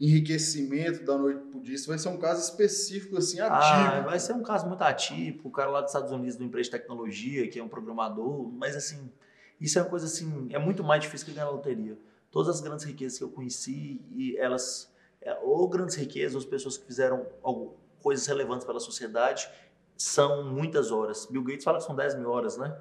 enriquecimento 0.00 1.04
da 1.04 1.18
noite 1.18 1.42
para 1.42 1.58
o 1.58 1.62
dia. 1.62 1.74
Isso 1.74 1.88
vai 1.88 1.98
ser 1.98 2.08
um 2.08 2.16
caso 2.16 2.40
específico, 2.42 3.18
assim, 3.18 3.38
atípico. 3.38 3.98
Ah, 3.98 4.00
vai 4.00 4.18
ser 4.18 4.32
um 4.32 4.42
caso 4.42 4.66
muito 4.66 4.80
atípico. 4.80 5.48
O 5.48 5.52
cara 5.52 5.68
lá 5.68 5.82
dos 5.82 5.90
Estados 5.90 6.10
Unidos, 6.10 6.36
do 6.36 6.44
empresa 6.44 6.70
de 6.70 6.78
tecnologia, 6.78 7.46
que 7.48 7.58
é 7.58 7.62
um 7.62 7.68
programador, 7.68 8.50
mas 8.50 8.74
assim, 8.74 9.12
Isso 9.60 9.78
é 9.78 9.82
uma 9.82 9.90
coisa 9.90 10.06
assim, 10.06 10.48
é 10.50 10.58
muito 10.58 10.82
mais 10.82 11.02
difícil 11.02 11.26
que 11.26 11.32
ganhar 11.32 11.46
na 11.46 11.52
loteria. 11.52 11.98
Todas 12.30 12.48
as 12.56 12.60
grandes 12.60 12.84
riquezas 12.84 13.18
que 13.18 13.24
eu 13.24 13.30
conheci, 13.30 14.00
e 14.12 14.36
elas, 14.38 14.92
é, 15.20 15.34
ou 15.42 15.68
grandes 15.68 15.96
riquezas, 15.96 16.34
ou 16.34 16.38
as 16.40 16.46
pessoas 16.46 16.78
que 16.78 16.86
fizeram 16.86 17.26
algo, 17.42 17.76
coisas 18.00 18.26
relevantes 18.26 18.66
pela 18.66 18.80
sociedade, 18.80 19.50
são 19.96 20.44
muitas 20.44 20.90
horas. 20.90 21.26
Bill 21.26 21.42
Gates 21.44 21.64
fala 21.64 21.78
que 21.78 21.84
são 21.84 21.94
10 21.94 22.14
mil 22.16 22.30
horas, 22.30 22.56
né? 22.56 22.74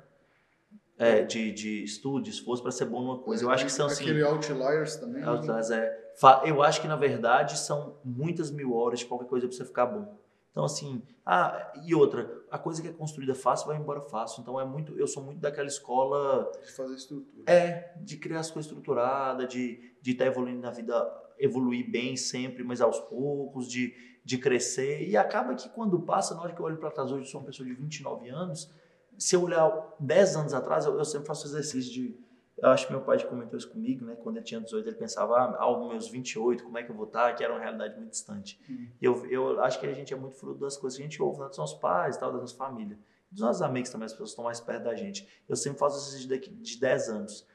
É, 0.97 1.23
de, 1.23 1.51
de 1.51 1.83
estudo, 1.83 2.21
de 2.23 2.29
esforço 2.29 2.61
para 2.61 2.71
ser 2.71 2.85
bom 2.85 3.01
numa 3.01 3.19
coisa. 3.19 3.43
Eu 3.43 3.49
acho 3.49 3.65
que 3.65 3.71
são 3.71 3.85
assim. 3.85 4.03
Aquele 4.03 4.21
Outliers 4.21 4.97
também. 4.97 5.21
né? 5.21 5.27
Outliers, 5.27 5.71
é. 5.71 6.13
Eu 6.45 6.61
acho 6.61 6.81
que 6.81 6.87
na 6.89 6.97
verdade 6.97 7.57
são 7.57 7.95
muitas 8.03 8.51
mil 8.51 8.73
horas 8.73 8.99
de 8.99 9.05
qualquer 9.05 9.27
coisa 9.27 9.47
para 9.47 9.55
você 9.55 9.63
ficar 9.63 9.85
bom. 9.85 10.17
Então, 10.51 10.63
assim, 10.63 11.01
ah, 11.25 11.71
e 11.85 11.93
outra, 11.93 12.43
a 12.49 12.57
coisa 12.57 12.81
que 12.81 12.87
é 12.87 12.91
construída 12.91 13.35
fácil 13.35 13.67
vai 13.67 13.77
embora 13.77 14.01
fácil. 14.01 14.41
Então, 14.41 14.59
é 14.59 14.65
muito, 14.65 14.97
eu 14.97 15.07
sou 15.07 15.23
muito 15.23 15.39
daquela 15.39 15.67
escola. 15.67 16.51
De 16.63 16.71
fazer 16.71 16.95
estrutura. 16.95 17.51
É, 17.51 17.93
de 18.01 18.17
criar 18.17 18.39
as 18.39 18.49
coisas 18.49 18.69
estruturadas, 18.69 19.47
de 19.47 19.89
de 20.01 20.11
estar 20.11 20.25
tá 20.25 20.31
evoluindo 20.31 20.61
na 20.61 20.71
vida, 20.71 21.07
evoluir 21.37 21.89
bem 21.89 22.15
sempre, 22.15 22.63
mas 22.63 22.81
aos 22.81 22.99
poucos, 22.99 23.67
de, 23.67 23.93
de 24.23 24.37
crescer. 24.37 25.07
E 25.07 25.17
acaba 25.17 25.55
que 25.55 25.69
quando 25.69 26.01
passa, 26.01 26.35
na 26.35 26.41
hora 26.41 26.53
que 26.53 26.61
eu 26.61 26.65
olho 26.65 26.77
para 26.77 26.91
trás 26.91 27.11
hoje, 27.11 27.23
eu 27.23 27.25
sou 27.25 27.41
uma 27.41 27.47
pessoa 27.47 27.67
de 27.67 27.75
29 27.75 28.29
anos. 28.29 28.71
Se 29.17 29.35
eu 29.35 29.43
olhar 29.43 29.95
10 29.99 30.35
anos 30.37 30.53
atrás, 30.53 30.85
eu, 30.85 30.97
eu 30.97 31.05
sempre 31.05 31.27
faço 31.27 31.47
exercício 31.47 31.91
de 31.91 32.17
eu 32.61 32.69
acho 32.69 32.87
que 32.87 32.91
meu 32.91 33.01
pai 33.01 33.17
já 33.19 33.27
comentou 33.27 33.57
isso 33.57 33.69
comigo, 33.69 34.05
né? 34.05 34.15
Quando 34.15 34.37
ele 34.37 34.45
tinha 34.45 34.59
18, 34.59 34.87
ele 34.87 34.95
pensava, 34.95 35.35
ah, 35.37 35.61
aos 35.61 35.87
meus 35.87 36.09
28, 36.09 36.63
como 36.63 36.77
é 36.77 36.83
que 36.83 36.91
eu 36.91 36.95
vou 36.95 37.05
estar? 37.05 37.33
Que 37.33 37.43
era 37.43 37.53
uma 37.53 37.59
realidade 37.59 37.95
muito 37.95 38.11
distante. 38.11 38.59
Uhum. 38.69 38.89
E 39.01 39.05
eu, 39.05 39.25
eu 39.27 39.63
acho 39.63 39.79
que 39.79 39.87
a 39.87 39.93
gente 39.93 40.13
é 40.13 40.17
muito 40.17 40.35
fruto 40.35 40.59
das 40.59 40.75
coisas 40.75 40.97
que 40.97 41.03
a 41.03 41.05
gente 41.05 41.21
ouve 41.21 41.39
né, 41.39 41.47
dos 41.47 41.57
nossos 41.57 41.79
pais, 41.79 42.17
tal, 42.17 42.31
da 42.31 42.39
nossa 42.39 42.55
família. 42.55 42.97
Dos 43.31 43.41
nossos 43.41 43.61
amigos 43.61 43.89
também, 43.89 44.05
as 44.05 44.11
pessoas 44.11 44.31
estão 44.31 44.43
mais 44.43 44.59
perto 44.59 44.83
da 44.83 44.95
gente. 44.95 45.27
Eu 45.47 45.55
sempre 45.55 45.79
faço 45.79 46.15
isso 46.15 46.27
de, 46.27 46.37
de 46.37 46.79
10 46.79 47.09
anos. 47.09 47.47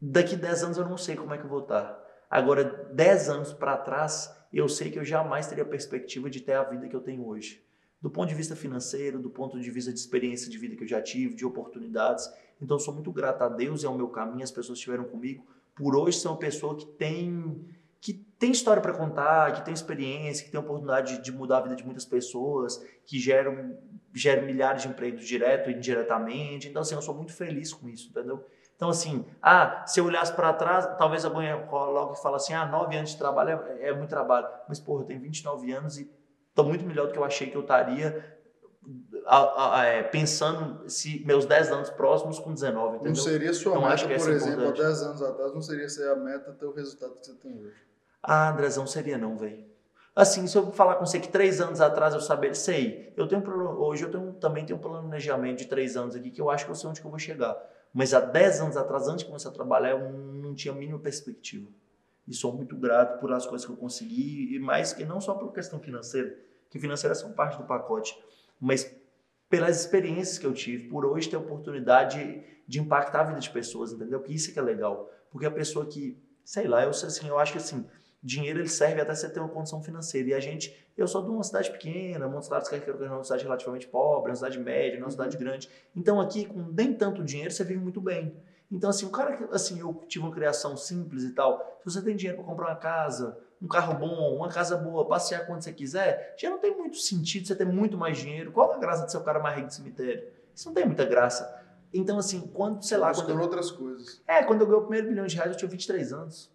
Daqui 0.00 0.36
10 0.36 0.64
anos 0.64 0.78
eu 0.78 0.88
não 0.88 0.96
sei 0.96 1.16
como 1.16 1.34
é 1.34 1.38
que 1.38 1.44
eu 1.44 1.50
vou 1.50 1.60
estar. 1.60 1.98
Agora, 2.30 2.64
10 2.64 3.28
anos 3.28 3.52
para 3.52 3.76
trás, 3.76 4.34
eu 4.52 4.68
sei 4.68 4.90
que 4.90 4.98
eu 4.98 5.04
jamais 5.04 5.46
teria 5.46 5.64
a 5.64 5.66
perspectiva 5.66 6.30
de 6.30 6.40
ter 6.40 6.52
a 6.52 6.62
vida 6.62 6.88
que 6.88 6.94
eu 6.94 7.00
tenho 7.00 7.26
hoje. 7.26 7.64
Do 8.00 8.10
ponto 8.10 8.28
de 8.28 8.34
vista 8.34 8.56
financeiro, 8.56 9.18
do 9.18 9.28
ponto 9.28 9.60
de 9.60 9.70
vista 9.70 9.92
de 9.92 9.98
experiência 9.98 10.50
de 10.50 10.56
vida 10.56 10.74
que 10.74 10.84
eu 10.84 10.88
já 10.88 11.02
tive, 11.02 11.34
de 11.34 11.44
oportunidades. 11.44 12.30
Então, 12.60 12.78
sou 12.78 12.94
muito 12.94 13.12
grato 13.12 13.42
a 13.42 13.48
Deus 13.48 13.82
e 13.82 13.86
ao 13.86 13.94
meu 13.94 14.08
caminho, 14.08 14.42
as 14.42 14.50
pessoas 14.50 14.78
estiveram 14.78 15.04
comigo, 15.04 15.44
por 15.74 15.96
hoje 15.96 16.18
ser 16.18 16.28
uma 16.28 16.38
pessoa 16.38 16.76
que 16.76 16.86
tem 16.86 17.64
que 18.00 18.14
tem 18.14 18.50
história 18.50 18.80
para 18.80 18.94
contar, 18.94 19.52
que 19.52 19.64
tem 19.64 19.74
experiência, 19.74 20.42
que 20.42 20.50
tem 20.50 20.58
oportunidade 20.58 21.22
de 21.22 21.30
mudar 21.30 21.58
a 21.58 21.60
vida 21.60 21.76
de 21.76 21.84
muitas 21.84 22.06
pessoas, 22.06 22.82
que 23.04 23.18
geram, 23.18 23.76
geram 24.14 24.46
milhares 24.46 24.82
de 24.82 24.88
empregos 24.88 25.26
direto 25.26 25.68
e 25.68 25.74
indiretamente. 25.74 26.66
Então, 26.66 26.80
assim, 26.80 26.94
eu 26.94 27.02
sou 27.02 27.14
muito 27.14 27.34
feliz 27.34 27.74
com 27.74 27.86
isso, 27.90 28.08
entendeu? 28.08 28.42
Então, 28.74 28.88
assim, 28.88 29.26
ah, 29.42 29.84
se 29.86 30.00
eu 30.00 30.06
olhasse 30.06 30.32
para 30.32 30.54
trás, 30.54 30.86
talvez 30.96 31.26
alguém 31.26 31.52
logo 31.70 32.14
fala 32.14 32.36
assim, 32.36 32.54
ah, 32.54 32.64
nove 32.64 32.96
anos 32.96 33.10
de 33.10 33.18
trabalho 33.18 33.50
é, 33.50 33.88
é 33.88 33.92
muito 33.94 34.08
trabalho. 34.08 34.48
Mas, 34.66 34.80
porra, 34.80 35.02
eu 35.02 35.06
tenho 35.06 35.20
29 35.20 35.70
anos 35.70 35.98
e 35.98 36.10
estou 36.50 36.64
muito 36.64 36.84
melhor 36.84 37.06
do 37.06 37.12
que 37.12 37.18
eu 37.18 37.24
achei 37.24 37.48
que 37.48 37.56
eu 37.56 37.62
estaria 37.62 38.38
é, 39.84 40.02
pensando 40.04 40.88
se 40.88 41.24
meus 41.24 41.46
10 41.46 41.72
anos 41.72 41.90
próximos 41.90 42.38
com 42.38 42.52
19, 42.52 42.96
entendeu? 42.96 43.12
Não 43.12 43.14
seria 43.14 43.52
sua 43.52 43.76
então, 43.76 43.88
meta, 43.88 44.06
por 44.06 44.30
exemplo, 44.30 44.68
há 44.68 44.72
10 44.72 45.02
anos 45.02 45.22
atrás, 45.22 45.54
não 45.54 45.62
seria 45.62 45.88
ser 45.88 46.08
a 46.10 46.16
meta 46.16 46.52
ter 46.52 46.66
o 46.66 46.72
resultado 46.72 47.14
que 47.14 47.26
você 47.26 47.34
tem 47.34 47.60
hoje? 47.60 47.76
Ah, 48.22 48.50
Andrezão, 48.50 48.86
seria 48.86 49.16
não, 49.16 49.36
velho. 49.36 49.70
Assim, 50.14 50.46
se 50.46 50.58
eu 50.58 50.72
falar 50.72 50.96
com 50.96 51.06
você 51.06 51.20
que 51.20 51.28
três 51.28 51.60
anos 51.60 51.80
atrás 51.80 52.12
eu 52.14 52.20
saber, 52.20 52.54
sei, 52.54 53.12
eu 53.16 53.28
tenho 53.28 53.42
hoje 53.78 54.02
eu 54.04 54.10
tenho, 54.10 54.32
também 54.34 54.66
tenho 54.66 54.78
um 54.78 54.82
planejamento 54.82 55.58
de 55.58 55.66
três 55.66 55.96
anos 55.96 56.16
aqui 56.16 56.30
que 56.30 56.40
eu 56.40 56.50
acho 56.50 56.64
que 56.64 56.70
eu 56.70 56.74
sei 56.74 56.90
onde 56.90 57.00
que 57.00 57.06
eu 57.06 57.10
vou 57.10 57.18
chegar. 57.18 57.56
Mas 57.92 58.12
há 58.14 58.20
10 58.20 58.60
anos 58.60 58.76
atrás, 58.76 59.08
antes 59.08 59.20
de 59.20 59.26
começar 59.26 59.48
a 59.48 59.52
trabalhar, 59.52 59.90
eu 59.90 60.10
não 60.10 60.54
tinha 60.54 60.72
a 60.72 60.76
mínima 60.76 60.98
perspectiva. 60.98 61.68
E 62.30 62.34
sou 62.34 62.54
muito 62.54 62.76
grato 62.76 63.18
por 63.18 63.32
as 63.32 63.44
coisas 63.44 63.66
que 63.66 63.72
eu 63.72 63.76
consegui, 63.76 64.54
e 64.54 64.58
mais 64.60 64.92
que 64.92 65.04
não 65.04 65.20
só 65.20 65.34
por 65.34 65.52
questão 65.52 65.80
financeira, 65.80 66.38
que 66.70 66.78
financeira 66.78 67.12
são 67.12 67.32
parte 67.32 67.58
do 67.58 67.64
pacote, 67.64 68.16
mas 68.60 68.96
pelas 69.48 69.80
experiências 69.80 70.38
que 70.38 70.46
eu 70.46 70.54
tive, 70.54 70.88
por 70.88 71.04
hoje 71.04 71.28
ter 71.28 71.34
a 71.34 71.40
oportunidade 71.40 72.44
de 72.68 72.78
impactar 72.78 73.22
a 73.22 73.24
vida 73.24 73.40
de 73.40 73.50
pessoas, 73.50 73.92
entendeu? 73.92 74.22
Que 74.22 74.32
isso 74.32 74.50
é 74.50 74.52
que 74.52 74.60
é 74.60 74.62
legal. 74.62 75.10
Porque 75.28 75.44
a 75.44 75.50
pessoa 75.50 75.84
que, 75.86 76.16
sei 76.44 76.68
lá, 76.68 76.84
eu, 76.84 76.90
assim, 76.90 77.26
eu 77.26 77.36
acho 77.36 77.50
que 77.50 77.58
assim, 77.58 77.84
dinheiro 78.22 78.60
ele 78.60 78.68
serve 78.68 79.00
até 79.00 79.12
você 79.12 79.28
ter 79.28 79.40
uma 79.40 79.48
condição 79.48 79.82
financeira. 79.82 80.28
E 80.28 80.34
a 80.34 80.38
gente, 80.38 80.72
eu 80.96 81.08
sou 81.08 81.20
de 81.20 81.30
uma 81.30 81.42
cidade 81.42 81.68
pequena, 81.72 82.28
uma 82.28 82.40
cidade 82.42 82.68
que 82.68 82.76
é 82.76 82.92
uma 82.92 83.24
cidade 83.24 83.42
relativamente 83.42 83.88
pobre, 83.88 84.30
uma 84.30 84.36
cidade 84.36 84.60
média, 84.60 85.00
uma 85.00 85.10
cidade 85.10 85.36
uhum. 85.36 85.42
grande. 85.42 85.68
Então 85.96 86.20
aqui, 86.20 86.46
com 86.46 86.62
nem 86.62 86.94
tanto 86.94 87.24
dinheiro, 87.24 87.50
você 87.50 87.64
vive 87.64 87.80
muito 87.80 88.00
bem. 88.00 88.32
Então 88.70 88.90
assim, 88.90 89.06
o 89.06 89.10
cara 89.10 89.36
que, 89.36 89.44
assim, 89.54 89.80
eu 89.80 89.92
tive 90.06 90.24
uma 90.24 90.32
criação 90.32 90.76
simples 90.76 91.24
e 91.24 91.30
tal, 91.30 91.58
se 91.78 91.92
você 91.92 92.02
tem 92.02 92.14
dinheiro 92.14 92.38
para 92.38 92.46
comprar 92.46 92.66
uma 92.68 92.76
casa, 92.76 93.38
um 93.60 93.68
carro 93.68 93.94
bom, 93.94 94.36
uma 94.36 94.48
casa 94.48 94.76
boa, 94.76 95.06
passear 95.06 95.46
quando 95.46 95.62
você 95.62 95.72
quiser, 95.72 96.34
já 96.38 96.48
não 96.48 96.58
tem 96.58 96.76
muito 96.76 96.96
sentido 96.96 97.46
você 97.46 97.54
ter 97.54 97.66
muito 97.66 97.98
mais 97.98 98.18
dinheiro. 98.18 98.52
Qual 98.52 98.72
é 98.72 98.76
a 98.76 98.78
graça 98.78 99.04
de 99.04 99.12
ser 99.12 99.18
o 99.18 99.24
cara 99.24 99.38
mais 99.38 99.56
rico 99.56 99.68
do 99.68 99.74
cemitério? 99.74 100.28
Isso 100.54 100.68
não 100.68 100.74
tem 100.74 100.86
muita 100.86 101.04
graça. 101.04 101.58
Então, 101.92 102.18
assim, 102.18 102.40
quando, 102.54 102.82
sei 102.82 102.96
lá. 102.96 103.08
Buscando 103.08 103.26
quando 103.26 103.38
eu... 103.38 103.44
outras 103.44 103.70
coisas. 103.70 104.22
É, 104.26 104.42
quando 104.44 104.60
eu 104.60 104.66
ganhei 104.66 104.80
o 104.80 104.82
primeiro 104.82 105.08
bilhão 105.08 105.26
de 105.26 105.36
reais, 105.36 105.50
eu 105.50 105.56
tinha 105.56 105.68
23 105.68 106.12
anos. 106.12 106.50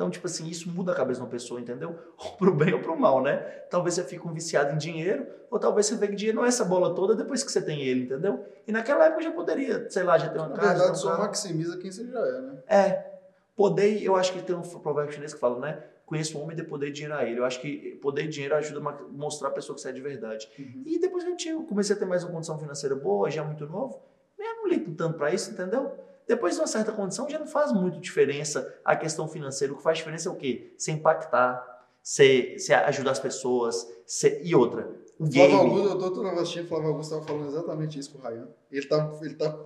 Então, 0.00 0.08
tipo 0.08 0.26
assim, 0.26 0.48
isso 0.48 0.70
muda 0.70 0.92
a 0.92 0.94
cabeça 0.94 1.20
de 1.20 1.26
uma 1.26 1.30
pessoa, 1.30 1.60
entendeu? 1.60 1.94
Ou 2.16 2.32
pro 2.32 2.54
bem 2.54 2.72
ou 2.72 2.80
pro 2.80 2.98
mal, 2.98 3.22
né? 3.22 3.36
Talvez 3.68 3.96
você 3.96 4.02
fique 4.02 4.26
um 4.26 4.32
viciado 4.32 4.72
em 4.72 4.78
dinheiro, 4.78 5.26
ou 5.50 5.58
talvez 5.58 5.84
você 5.84 5.94
vê 5.94 6.08
que 6.08 6.14
dinheiro 6.14 6.38
não 6.38 6.44
é 6.46 6.48
essa 6.48 6.64
bola 6.64 6.94
toda 6.94 7.14
depois 7.14 7.44
que 7.44 7.52
você 7.52 7.60
tem 7.60 7.82
ele, 7.82 8.04
entendeu? 8.04 8.42
E 8.66 8.72
naquela 8.72 9.04
época 9.04 9.20
já 9.20 9.30
poderia, 9.30 9.90
sei 9.90 10.02
lá, 10.02 10.16
já 10.16 10.30
ter 10.30 10.38
uma 10.38 10.48
Na 10.48 10.56
casa. 10.56 10.68
Na 10.68 10.74
verdade, 10.78 10.98
só 10.98 11.18
maximiza 11.18 11.76
quem 11.76 11.92
você 11.92 12.06
já 12.06 12.18
é, 12.18 12.40
né? 12.40 12.62
É. 12.66 13.10
Poder, 13.54 14.02
eu 14.02 14.16
acho 14.16 14.32
que 14.32 14.42
tem 14.42 14.56
um 14.56 14.62
provérbio 14.62 15.12
chinês 15.12 15.34
que 15.34 15.38
fala, 15.38 15.58
né? 15.58 15.84
Conheço 16.06 16.38
um 16.38 16.42
homem 16.44 16.56
de 16.56 16.64
poder 16.64 16.88
e 16.88 16.92
dinheiro 16.92 17.14
a 17.14 17.22
ele. 17.22 17.38
Eu 17.38 17.44
acho 17.44 17.60
que 17.60 17.98
poder 18.00 18.24
e 18.24 18.28
dinheiro 18.28 18.54
ajuda 18.54 18.80
a 18.80 19.02
mostrar 19.12 19.48
a 19.48 19.52
pessoa 19.52 19.76
que 19.76 19.82
você 19.82 19.90
é 19.90 19.92
de 19.92 20.00
verdade. 20.00 20.48
Uhum. 20.58 20.82
E 20.86 20.98
depois 20.98 21.24
eu 21.24 21.62
comecei 21.64 21.94
a 21.94 21.98
ter 21.98 22.06
mais 22.06 22.24
uma 22.24 22.32
condição 22.32 22.58
financeira 22.58 22.96
boa, 22.96 23.30
já 23.30 23.44
muito 23.44 23.66
novo, 23.66 24.00
eu 24.38 24.56
não 24.56 24.66
ligo 24.66 24.94
tanto 24.94 25.18
para 25.18 25.30
isso, 25.30 25.50
entendeu? 25.50 25.92
Depois 26.30 26.54
de 26.54 26.60
uma 26.60 26.68
certa 26.68 26.92
condição 26.92 27.28
já 27.28 27.40
não 27.40 27.46
faz 27.48 27.72
muito 27.72 27.98
diferença 27.98 28.72
a 28.84 28.94
questão 28.94 29.26
financeira. 29.26 29.72
O 29.72 29.76
que 29.76 29.82
faz 29.82 29.98
diferença 29.98 30.28
é 30.28 30.32
o 30.32 30.36
quê? 30.36 30.72
Você 30.78 30.92
impactar, 30.92 31.60
você, 32.00 32.54
você 32.56 32.72
ajudar 32.72 33.10
as 33.10 33.18
pessoas. 33.18 33.84
Você... 34.06 34.40
E 34.44 34.54
outra, 34.54 34.88
o 35.18 35.26
Flávio 35.26 35.56
Augusto, 35.56 35.88
eu 35.88 35.98
tô 35.98 36.10
toda 36.12 36.30
assistindo, 36.30 36.68
Flávio 36.68 36.90
Augusto 36.90 37.14
estava 37.14 37.26
falando 37.26 37.48
exatamente 37.48 37.98
isso 37.98 38.12
com 38.12 38.18
o 38.20 38.22
Ryan. 38.22 38.48
Ele 38.70 38.86
tá, 38.86 39.12
ele 39.20 39.34
tá 39.34 39.58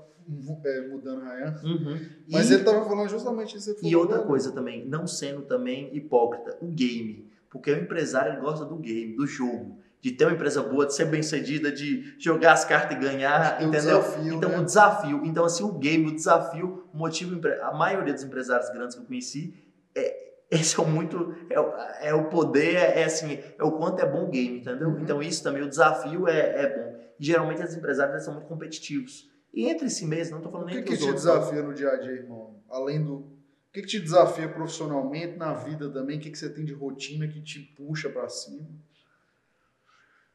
é, 0.64 0.88
mudando 0.88 1.18
o 1.18 1.24
Ryan. 1.26 1.60
Uhum. 1.64 2.00
Mas 2.30 2.48
e, 2.48 2.54
ele 2.54 2.62
estava 2.62 2.82
falando 2.88 3.10
justamente 3.10 3.58
isso. 3.58 3.76
E 3.82 3.94
outra 3.94 4.20
coisa 4.20 4.50
também, 4.50 4.88
não 4.88 5.06
sendo 5.06 5.42
também 5.42 5.94
hipócrita, 5.94 6.56
o 6.62 6.68
game. 6.68 7.30
Porque 7.50 7.70
o 7.70 7.78
empresário 7.78 8.32
ele 8.32 8.40
gosta 8.40 8.64
do 8.64 8.76
game, 8.76 9.14
do 9.14 9.26
jogo 9.26 9.83
de 10.04 10.12
ter 10.12 10.26
uma 10.26 10.34
empresa 10.34 10.62
boa, 10.62 10.84
de 10.84 10.94
ser 10.94 11.06
bem 11.06 11.22
sucedida, 11.22 11.72
de 11.72 12.14
jogar 12.18 12.52
as 12.52 12.62
cartas 12.62 12.94
e 12.94 13.00
ganhar, 13.00 13.54
entendeu? 13.62 14.00
Desafio, 14.00 14.34
então, 14.34 14.50
né? 14.50 14.58
o 14.58 14.64
desafio. 14.64 15.22
Então, 15.24 15.44
assim, 15.46 15.64
o 15.64 15.72
game, 15.72 16.08
o 16.08 16.14
desafio, 16.14 16.84
motiva 16.92 17.40
a 17.62 17.72
maioria 17.72 18.12
dos 18.12 18.22
empresários 18.22 18.68
grandes 18.68 18.94
que 18.94 19.00
eu 19.00 19.06
conheci, 19.06 19.54
é, 19.96 20.34
esse 20.50 20.78
é 20.78 20.82
o 20.82 20.86
muito, 20.86 21.34
é, 21.48 22.08
é 22.08 22.14
o 22.14 22.28
poder, 22.28 22.76
é, 22.76 23.00
é, 23.00 23.04
assim, 23.04 23.38
é 23.58 23.64
o 23.64 23.72
quanto 23.72 24.02
é 24.02 24.06
bom 24.06 24.24
o 24.24 24.30
game, 24.30 24.58
entendeu? 24.58 24.88
Uhum. 24.90 25.00
Então, 25.00 25.22
isso 25.22 25.42
também, 25.42 25.62
o 25.62 25.68
desafio 25.70 26.28
é, 26.28 26.64
é 26.64 26.76
bom. 26.76 27.00
E, 27.18 27.24
geralmente, 27.24 27.62
os 27.62 27.74
empresários 27.74 28.22
são 28.24 28.34
muito 28.34 28.46
competitivos. 28.46 29.26
E 29.54 29.70
entre 29.70 29.88
si 29.88 30.04
mesmo, 30.04 30.32
não 30.32 30.38
estou 30.40 30.52
falando 30.52 30.66
nem 30.66 30.80
O 30.80 30.84
que, 30.84 30.90
que 30.90 30.98
te 30.98 31.04
outros, 31.04 31.24
desafia 31.24 31.62
no 31.62 31.72
dia 31.72 31.88
a 31.88 31.96
dia, 31.96 32.12
irmão? 32.12 32.62
Além 32.68 33.02
do... 33.02 33.14
O 33.14 33.72
que, 33.72 33.80
que 33.80 33.88
te 33.88 34.00
desafia 34.00 34.50
profissionalmente, 34.50 35.38
na 35.38 35.54
vida 35.54 35.88
também? 35.88 36.18
O 36.18 36.20
que, 36.20 36.30
que 36.30 36.38
você 36.38 36.50
tem 36.50 36.62
de 36.62 36.74
rotina 36.74 37.26
que 37.26 37.40
te 37.40 37.60
puxa 37.74 38.10
para 38.10 38.28
cima? 38.28 38.68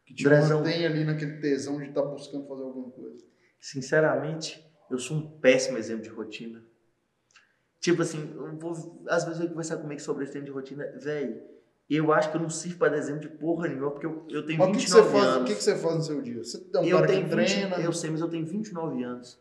Que 0.10 0.16
te 0.16 0.28
mantém 0.28 0.86
ali 0.86 1.04
naquele 1.04 1.38
tesão 1.38 1.78
de 1.78 1.90
estar 1.90 2.02
tá 2.02 2.08
buscando 2.08 2.48
fazer 2.48 2.64
alguma 2.64 2.90
coisa? 2.90 3.24
Sinceramente, 3.60 4.66
eu 4.90 4.98
sou 4.98 5.18
um 5.18 5.40
péssimo 5.40 5.78
exemplo 5.78 6.02
de 6.02 6.10
rotina. 6.10 6.64
Tipo 7.80 8.02
assim, 8.02 8.34
eu 8.36 8.58
vou, 8.58 9.04
às 9.08 9.24
vezes 9.24 9.40
eu 9.40 9.46
vou 9.46 9.50
conversar 9.50 9.78
comigo 9.78 10.02
sobre 10.02 10.24
esse 10.24 10.34
tempo 10.34 10.46
de 10.46 10.52
rotina, 10.52 10.86
velho. 10.98 11.42
Eu 11.88 12.12
acho 12.12 12.30
que 12.30 12.38
eu 12.38 12.42
não 12.42 12.50
sirvo 12.50 12.78
para 12.78 12.90
desenho 12.90 13.20
de 13.20 13.30
porra 13.30 13.68
nenhuma, 13.68 13.92
porque 13.92 14.06
eu, 14.06 14.26
eu 14.30 14.46
tenho 14.46 14.60
mas 14.60 14.70
29 14.70 15.08
que 15.08 15.12
que 15.12 15.18
anos. 15.18 15.42
O 15.42 15.46
que, 15.46 15.56
que 15.56 15.64
você 15.64 15.76
faz 15.76 15.96
no 15.96 16.04
seu 16.04 16.22
dia? 16.22 16.44
Você 16.44 16.58
é 16.74 16.80
um 16.80 16.84
eu 16.84 16.98
cara 16.98 17.08
tenho 17.08 17.30
que 17.30 17.36
20, 17.36 17.48
treina? 17.48 17.76
Eu 17.78 17.94
sei, 17.94 18.10
mas 18.10 18.22
eu 18.22 18.28
tenho 18.28 18.46
29 18.46 19.04
anos. 19.04 19.40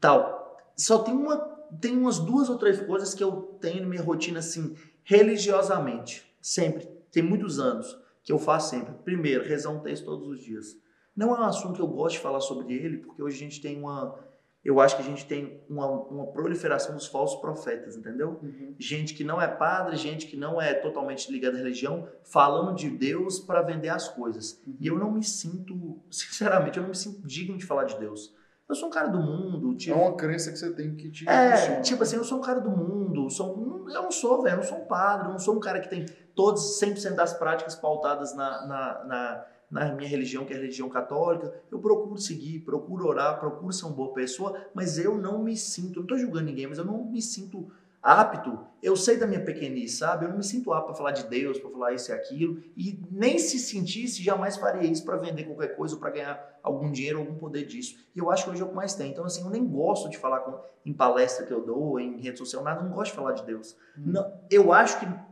Tal. 0.00 0.56
Só 0.76 0.98
tem 0.98 1.14
uma, 1.14 1.36
tem 1.80 1.96
umas 1.96 2.18
duas 2.18 2.48
ou 2.48 2.58
três 2.58 2.80
coisas 2.80 3.14
que 3.14 3.22
eu 3.22 3.58
tenho 3.60 3.82
na 3.82 3.88
minha 3.88 4.02
rotina, 4.02 4.38
assim, 4.38 4.76
religiosamente. 5.04 6.24
Sempre. 6.40 6.88
Tem 7.12 7.22
muitos 7.22 7.58
anos 7.58 7.98
que 8.28 8.32
eu 8.32 8.38
faço 8.38 8.68
sempre. 8.68 8.92
Primeiro, 9.04 9.42
rezar 9.42 9.70
um 9.70 9.80
texto 9.80 10.04
todos 10.04 10.28
os 10.28 10.38
dias. 10.38 10.76
Não 11.16 11.34
é 11.34 11.40
um 11.40 11.44
assunto 11.44 11.76
que 11.76 11.80
eu 11.80 11.86
gosto 11.86 12.16
de 12.16 12.20
falar 12.20 12.40
sobre 12.40 12.74
ele, 12.74 12.98
porque 12.98 13.22
hoje 13.22 13.36
a 13.36 13.38
gente 13.38 13.58
tem 13.58 13.78
uma. 13.78 14.14
Eu 14.62 14.80
acho 14.80 14.96
que 14.96 15.02
a 15.02 15.04
gente 15.04 15.24
tem 15.24 15.64
uma, 15.66 15.86
uma 15.86 16.26
proliferação 16.26 16.94
dos 16.94 17.06
falsos 17.06 17.40
profetas, 17.40 17.96
entendeu? 17.96 18.38
Uhum. 18.42 18.74
Gente 18.78 19.14
que 19.14 19.24
não 19.24 19.40
é 19.40 19.48
padre, 19.48 19.96
gente 19.96 20.26
que 20.26 20.36
não 20.36 20.60
é 20.60 20.74
totalmente 20.74 21.32
ligada 21.32 21.56
à 21.56 21.58
religião, 21.58 22.06
falando 22.22 22.74
de 22.74 22.90
Deus 22.90 23.38
para 23.38 23.62
vender 23.62 23.88
as 23.88 24.10
coisas. 24.10 24.62
Uhum. 24.66 24.76
E 24.78 24.86
eu 24.88 24.98
não 24.98 25.10
me 25.10 25.24
sinto, 25.24 25.98
sinceramente, 26.12 26.76
eu 26.76 26.82
não 26.82 26.90
me 26.90 26.96
sinto 26.96 27.26
digno 27.26 27.56
de 27.56 27.64
falar 27.64 27.84
de 27.84 27.98
Deus. 27.98 28.36
Eu 28.68 28.74
sou 28.74 28.88
um 28.88 28.92
cara 28.92 29.08
do 29.08 29.18
mundo. 29.18 29.74
Tipo, 29.74 29.98
é 29.98 30.02
uma 30.02 30.14
crença 30.14 30.52
que 30.52 30.58
você 30.58 30.70
tem 30.74 30.94
que 30.94 31.10
te. 31.10 31.26
É, 31.26 31.56
funciona. 31.56 31.80
tipo 31.80 32.02
assim, 32.02 32.16
eu 32.16 32.24
sou 32.24 32.36
um 32.36 32.42
cara 32.42 32.60
do 32.60 32.68
mundo. 32.68 33.30
Sou, 33.30 33.86
eu 33.88 34.02
não 34.02 34.10
sou, 34.10 34.42
velho, 34.42 34.52
eu 34.52 34.56
não 34.58 34.64
sou 34.64 34.78
um 34.82 34.86
padre, 34.86 35.28
eu 35.28 35.32
não 35.32 35.38
sou 35.38 35.56
um 35.56 35.60
cara 35.60 35.80
que 35.80 35.88
tem 35.88 36.04
todos 36.38 36.80
100% 36.80 37.16
das 37.16 37.32
práticas 37.32 37.74
pautadas 37.74 38.32
na, 38.32 38.64
na, 38.64 39.04
na, 39.04 39.44
na 39.68 39.92
minha 39.96 40.08
religião, 40.08 40.44
que 40.44 40.52
é 40.52 40.56
a 40.56 40.60
religião 40.60 40.88
católica. 40.88 41.52
Eu 41.68 41.80
procuro 41.80 42.16
seguir, 42.16 42.60
procuro 42.60 43.08
orar, 43.08 43.40
procuro 43.40 43.72
ser 43.72 43.86
uma 43.86 43.94
boa 43.96 44.12
pessoa, 44.14 44.56
mas 44.72 44.98
eu 44.98 45.18
não 45.18 45.42
me 45.42 45.56
sinto, 45.56 45.96
não 45.96 46.02
estou 46.02 46.16
julgando 46.16 46.44
ninguém, 46.44 46.68
mas 46.68 46.78
eu 46.78 46.84
não 46.84 47.04
me 47.04 47.20
sinto 47.20 47.68
apto, 48.00 48.56
eu 48.80 48.94
sei 48.94 49.16
da 49.16 49.26
minha 49.26 49.44
pequenice, 49.44 49.96
sabe? 49.96 50.26
Eu 50.26 50.28
não 50.28 50.36
me 50.36 50.44
sinto 50.44 50.72
apto 50.72 50.86
para 50.86 50.94
falar 50.94 51.10
de 51.10 51.24
Deus, 51.24 51.58
para 51.58 51.70
falar 51.70 51.92
isso 51.92 52.12
e 52.12 52.14
aquilo, 52.14 52.62
e 52.76 53.00
nem 53.10 53.36
se 53.36 53.58
sentisse, 53.58 54.22
jamais 54.22 54.56
faria 54.56 54.88
isso 54.88 55.04
para 55.04 55.16
vender 55.16 55.42
qualquer 55.42 55.74
coisa 55.74 55.96
ou 55.96 56.00
para 56.00 56.10
ganhar 56.10 56.60
algum 56.62 56.92
dinheiro, 56.92 57.18
algum 57.18 57.34
poder 57.34 57.66
disso. 57.66 57.98
E 58.14 58.20
eu 58.20 58.30
acho 58.30 58.44
que 58.44 58.50
hoje 58.50 58.62
é 58.62 58.64
o 58.64 58.68
que 58.68 58.76
mais 58.76 58.94
tem. 58.94 59.10
Então, 59.10 59.24
assim, 59.24 59.42
eu 59.42 59.50
nem 59.50 59.66
gosto 59.66 60.08
de 60.08 60.16
falar 60.16 60.38
com, 60.38 60.56
em 60.86 60.92
palestra 60.92 61.44
que 61.44 61.52
eu 61.52 61.66
dou, 61.66 61.98
em 61.98 62.20
rede 62.20 62.38
social, 62.38 62.62
nada, 62.62 62.80
eu 62.80 62.84
não 62.84 62.92
gosto 62.92 63.10
de 63.10 63.16
falar 63.16 63.32
de 63.32 63.44
Deus. 63.44 63.76
Hum. 63.98 64.02
Não, 64.06 64.32
eu 64.48 64.72
acho 64.72 65.00
que 65.00 65.28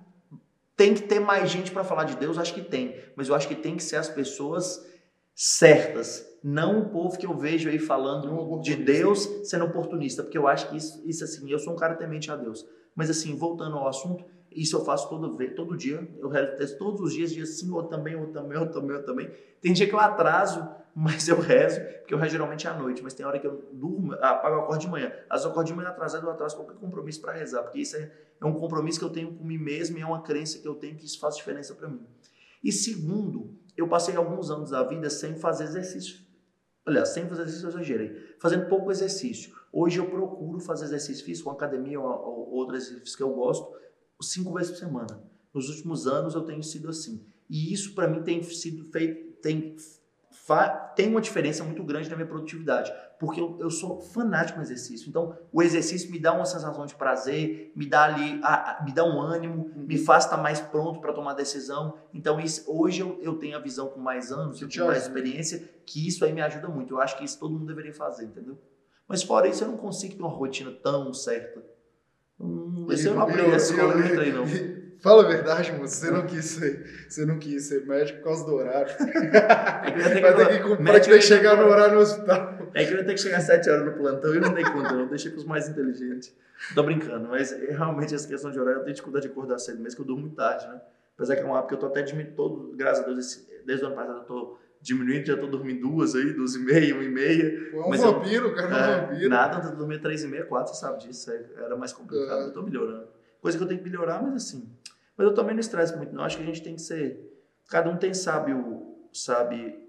tem 0.77 0.95
que 0.95 1.03
ter 1.03 1.19
mais 1.19 1.51
gente 1.51 1.71
para 1.71 1.83
falar 1.83 2.05
de 2.05 2.17
Deus, 2.17 2.39
acho 2.39 2.53
que 2.53 2.61
tem, 2.61 2.97
mas 3.17 3.29
eu 3.29 3.35
acho 3.35 3.49
que 3.49 3.55
tem 3.55 3.77
que 3.77 3.83
ser 3.83 3.97
as 3.97 4.09
pessoas 4.09 4.85
certas, 5.35 6.25
não 6.43 6.81
o 6.81 6.89
povo 6.91 7.19
que 7.19 7.27
eu 7.27 7.37
vejo 7.37 7.69
aí 7.69 7.79
falando 7.79 8.61
de 8.61 8.77
Deus 8.77 9.29
sendo 9.45 9.65
oportunista, 9.65 10.23
porque 10.23 10.39
eu 10.39 10.47
acho 10.47 10.69
que 10.69 10.77
isso, 10.77 11.03
isso 11.07 11.25
assim, 11.25 11.51
eu 11.51 11.59
sou 11.59 11.73
um 11.73 11.77
cara 11.77 11.95
temente 11.95 12.31
a 12.31 12.37
Deus. 12.37 12.65
Mas 12.95 13.11
assim, 13.11 13.37
voltando 13.37 13.77
ao 13.77 13.89
assunto, 13.89 14.25
isso 14.57 14.77
eu 14.77 14.85
faço 14.85 15.09
todo, 15.09 15.37
todo 15.55 15.77
dia, 15.77 16.09
eu 16.19 16.29
rezo 16.29 16.57
texto 16.57 16.79
todos 16.79 17.01
os 17.01 17.13
dias, 17.13 17.31
dia 17.31 17.45
sim, 17.45 17.71
ou 17.71 17.83
também, 17.85 18.17
ou 18.17 18.29
também, 18.29 18.59
ou 18.59 18.67
também, 18.67 18.97
ou 18.97 19.03
também. 19.03 19.31
Tem 19.61 19.73
dia 19.73 19.87
que 19.87 19.95
eu 19.95 20.01
atraso, 20.01 20.67
mas 20.97 21.29
eu 21.29 21.39
rezo, 21.39 21.81
porque 21.99 22.15
eu 22.15 22.19
rezo 22.19 22.33
geralmente 22.33 22.67
à 22.67 22.73
noite, 22.73 23.03
mas 23.03 23.13
tem 23.13 23.27
hora 23.27 23.39
que 23.39 23.47
eu 23.47 23.69
durmo, 23.73 24.15
apago 24.15 24.57
o 24.57 24.61
acordo 24.61 24.81
de 24.81 24.89
manhã. 24.89 25.13
Às 25.29 25.45
vezes 25.45 25.65
de 25.65 25.75
manhã 25.75 25.91
atrasado, 25.91 26.27
eu 26.27 26.31
atraso 26.31 26.57
qualquer 26.57 26.77
compromisso 26.77 27.21
para 27.21 27.33
rezar, 27.33 27.63
porque 27.63 27.81
isso 27.81 27.97
é, 27.97 28.11
é 28.41 28.47
um 28.47 28.55
compromisso 28.55 28.99
que 28.99 29.05
eu 29.05 29.11
tenho 29.11 29.35
com 29.35 29.45
mim 29.45 29.59
mesmo 29.59 29.99
e 29.99 30.01
é 30.01 30.07
uma 30.07 30.23
crença 30.23 30.59
que 30.59 30.67
eu 30.67 30.75
tenho 30.75 30.97
que 30.97 31.05
isso 31.05 31.21
faz 31.21 31.37
diferença 31.37 31.75
para 31.75 31.89
mim. 31.89 32.01
E 32.65 32.73
segundo, 32.73 33.55
eu 33.77 33.87
passei 33.87 34.17
alguns 34.17 34.51
anos 34.51 34.71
da 34.71 34.83
vida 34.83 35.11
sem 35.11 35.35
fazer 35.35 35.65
exercício 35.65 36.27
Aliás, 36.87 37.09
sem 37.09 37.27
fazer 37.27 37.43
exercício 37.43 37.67
eu 37.67 37.71
exagerei. 37.71 38.37
Fazendo 38.39 38.69
pouco 38.69 38.93
exercício. 38.93 39.53
Hoje 39.73 39.99
eu 39.99 40.09
procuro 40.09 40.61
fazer 40.61 40.85
exercício 40.85 41.25
físico, 41.25 41.49
uma 41.49 41.57
academia 41.57 42.01
ou, 42.01 42.07
ou 42.07 42.51
outro 42.53 42.77
exercício 42.77 43.17
que 43.17 43.23
eu 43.25 43.31
gosto, 43.31 43.77
cinco 44.21 44.53
vezes 44.53 44.73
por 44.73 44.79
semana. 44.79 45.23
Nos 45.53 45.69
últimos 45.69 46.07
anos 46.07 46.35
eu 46.35 46.43
tenho 46.43 46.63
sido 46.63 46.89
assim. 46.89 47.25
E 47.49 47.73
isso 47.73 47.95
para 47.95 48.09
mim 48.09 48.23
tem 48.23 48.43
sido 48.43 48.85
feito, 48.85 49.41
tem 49.41 49.77
tem 50.95 51.09
uma 51.09 51.21
diferença 51.21 51.65
muito 51.65 51.83
grande 51.83 52.09
na 52.09 52.15
minha 52.15 52.29
produtividade, 52.29 52.93
porque 53.19 53.41
eu, 53.41 53.57
eu 53.59 53.69
sou 53.69 54.01
fanático 54.01 54.59
no 54.59 54.65
exercício. 54.65 55.09
Então, 55.09 55.37
o 55.53 55.61
exercício 55.61 56.11
me 56.11 56.21
dá 56.21 56.33
uma 56.33 56.45
sensação 56.45 56.87
de 56.87 56.95
prazer, 56.95 57.73
me 57.75 57.85
dá 57.85 58.05
ali, 58.05 58.39
a, 58.45 58.79
a, 58.79 58.85
me 58.85 58.93
dá 58.93 59.05
um 59.05 59.21
ânimo, 59.21 59.73
uhum. 59.75 59.87
me 59.87 59.99
faz 59.99 60.25
estar 60.25 60.37
mais 60.37 60.61
pronto 60.61 61.01
para 61.01 61.13
tomar 61.13 61.35
decisão. 61.35 61.95
Então, 62.15 62.39
isso, 62.39 62.65
hoje 62.69 63.01
eu, 63.01 63.19
eu 63.21 63.35
tenho 63.39 63.57
a 63.57 63.61
visão 63.61 63.89
com 63.89 63.99
mais 63.99 64.31
anos, 64.31 64.63
eu 64.63 64.69
tenho 64.69 64.87
mais 64.87 65.03
experiência, 65.03 65.69
que 65.85 66.07
isso 66.07 66.25
aí 66.25 66.33
me 66.33 66.43
ajuda 66.43 66.69
muito. 66.69 66.95
Eu 66.95 67.01
acho 67.01 67.19
que 67.19 67.25
isso 67.25 67.41
todo 67.41 67.53
mundo 67.53 67.67
deveria 67.67 67.93
fazer, 67.93 68.27
entendeu? 68.27 68.57
Mas 69.09 69.25
fora 69.25 69.49
isso, 69.49 69.65
eu 69.65 69.69
não 69.69 69.77
consigo 69.77 70.15
ter 70.15 70.23
uma 70.23 70.31
rotina 70.31 70.71
tão 70.71 71.13
certa. 71.13 71.76
Esse 72.91 73.07
eu 73.07 73.15
não 73.15 73.23
aprendi 73.23 73.53
a 73.53 73.57
escola, 73.57 73.93
eu 73.93 73.99
não 73.99 74.07
entrei, 74.07 74.33
não. 74.33 74.47
Fala 74.99 75.25
a 75.25 75.29
verdade, 75.29 75.73
moço. 75.73 75.95
Você 75.95 76.11
não 76.11 76.27
quis 76.27 76.45
ser, 76.45 77.07
você 77.09 77.27
não 77.27 77.39
quis 77.39 77.65
ser 77.65 77.87
médico 77.87 78.19
por 78.19 78.25
causa 78.25 78.45
do 78.47 78.55
horário. 78.55 78.91
É 78.91 79.91
que 79.93 80.01
Vai 80.21 80.35
ter 80.35 80.49
que 80.49 80.69
comprar 80.69 81.01
que 81.01 81.21
chegar 81.21 81.57
no 81.57 81.69
horário 81.69 81.95
no 81.95 82.01
hospital. 82.01 82.59
É 82.75 82.85
que 82.85 82.93
eu 82.93 82.99
ia 82.99 83.05
ter 83.05 83.15
que 83.15 83.21
chegar 83.21 83.39
às 83.39 83.45
7 83.45 83.71
horas 83.71 83.85
no 83.85 83.93
plantão 83.93 84.35
e 84.35 84.41
não 84.41 84.53
dei 84.53 84.65
conta, 84.65 84.95
eu 84.95 85.07
deixei 85.07 85.31
para 85.31 85.39
os 85.39 85.45
mais 85.45 85.69
inteligentes. 85.69 86.35
Tô 86.75 86.83
brincando, 86.83 87.29
mas 87.29 87.53
realmente 87.53 88.15
essa 88.15 88.27
questão 88.27 88.51
de 88.51 88.59
horário 88.59 88.81
eu 88.81 88.85
tenho 88.85 88.95
dificuldade 88.95 89.27
de 89.27 89.33
acordar 89.33 89.59
cedo, 89.59 89.81
mesmo 89.81 89.97
que 89.97 90.03
eu 90.03 90.07
durmo 90.07 90.23
muito 90.23 90.37
tarde, 90.37 90.67
né? 90.67 90.81
Apesar 91.15 91.37
que 91.37 91.43
é 91.43 91.47
um 91.47 91.55
hábito 91.55 91.69
que 91.69 91.75
eu 91.75 91.79
tô 91.79 91.87
até 91.87 92.03
diminuindo 92.03 92.35
todo, 92.35 92.75
graças 92.77 93.05
a 93.05 93.07
Deus, 93.07 93.47
desde 93.65 93.85
o 93.85 93.89
ano 93.89 93.97
passado 93.97 94.19
eu 94.19 94.25
tô 94.25 94.59
diminuindo, 94.81 95.27
já 95.27 95.37
tô 95.37 95.47
dormindo 95.47 95.89
duas 95.89 96.15
aí, 96.15 96.33
duas 96.33 96.55
e 96.55 96.59
meia, 96.61 96.95
uma 96.95 97.05
e 97.05 97.09
meia. 97.09 97.71
Pô, 97.71 97.83
é 97.83 97.87
um 97.87 97.89
mas 97.89 98.01
vampiro, 98.01 98.49
eu, 98.49 98.55
cara, 98.55 98.69
é 98.69 98.75
um 98.75 98.93
é, 98.93 99.01
vampiro. 99.01 99.31
Nada, 99.31 99.69
eu 99.69 99.77
dormia 99.77 99.99
três 99.99 100.23
e 100.25 100.29
meia, 100.29 100.45
quatro, 100.45 100.73
você 100.73 100.81
sabe 100.81 101.07
disso, 101.07 101.31
é, 101.31 101.45
era 101.59 101.77
mais 101.77 101.93
complicado, 101.93 102.43
é. 102.43 102.47
eu 102.47 102.53
tô 102.53 102.63
melhorando. 102.63 103.09
Coisa 103.41 103.57
que 103.57 103.65
eu 103.65 103.69
tenho 103.69 103.83
que 103.83 103.89
melhorar, 103.89 104.23
mas 104.23 104.35
assim, 104.35 104.69
mas 105.17 105.27
eu 105.27 105.35
também 105.35 105.55
não 105.55 105.61
estresse 105.61 105.97
muito, 105.97 106.15
não. 106.15 106.25
Acho 106.25 106.37
que 106.37 106.43
a 106.43 106.47
gente 106.47 106.63
tem 106.63 106.75
que 106.75 106.83
ser. 106.83 107.19
Cada 107.69 107.91
um 107.91 107.97
tem, 107.97 108.13
sabe, 108.13 108.53
o. 108.53 109.09
Sabe. 109.13 109.86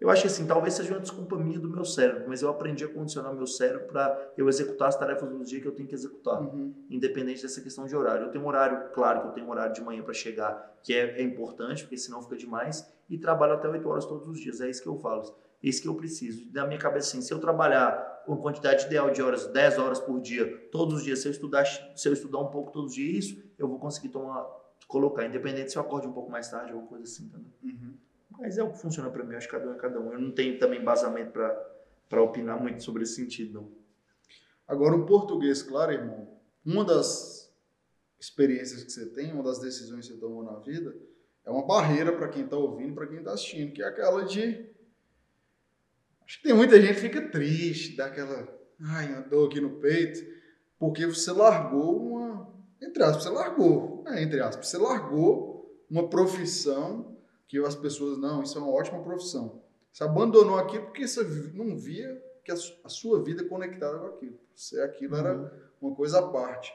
Eu 0.00 0.08
acho 0.10 0.22
que 0.22 0.28
assim, 0.28 0.46
talvez 0.46 0.74
seja 0.74 0.94
uma 0.94 1.00
desculpa 1.00 1.36
minha 1.36 1.58
do 1.58 1.68
meu 1.68 1.84
cérebro, 1.84 2.24
mas 2.28 2.40
eu 2.40 2.48
aprendi 2.48 2.84
a 2.84 2.88
condicionar 2.88 3.34
meu 3.34 3.48
cérebro 3.48 3.88
para 3.88 4.32
eu 4.36 4.48
executar 4.48 4.88
as 4.88 4.96
tarefas 4.96 5.28
do 5.28 5.44
dia 5.44 5.60
que 5.60 5.66
eu 5.66 5.74
tenho 5.74 5.88
que 5.88 5.94
executar, 5.94 6.40
uhum. 6.40 6.72
independente 6.88 7.42
dessa 7.42 7.60
questão 7.60 7.84
de 7.84 7.96
horário. 7.96 8.26
Eu 8.26 8.30
tenho 8.30 8.44
um 8.44 8.46
horário, 8.46 8.90
claro 8.92 9.22
que 9.22 9.26
eu 9.26 9.32
tenho 9.32 9.46
um 9.46 9.50
horário 9.50 9.74
de 9.74 9.80
manhã 9.80 10.00
para 10.02 10.14
chegar, 10.14 10.78
que 10.84 10.94
é, 10.94 11.20
é, 11.20 11.22
importante, 11.22 11.82
porque 11.82 11.96
senão 11.96 12.22
fica 12.22 12.36
demais, 12.36 12.88
e 13.10 13.18
trabalho 13.18 13.54
até 13.54 13.68
8 13.68 13.88
horas 13.88 14.04
todos 14.04 14.28
os 14.28 14.38
dias. 14.38 14.60
É 14.60 14.70
isso 14.70 14.80
que 14.80 14.88
eu 14.88 14.96
falo, 14.96 15.22
é 15.22 15.68
isso 15.68 15.82
que 15.82 15.88
eu 15.88 15.94
preciso. 15.96 16.48
Da 16.52 16.64
minha 16.64 16.78
cabeça, 16.78 17.08
assim, 17.08 17.20
se 17.20 17.34
eu 17.34 17.40
trabalhar 17.40 18.22
uma 18.28 18.36
quantidade 18.36 18.86
ideal 18.86 19.10
de 19.10 19.20
horas, 19.20 19.46
10 19.46 19.78
horas 19.78 19.98
por 19.98 20.20
dia, 20.20 20.68
todos 20.70 20.98
os 20.98 21.02
dias, 21.02 21.18
se 21.18 21.26
eu 21.26 21.32
estudar, 21.32 21.64
se 21.64 22.08
eu 22.08 22.12
estudar 22.12 22.38
um 22.38 22.48
pouco 22.48 22.70
todos 22.70 22.90
os 22.90 22.94
dias, 22.94 23.24
isso, 23.24 23.42
eu 23.58 23.66
vou 23.66 23.80
conseguir 23.80 24.10
tomar, 24.10 24.46
colocar, 24.86 25.26
independente 25.26 25.72
se 25.72 25.76
eu 25.76 25.82
acorde 25.82 26.06
um 26.06 26.12
pouco 26.12 26.30
mais 26.30 26.48
tarde, 26.48 26.70
alguma 26.70 26.88
coisa 26.88 27.02
assim, 27.02 27.24
entendeu? 27.24 27.50
Uhum. 27.64 27.94
Mas 28.38 28.56
é 28.56 28.62
o 28.62 28.70
que 28.70 28.78
funciona 28.78 29.10
para 29.10 29.24
mim, 29.24 29.34
acho 29.34 29.48
que 29.48 29.52
cada 29.52 29.68
um 29.68 29.74
é 29.74 29.76
cada 29.76 30.00
um. 30.00 30.12
Eu 30.12 30.20
não 30.20 30.30
tenho 30.30 30.58
também 30.58 30.80
embasamento 30.80 31.32
para 32.08 32.22
opinar 32.22 32.60
muito 32.60 32.82
sobre 32.82 33.02
esse 33.02 33.16
sentido, 33.16 33.60
não. 33.60 33.78
Agora, 34.66 34.94
o 34.94 35.06
português, 35.06 35.62
claro, 35.62 35.92
irmão, 35.92 36.38
uma 36.64 36.84
das 36.84 37.52
experiências 38.20 38.84
que 38.84 38.92
você 38.92 39.06
tem, 39.06 39.32
uma 39.32 39.42
das 39.42 39.58
decisões 39.58 40.06
que 40.06 40.14
você 40.14 40.20
tomou 40.20 40.44
na 40.44 40.58
vida, 40.60 40.94
é 41.44 41.50
uma 41.50 41.66
barreira 41.66 42.12
para 42.12 42.28
quem 42.28 42.44
está 42.44 42.56
ouvindo, 42.56 42.94
para 42.94 43.06
quem 43.06 43.18
está 43.18 43.32
assistindo, 43.32 43.72
que 43.72 43.82
é 43.82 43.86
aquela 43.86 44.24
de 44.24 44.68
Acho 46.28 46.36
que 46.36 46.42
tem 46.42 46.52
muita 46.52 46.78
gente 46.78 46.96
que 46.96 47.00
fica 47.00 47.30
triste, 47.30 47.96
dá 47.96 48.04
aquela, 48.04 48.46
ai, 48.84 49.14
andou 49.14 49.46
aqui 49.46 49.62
no 49.62 49.80
peito, 49.80 50.20
porque 50.78 51.06
você 51.06 51.32
largou 51.32 52.06
uma, 52.06 52.54
entre 52.82 53.02
aspas, 53.02 53.22
você 53.24 53.30
largou, 53.30 54.04
é, 54.06 54.22
entre 54.22 54.38
aspas, 54.38 54.68
você 54.68 54.76
largou 54.76 55.74
uma 55.90 56.06
profissão 56.10 57.17
que 57.48 57.58
as 57.64 57.74
pessoas, 57.74 58.18
não, 58.18 58.42
isso 58.42 58.56
é 58.58 58.60
uma 58.60 58.70
ótima 58.70 59.02
profissão. 59.02 59.62
Você 59.90 60.04
abandonou 60.04 60.58
aquilo 60.58 60.84
porque 60.84 61.08
você 61.08 61.24
não 61.54 61.76
via 61.76 62.22
que 62.44 62.52
a 62.52 62.88
sua 62.88 63.22
vida 63.22 63.42
é 63.42 63.48
conectada 63.48 63.98
com 63.98 64.06
aquilo. 64.06 64.38
Você, 64.54 64.80
aquilo 64.82 65.16
era 65.16 65.36
uhum. 65.36 65.50
uma 65.88 65.96
coisa 65.96 66.18
à 66.20 66.28
parte. 66.28 66.70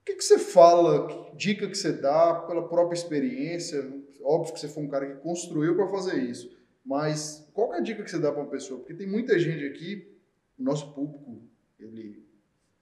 O 0.00 0.04
que, 0.04 0.14
que 0.14 0.24
você 0.24 0.38
fala, 0.38 1.06
que 1.06 1.36
dica 1.36 1.68
que 1.68 1.76
você 1.76 1.92
dá 1.92 2.34
pela 2.34 2.66
própria 2.66 2.96
experiência? 2.96 3.80
Óbvio 4.22 4.54
que 4.54 4.60
você 4.60 4.68
foi 4.68 4.84
um 4.84 4.88
cara 4.88 5.06
que 5.06 5.20
construiu 5.20 5.76
para 5.76 5.88
fazer 5.88 6.22
isso. 6.22 6.56
Mas 6.84 7.46
qual 7.52 7.74
é 7.74 7.78
a 7.78 7.80
dica 7.80 8.02
que 8.02 8.10
você 8.10 8.18
dá 8.18 8.32
para 8.32 8.40
uma 8.40 8.50
pessoa? 8.50 8.78
Porque 8.80 8.94
tem 8.94 9.06
muita 9.06 9.38
gente 9.38 9.66
aqui, 9.66 10.16
o 10.58 10.62
nosso 10.62 10.94
público, 10.94 11.42
ele 11.78 12.26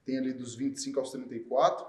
tem 0.05 0.19
ali 0.19 0.33
dos 0.33 0.55
25 0.55 1.01
aos 1.01 1.11
34, 1.11 1.87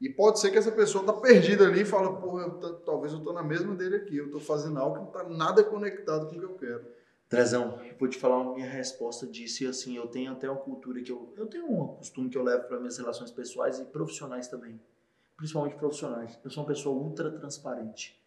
e 0.00 0.08
pode 0.08 0.38
ser 0.38 0.50
que 0.50 0.58
essa 0.58 0.72
pessoa 0.72 1.04
tá 1.04 1.12
perdida 1.12 1.66
ali 1.66 1.82
e 1.82 1.84
fala, 1.84 2.20
porra, 2.20 2.44
eu 2.44 2.74
talvez 2.80 3.12
eu 3.12 3.20
tô 3.20 3.32
na 3.32 3.42
mesma 3.42 3.74
dele 3.74 3.96
aqui, 3.96 4.16
eu 4.16 4.30
tô 4.30 4.38
fazendo 4.38 4.78
algo 4.78 4.96
que 4.96 5.02
não 5.02 5.10
tá 5.10 5.24
nada 5.24 5.64
conectado 5.64 6.28
com 6.28 6.36
o 6.36 6.38
que 6.38 6.44
eu 6.44 6.54
quero. 6.54 6.86
Trezão, 7.28 7.78
vou 7.98 8.08
te 8.08 8.16
falar 8.16 8.40
a 8.40 8.54
minha 8.54 8.68
resposta 8.68 9.26
disso, 9.26 9.64
e 9.64 9.66
assim, 9.66 9.96
eu 9.96 10.06
tenho 10.06 10.32
até 10.32 10.48
uma 10.48 10.60
cultura 10.60 11.02
que 11.02 11.12
eu, 11.12 11.32
eu 11.36 11.46
tenho 11.46 11.70
um 11.70 11.88
costume 11.88 12.30
que 12.30 12.38
eu 12.38 12.42
levo 12.42 12.64
para 12.64 12.78
minhas 12.78 12.96
relações 12.96 13.30
pessoais 13.30 13.78
e 13.78 13.84
profissionais 13.84 14.48
também, 14.48 14.80
principalmente 15.36 15.76
profissionais. 15.76 16.38
Eu 16.42 16.50
sou 16.50 16.62
uma 16.62 16.68
pessoa 16.68 16.96
ultra 16.96 17.30
transparente 17.30 18.18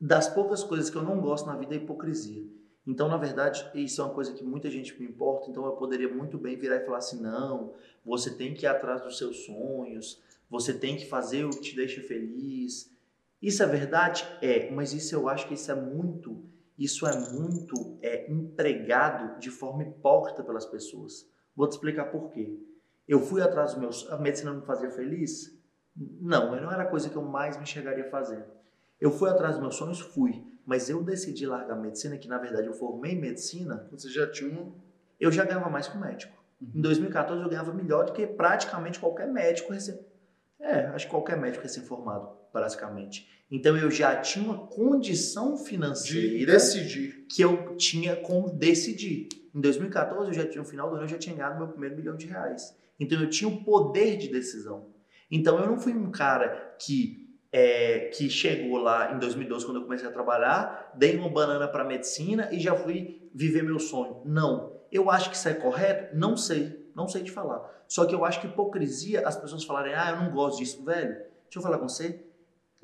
das 0.00 0.28
poucas 0.28 0.62
coisas 0.62 0.90
que 0.90 0.96
eu 0.96 1.02
não 1.02 1.20
gosto 1.20 1.46
na 1.46 1.56
vida 1.56 1.74
é 1.74 1.78
hipocrisia. 1.78 2.44
Então, 2.86 3.08
na 3.08 3.16
verdade, 3.16 3.66
isso 3.74 4.02
é 4.02 4.04
uma 4.04 4.12
coisa 4.12 4.34
que 4.34 4.44
muita 4.44 4.70
gente 4.70 4.98
me 5.00 5.06
importa. 5.06 5.48
Então, 5.48 5.64
eu 5.64 5.72
poderia 5.72 6.12
muito 6.12 6.36
bem 6.36 6.56
virar 6.56 6.76
e 6.76 6.84
falar 6.84 6.98
assim: 6.98 7.22
não, 7.22 7.72
você 8.04 8.30
tem 8.30 8.52
que 8.52 8.66
ir 8.66 8.68
atrás 8.68 9.00
dos 9.00 9.16
seus 9.16 9.46
sonhos, 9.46 10.22
você 10.50 10.72
tem 10.72 10.96
que 10.96 11.06
fazer 11.06 11.44
o 11.44 11.50
que 11.50 11.60
te 11.60 11.76
deixa 11.76 12.02
feliz. 12.02 12.92
Isso 13.40 13.62
é 13.62 13.66
verdade? 13.66 14.26
É, 14.40 14.70
mas 14.70 14.92
isso 14.92 15.14
eu 15.14 15.28
acho 15.28 15.46
que 15.46 15.54
isso 15.54 15.70
é 15.70 15.74
muito, 15.74 16.44
isso 16.78 17.06
é 17.06 17.30
muito 17.30 17.98
é, 18.00 18.30
empregado 18.30 19.38
de 19.38 19.50
forma 19.50 19.82
hipócrita 19.82 20.42
pelas 20.42 20.64
pessoas. 20.64 21.28
Vou 21.54 21.68
te 21.68 21.72
explicar 21.72 22.06
por 22.06 22.30
quê. 22.30 22.58
Eu 23.06 23.20
fui 23.20 23.42
atrás 23.42 23.72
dos 23.72 23.80
meus. 23.80 24.10
A 24.10 24.18
medicina 24.18 24.52
não 24.52 24.60
me 24.60 24.66
fazia 24.66 24.90
feliz? 24.90 25.56
Não, 25.96 26.50
não 26.50 26.72
era 26.72 26.82
a 26.84 26.86
coisa 26.86 27.08
que 27.08 27.16
eu 27.16 27.22
mais 27.22 27.56
me 27.56 27.62
enxergaria 27.62 28.08
fazendo. 28.10 28.46
Eu 29.00 29.10
fui 29.10 29.28
atrás 29.28 29.54
dos 29.54 29.62
meus 29.62 29.76
sonhos? 29.76 30.00
Fui. 30.00 30.42
Mas 30.64 30.88
eu 30.88 31.02
decidi 31.02 31.46
largar 31.46 31.76
medicina, 31.76 32.16
que 32.16 32.26
na 32.26 32.38
verdade 32.38 32.66
eu 32.66 32.72
formei 32.72 33.12
em 33.12 33.20
medicina. 33.20 33.86
Você 33.90 34.08
já 34.08 34.30
tinha 34.30 34.58
um. 34.58 34.72
Eu 35.20 35.30
já 35.30 35.44
ganhava 35.44 35.68
mais 35.68 35.86
que 35.86 35.96
o 35.96 36.00
médico. 36.00 36.32
Uhum. 36.60 36.70
Em 36.76 36.80
2014 36.80 37.42
eu 37.42 37.48
ganhava 37.48 37.72
melhor 37.72 38.06
do 38.06 38.12
que 38.12 38.26
praticamente 38.26 38.98
qualquer 38.98 39.28
médico 39.28 39.72
recebe. 39.72 40.00
É, 40.64 40.86
acho 40.86 41.04
que 41.06 41.10
qualquer 41.10 41.36
médico 41.36 41.64
é 41.64 41.68
ser 41.68 41.82
formado, 41.82 42.28
basicamente. 42.52 43.28
Então 43.50 43.76
eu 43.76 43.90
já 43.90 44.16
tinha 44.16 44.44
uma 44.44 44.66
condição 44.66 45.54
De 45.54 45.64
financeira 45.64 46.52
decidir. 46.52 47.26
que 47.28 47.42
eu 47.42 47.76
tinha 47.76 48.16
como 48.16 48.50
decidir. 48.50 49.28
Em 49.54 49.60
2014, 49.60 50.28
eu 50.30 50.32
já 50.34 50.46
tinha, 50.48 50.62
no 50.62 50.68
final 50.68 50.88
do 50.88 50.96
ano, 50.96 51.04
eu 51.04 51.08
já 51.08 51.18
tinha 51.18 51.36
ganhado 51.36 51.58
meu 51.58 51.68
primeiro 51.68 51.94
milhão 51.96 52.16
de 52.16 52.26
reais. 52.26 52.74
Então 52.98 53.20
eu 53.20 53.28
tinha 53.28 53.48
o 53.48 53.62
poder 53.62 54.16
de 54.16 54.28
decisão. 54.28 54.86
Então 55.30 55.58
eu 55.58 55.66
não 55.66 55.78
fui 55.78 55.92
um 55.92 56.10
cara 56.10 56.74
que, 56.80 57.28
é, 57.52 58.10
que 58.14 58.30
chegou 58.30 58.78
lá 58.78 59.12
em 59.14 59.18
2012, 59.18 59.66
quando 59.66 59.76
eu 59.76 59.82
comecei 59.82 60.08
a 60.08 60.12
trabalhar, 60.12 60.92
dei 60.96 61.16
uma 61.16 61.28
banana 61.28 61.68
para 61.68 61.84
medicina 61.84 62.48
e 62.50 62.58
já 62.58 62.74
fui 62.74 63.28
viver 63.34 63.62
meu 63.62 63.78
sonho. 63.78 64.22
Não. 64.24 64.80
Eu 64.90 65.10
acho 65.10 65.28
que 65.28 65.36
isso 65.36 65.48
é 65.48 65.54
correto? 65.54 66.16
Não 66.16 66.36
sei. 66.36 66.83
Não 66.94 67.08
sei 67.08 67.22
te 67.22 67.30
falar. 67.32 67.68
Só 67.88 68.04
que 68.06 68.14
eu 68.14 68.24
acho 68.24 68.40
que 68.40 68.46
hipocrisia 68.46 69.26
as 69.26 69.36
pessoas 69.36 69.64
falarem, 69.64 69.94
ah, 69.94 70.10
eu 70.10 70.16
não 70.16 70.30
gosto 70.30 70.58
disso. 70.58 70.84
Velho, 70.84 71.14
deixa 71.14 71.58
eu 71.58 71.62
falar 71.62 71.78
com 71.78 71.88
você. 71.88 72.24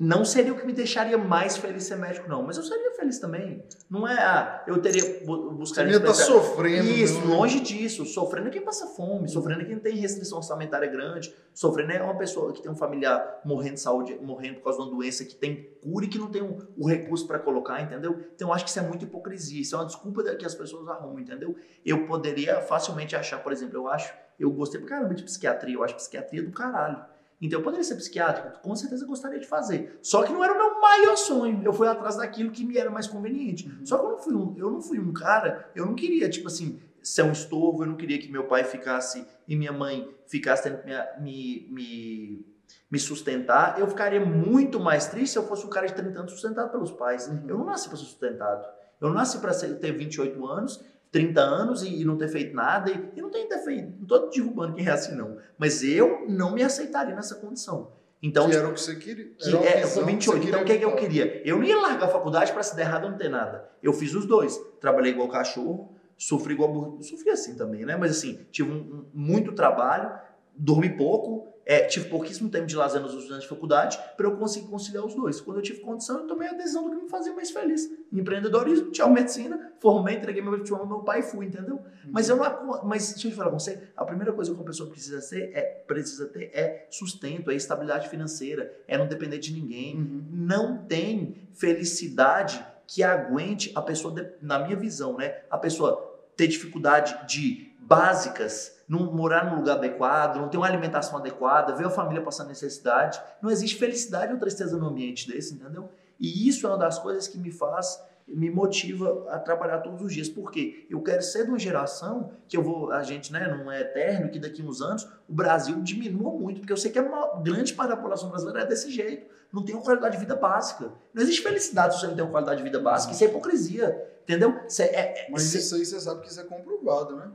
Não 0.03 0.25
seria 0.25 0.51
o 0.51 0.57
que 0.57 0.65
me 0.65 0.73
deixaria 0.73 1.15
mais 1.15 1.57
feliz 1.57 1.83
ser 1.83 1.95
médico, 1.95 2.27
não. 2.27 2.41
Mas 2.41 2.57
eu 2.57 2.63
seria 2.63 2.91
feliz 2.95 3.19
também. 3.19 3.63
Não 3.87 4.07
é, 4.07 4.17
ah, 4.19 4.63
eu 4.65 4.81
teria 4.81 5.03
bu- 5.23 5.49
Você 5.49 5.55
buscar 5.57 5.85
ainda 5.85 5.99
tá 5.99 6.11
sofrendo. 6.11 6.89
isso, 6.89 7.19
né? 7.19 7.27
longe 7.35 7.59
disso. 7.59 8.03
Sofrendo 8.05 8.47
é 8.47 8.49
quem 8.49 8.63
passa 8.63 8.87
fome, 8.87 9.29
sofrendo 9.29 9.61
é 9.61 9.65
quem 9.65 9.77
tem 9.77 9.95
restrição 9.97 10.39
orçamentária 10.39 10.87
grande, 10.87 11.31
sofrendo 11.53 11.91
é 11.91 12.01
uma 12.01 12.17
pessoa 12.17 12.51
que 12.51 12.63
tem 12.63 12.71
um 12.71 12.75
familiar 12.75 13.41
morrendo 13.45 13.75
de 13.75 13.81
saúde, 13.81 14.17
morrendo 14.19 14.55
por 14.55 14.63
causa 14.63 14.79
de 14.79 14.85
uma 14.85 14.95
doença 14.95 15.23
que 15.23 15.35
tem 15.35 15.69
cura 15.83 16.05
e 16.05 16.07
que 16.07 16.17
não 16.17 16.31
tem 16.31 16.41
o, 16.41 16.57
o 16.75 16.87
recurso 16.87 17.27
para 17.27 17.37
colocar, 17.37 17.79
entendeu? 17.79 18.19
Então 18.35 18.47
eu 18.47 18.53
acho 18.55 18.63
que 18.63 18.71
isso 18.71 18.79
é 18.79 18.83
muito 18.83 19.05
hipocrisia, 19.05 19.61
isso 19.61 19.75
é 19.75 19.77
uma 19.77 19.85
desculpa 19.85 20.23
que 20.35 20.45
as 20.47 20.55
pessoas 20.55 20.87
arrumam, 20.87 21.19
entendeu? 21.19 21.55
Eu 21.85 22.07
poderia 22.07 22.59
facilmente 22.61 23.15
achar, 23.15 23.37
por 23.43 23.51
exemplo, 23.53 23.77
eu 23.77 23.87
acho, 23.87 24.11
eu 24.39 24.49
gostei 24.49 24.79
pra 24.81 24.89
caramba 24.89 25.13
de 25.13 25.21
psiquiatria, 25.21 25.75
eu 25.75 25.83
acho 25.83 25.93
psiquiatria 25.95 26.41
do 26.41 26.51
caralho. 26.51 27.05
Então 27.41 27.59
eu 27.59 27.63
poderia 27.63 27.83
ser 27.83 27.95
psiquiátrico, 27.95 28.59
com 28.61 28.75
certeza 28.75 29.03
eu 29.03 29.07
gostaria 29.07 29.39
de 29.39 29.47
fazer. 29.47 29.97
Só 30.03 30.21
que 30.21 30.31
não 30.31 30.43
era 30.43 30.53
o 30.53 30.57
meu 30.57 30.79
maior 30.79 31.15
sonho. 31.15 31.61
Eu 31.63 31.73
fui 31.73 31.87
atrás 31.87 32.17
daquilo 32.17 32.51
que 32.51 32.63
me 32.63 32.77
era 32.77 32.91
mais 32.91 33.07
conveniente. 33.07 33.67
Uhum. 33.67 33.85
Só 33.85 33.97
que 33.97 34.05
eu 34.05 34.09
não 34.11 34.17
fui 34.19 34.35
um, 34.35 34.55
eu 34.57 34.69
não 34.69 34.81
fui 34.81 34.99
um 34.99 35.11
cara, 35.11 35.69
eu 35.75 35.85
não 35.85 35.95
queria, 35.95 36.29
tipo 36.29 36.47
assim, 36.47 36.79
ser 37.01 37.23
um 37.23 37.31
estorvo, 37.31 37.83
eu 37.83 37.87
não 37.87 37.95
queria 37.95 38.19
que 38.19 38.31
meu 38.31 38.43
pai 38.43 38.63
ficasse 38.63 39.25
e 39.47 39.55
minha 39.55 39.71
mãe 39.71 40.07
ficasse 40.27 40.63
tendo 40.63 40.77
que 40.77 40.87
me, 40.87 40.93
me, 41.19 41.67
me, 41.71 42.45
me 42.91 42.99
sustentar. 42.99 43.79
Eu 43.79 43.87
ficaria 43.87 44.23
muito 44.23 44.79
mais 44.79 45.07
triste 45.07 45.33
se 45.33 45.39
eu 45.39 45.47
fosse 45.47 45.65
um 45.65 45.69
cara 45.69 45.87
de 45.87 45.95
30 45.95 46.19
anos 46.19 46.31
sustentado 46.33 46.71
pelos 46.71 46.91
pais. 46.91 47.27
Uhum. 47.27 47.45
Eu 47.47 47.57
não 47.57 47.65
nasci 47.65 47.87
para 47.87 47.97
ser 47.97 48.05
sustentado. 48.05 48.67
Eu 49.01 49.07
não 49.07 49.15
nasci 49.15 49.39
para 49.39 49.51
ter 49.51 49.91
28 49.93 50.45
anos, 50.45 50.79
30 51.11 51.41
anos 51.41 51.83
e, 51.83 52.01
e 52.01 52.05
não 52.05 52.17
ter 52.17 52.27
feito 52.29 52.55
nada. 52.55 52.89
E, 52.91 53.11
e 53.17 53.21
não 53.21 53.29
tem 53.29 53.47
ter 53.47 53.59
feito. 53.59 53.93
Não 53.99 54.07
tô 54.07 54.29
derrubando 54.29 54.73
quem 54.75 54.87
é 54.87 54.91
assim, 54.91 55.15
não. 55.15 55.37
Mas 55.57 55.83
eu 55.83 56.25
não 56.27 56.53
me 56.53 56.63
aceitaria 56.63 57.13
nessa 57.13 57.35
condição. 57.35 57.91
Então, 58.23 58.49
que 58.49 58.55
era 58.55 58.69
o 58.69 58.73
que 58.73 58.79
você 58.79 58.95
queria. 58.95 59.31
que 59.37 59.55
é, 59.55 59.81
com 59.81 60.05
28. 60.05 60.41
você 60.41 60.47
Então, 60.47 60.61
o 60.61 60.65
que, 60.65 60.71
é 60.73 60.77
que 60.77 60.85
eu 60.85 60.95
queria? 60.95 61.41
Eu 61.43 61.57
não 61.57 61.63
ia 61.63 61.75
largar 61.75 62.05
a 62.05 62.11
faculdade 62.11 62.53
para 62.53 62.61
se 62.63 62.75
der 62.75 62.83
errado 62.83 63.09
não 63.09 63.17
ter 63.17 63.29
nada. 63.29 63.67
Eu 63.81 63.93
fiz 63.93 64.13
os 64.13 64.25
dois. 64.27 64.55
Trabalhei 64.79 65.11
igual 65.11 65.27
cachorro, 65.27 65.91
sofri 66.15 66.53
igual 66.53 66.71
burro. 66.71 67.01
Sofri 67.01 67.31
assim 67.31 67.55
também, 67.55 67.83
né? 67.83 67.97
Mas 67.97 68.11
assim, 68.11 68.45
tive 68.51 68.71
um, 68.71 68.75
um- 68.75 69.05
muito 69.11 69.53
trabalho, 69.53 70.11
dormi 70.55 70.95
pouco, 70.95 71.47
é, 71.71 71.85
tive 71.85 72.09
pouquíssimo 72.09 72.49
tempo 72.49 72.65
de 72.65 72.75
lazer 72.75 72.99
nos 72.99 73.13
anos 73.13 73.43
de 73.43 73.47
faculdade 73.47 73.97
para 74.17 74.27
eu 74.27 74.35
conseguir 74.35 74.67
conciliar 74.67 75.05
os 75.05 75.15
dois. 75.15 75.39
Quando 75.39 75.55
eu 75.55 75.63
tive 75.63 75.79
condição, 75.79 76.19
eu 76.19 76.27
tomei 76.27 76.49
a 76.49 76.51
decisão 76.51 76.89
do 76.89 76.97
que 76.97 77.03
me 77.03 77.09
fazia 77.09 77.31
mais 77.33 77.49
feliz. 77.49 77.89
Empreendedorismo, 78.11 78.91
tchau, 78.91 79.09
medicina, 79.09 79.71
formei, 79.79 80.15
entreguei 80.15 80.41
meu 80.41 80.61
diploma 80.61 80.85
meu 80.85 80.99
pai 80.99 81.21
e 81.21 81.23
fui, 81.23 81.45
entendeu? 81.45 81.79
Mas 82.11 82.27
eu 82.27 82.35
não. 82.35 82.83
Mas 82.83 83.13
deixa 83.13 83.29
eu 83.29 83.31
te 83.31 83.37
falar 83.37 83.51
com 83.51 83.57
você, 83.57 83.87
a 83.95 84.03
primeira 84.03 84.33
coisa 84.33 84.51
que 84.51 84.57
uma 84.57 84.65
pessoa 84.65 84.89
precisa 84.89 85.21
ser 85.21 85.49
é 85.53 85.61
precisa 85.61 86.25
ter 86.27 86.51
é 86.53 86.87
sustento, 86.89 87.49
é 87.49 87.55
estabilidade 87.55 88.09
financeira, 88.09 88.77
é 88.85 88.97
não 88.97 89.07
depender 89.07 89.37
de 89.37 89.53
ninguém. 89.53 89.95
Uhum. 89.95 90.25
Não 90.29 90.77
tem 90.77 91.47
felicidade 91.53 92.61
que 92.85 93.01
aguente 93.01 93.71
a 93.73 93.81
pessoa, 93.81 94.13
na 94.41 94.59
minha 94.59 94.75
visão, 94.75 95.15
né? 95.15 95.37
A 95.49 95.57
pessoa 95.57 96.11
ter 96.35 96.47
dificuldade 96.47 97.27
de 97.27 97.70
básicas, 97.95 98.73
não 98.87 99.11
morar 99.13 99.49
num 99.49 99.57
lugar 99.57 99.77
adequado, 99.77 100.37
não 100.37 100.47
ter 100.49 100.57
uma 100.57 100.65
alimentação 100.67 101.17
adequada, 101.17 101.75
ver 101.75 101.85
a 101.85 101.89
família 101.89 102.23
passando 102.23 102.47
necessidade. 102.47 103.21
Não 103.41 103.49
existe 103.51 103.77
felicidade 103.77 104.31
ou 104.33 104.39
tristeza 104.39 104.77
num 104.77 104.87
ambiente 104.87 105.27
desse, 105.29 105.53
entendeu? 105.55 105.89
E 106.19 106.47
isso 106.47 106.65
é 106.65 106.69
uma 106.69 106.77
das 106.77 106.97
coisas 106.99 107.27
que 107.27 107.37
me 107.37 107.51
faz, 107.51 108.01
me 108.27 108.49
motiva 108.49 109.25
a 109.29 109.39
trabalhar 109.39 109.79
todos 109.79 110.01
os 110.01 110.13
dias. 110.13 110.29
Por 110.29 110.51
quê? 110.51 110.85
Eu 110.89 111.01
quero 111.01 111.21
ser 111.21 111.43
de 111.45 111.49
uma 111.49 111.59
geração 111.59 112.31
que 112.47 112.55
eu 112.55 112.63
vou, 112.63 112.91
a 112.91 113.03
gente, 113.03 113.31
né, 113.33 113.47
não 113.47 113.71
é 113.71 113.81
eterno, 113.81 114.29
que 114.29 114.39
daqui 114.39 114.61
a 114.61 114.65
uns 114.65 114.81
anos 114.81 115.07
o 115.27 115.33
Brasil 115.33 115.81
diminua 115.81 116.31
muito, 116.31 116.59
porque 116.61 116.71
eu 116.73 116.77
sei 116.77 116.91
que 116.91 116.99
a 116.99 117.03
maior- 117.03 117.41
grande 117.43 117.73
parte 117.73 117.89
da 117.89 117.97
população 117.97 118.29
brasileira 118.29 118.61
é 118.61 118.65
desse 118.65 118.89
jeito. 118.91 119.25
Não 119.51 119.63
tem 119.65 119.75
uma 119.75 119.83
qualidade 119.83 120.13
de 120.15 120.19
vida 120.21 120.35
básica. 120.35 120.91
Não 121.13 121.21
existe 121.21 121.41
felicidade 121.43 121.95
se 121.95 121.99
você 122.01 122.07
não 122.07 122.15
tem 122.15 122.23
uma 122.23 122.31
qualidade 122.31 122.57
de 122.59 122.63
vida 122.63 122.79
básica. 122.79 123.11
Isso 123.13 123.23
é 123.23 123.27
hipocrisia. 123.27 124.07
Entendeu? 124.23 124.57
Isso 124.65 124.81
é, 124.81 124.85
é, 124.85 125.27
Mas 125.29 125.41
cê- 125.43 125.57
isso 125.57 125.75
aí 125.75 125.83
você 125.85 125.99
sabe 125.99 126.21
que 126.21 126.29
isso 126.29 126.39
é 126.39 126.43
comprovado, 126.43 127.17
né? 127.17 127.29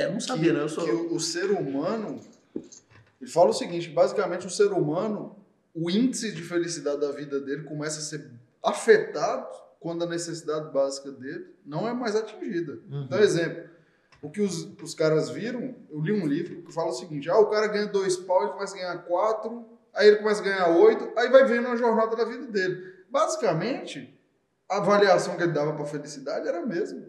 É, 0.00 0.06
eu 0.06 0.12
não 0.12 0.20
sabia, 0.20 0.50
que, 0.50 0.56
né? 0.56 0.64
Eu 0.64 0.68
sou. 0.68 0.84
que 0.84 0.90
o, 0.90 1.14
o 1.14 1.20
ser 1.20 1.50
humano. 1.50 2.20
Ele 3.20 3.30
fala 3.30 3.50
o 3.50 3.52
seguinte: 3.52 3.88
basicamente, 3.88 4.46
o 4.46 4.50
ser 4.50 4.72
humano, 4.72 5.36
o 5.74 5.90
índice 5.90 6.32
de 6.32 6.42
felicidade 6.42 7.00
da 7.00 7.12
vida 7.12 7.40
dele 7.40 7.64
começa 7.64 7.98
a 7.98 8.02
ser 8.02 8.30
afetado 8.62 9.46
quando 9.78 10.04
a 10.04 10.06
necessidade 10.06 10.72
básica 10.72 11.10
dele 11.10 11.46
não 11.66 11.88
é 11.88 11.92
mais 11.92 12.14
atingida. 12.14 12.78
Uhum. 12.88 13.02
Então, 13.02 13.18
exemplo, 13.18 13.64
o 14.22 14.30
que 14.30 14.40
os, 14.40 14.64
os 14.80 14.94
caras 14.94 15.28
viram, 15.28 15.74
eu 15.90 16.00
li 16.00 16.12
um 16.12 16.26
livro 16.26 16.62
que 16.62 16.72
fala 16.72 16.90
o 16.90 16.94
seguinte: 16.94 17.28
ah, 17.28 17.38
o 17.38 17.46
cara 17.46 17.66
ganha 17.66 17.86
dois 17.86 18.16
pau, 18.16 18.42
ele 18.42 18.52
começa 18.52 18.74
a 18.74 18.78
ganhar 18.78 18.98
quatro, 18.98 19.66
aí 19.92 20.08
ele 20.08 20.16
começa 20.16 20.40
a 20.40 20.44
ganhar 20.44 20.68
oito, 20.68 21.12
aí 21.16 21.28
vai 21.28 21.44
vendo 21.44 21.68
a 21.68 21.76
jornada 21.76 22.14
da 22.16 22.24
vida 22.24 22.46
dele. 22.46 22.92
Basicamente, 23.10 24.16
a 24.68 24.78
avaliação 24.78 25.36
que 25.36 25.42
ele 25.42 25.52
dava 25.52 25.74
para 25.74 25.84
felicidade 25.84 26.46
era 26.46 26.60
a 26.60 26.66
mesma. 26.66 27.02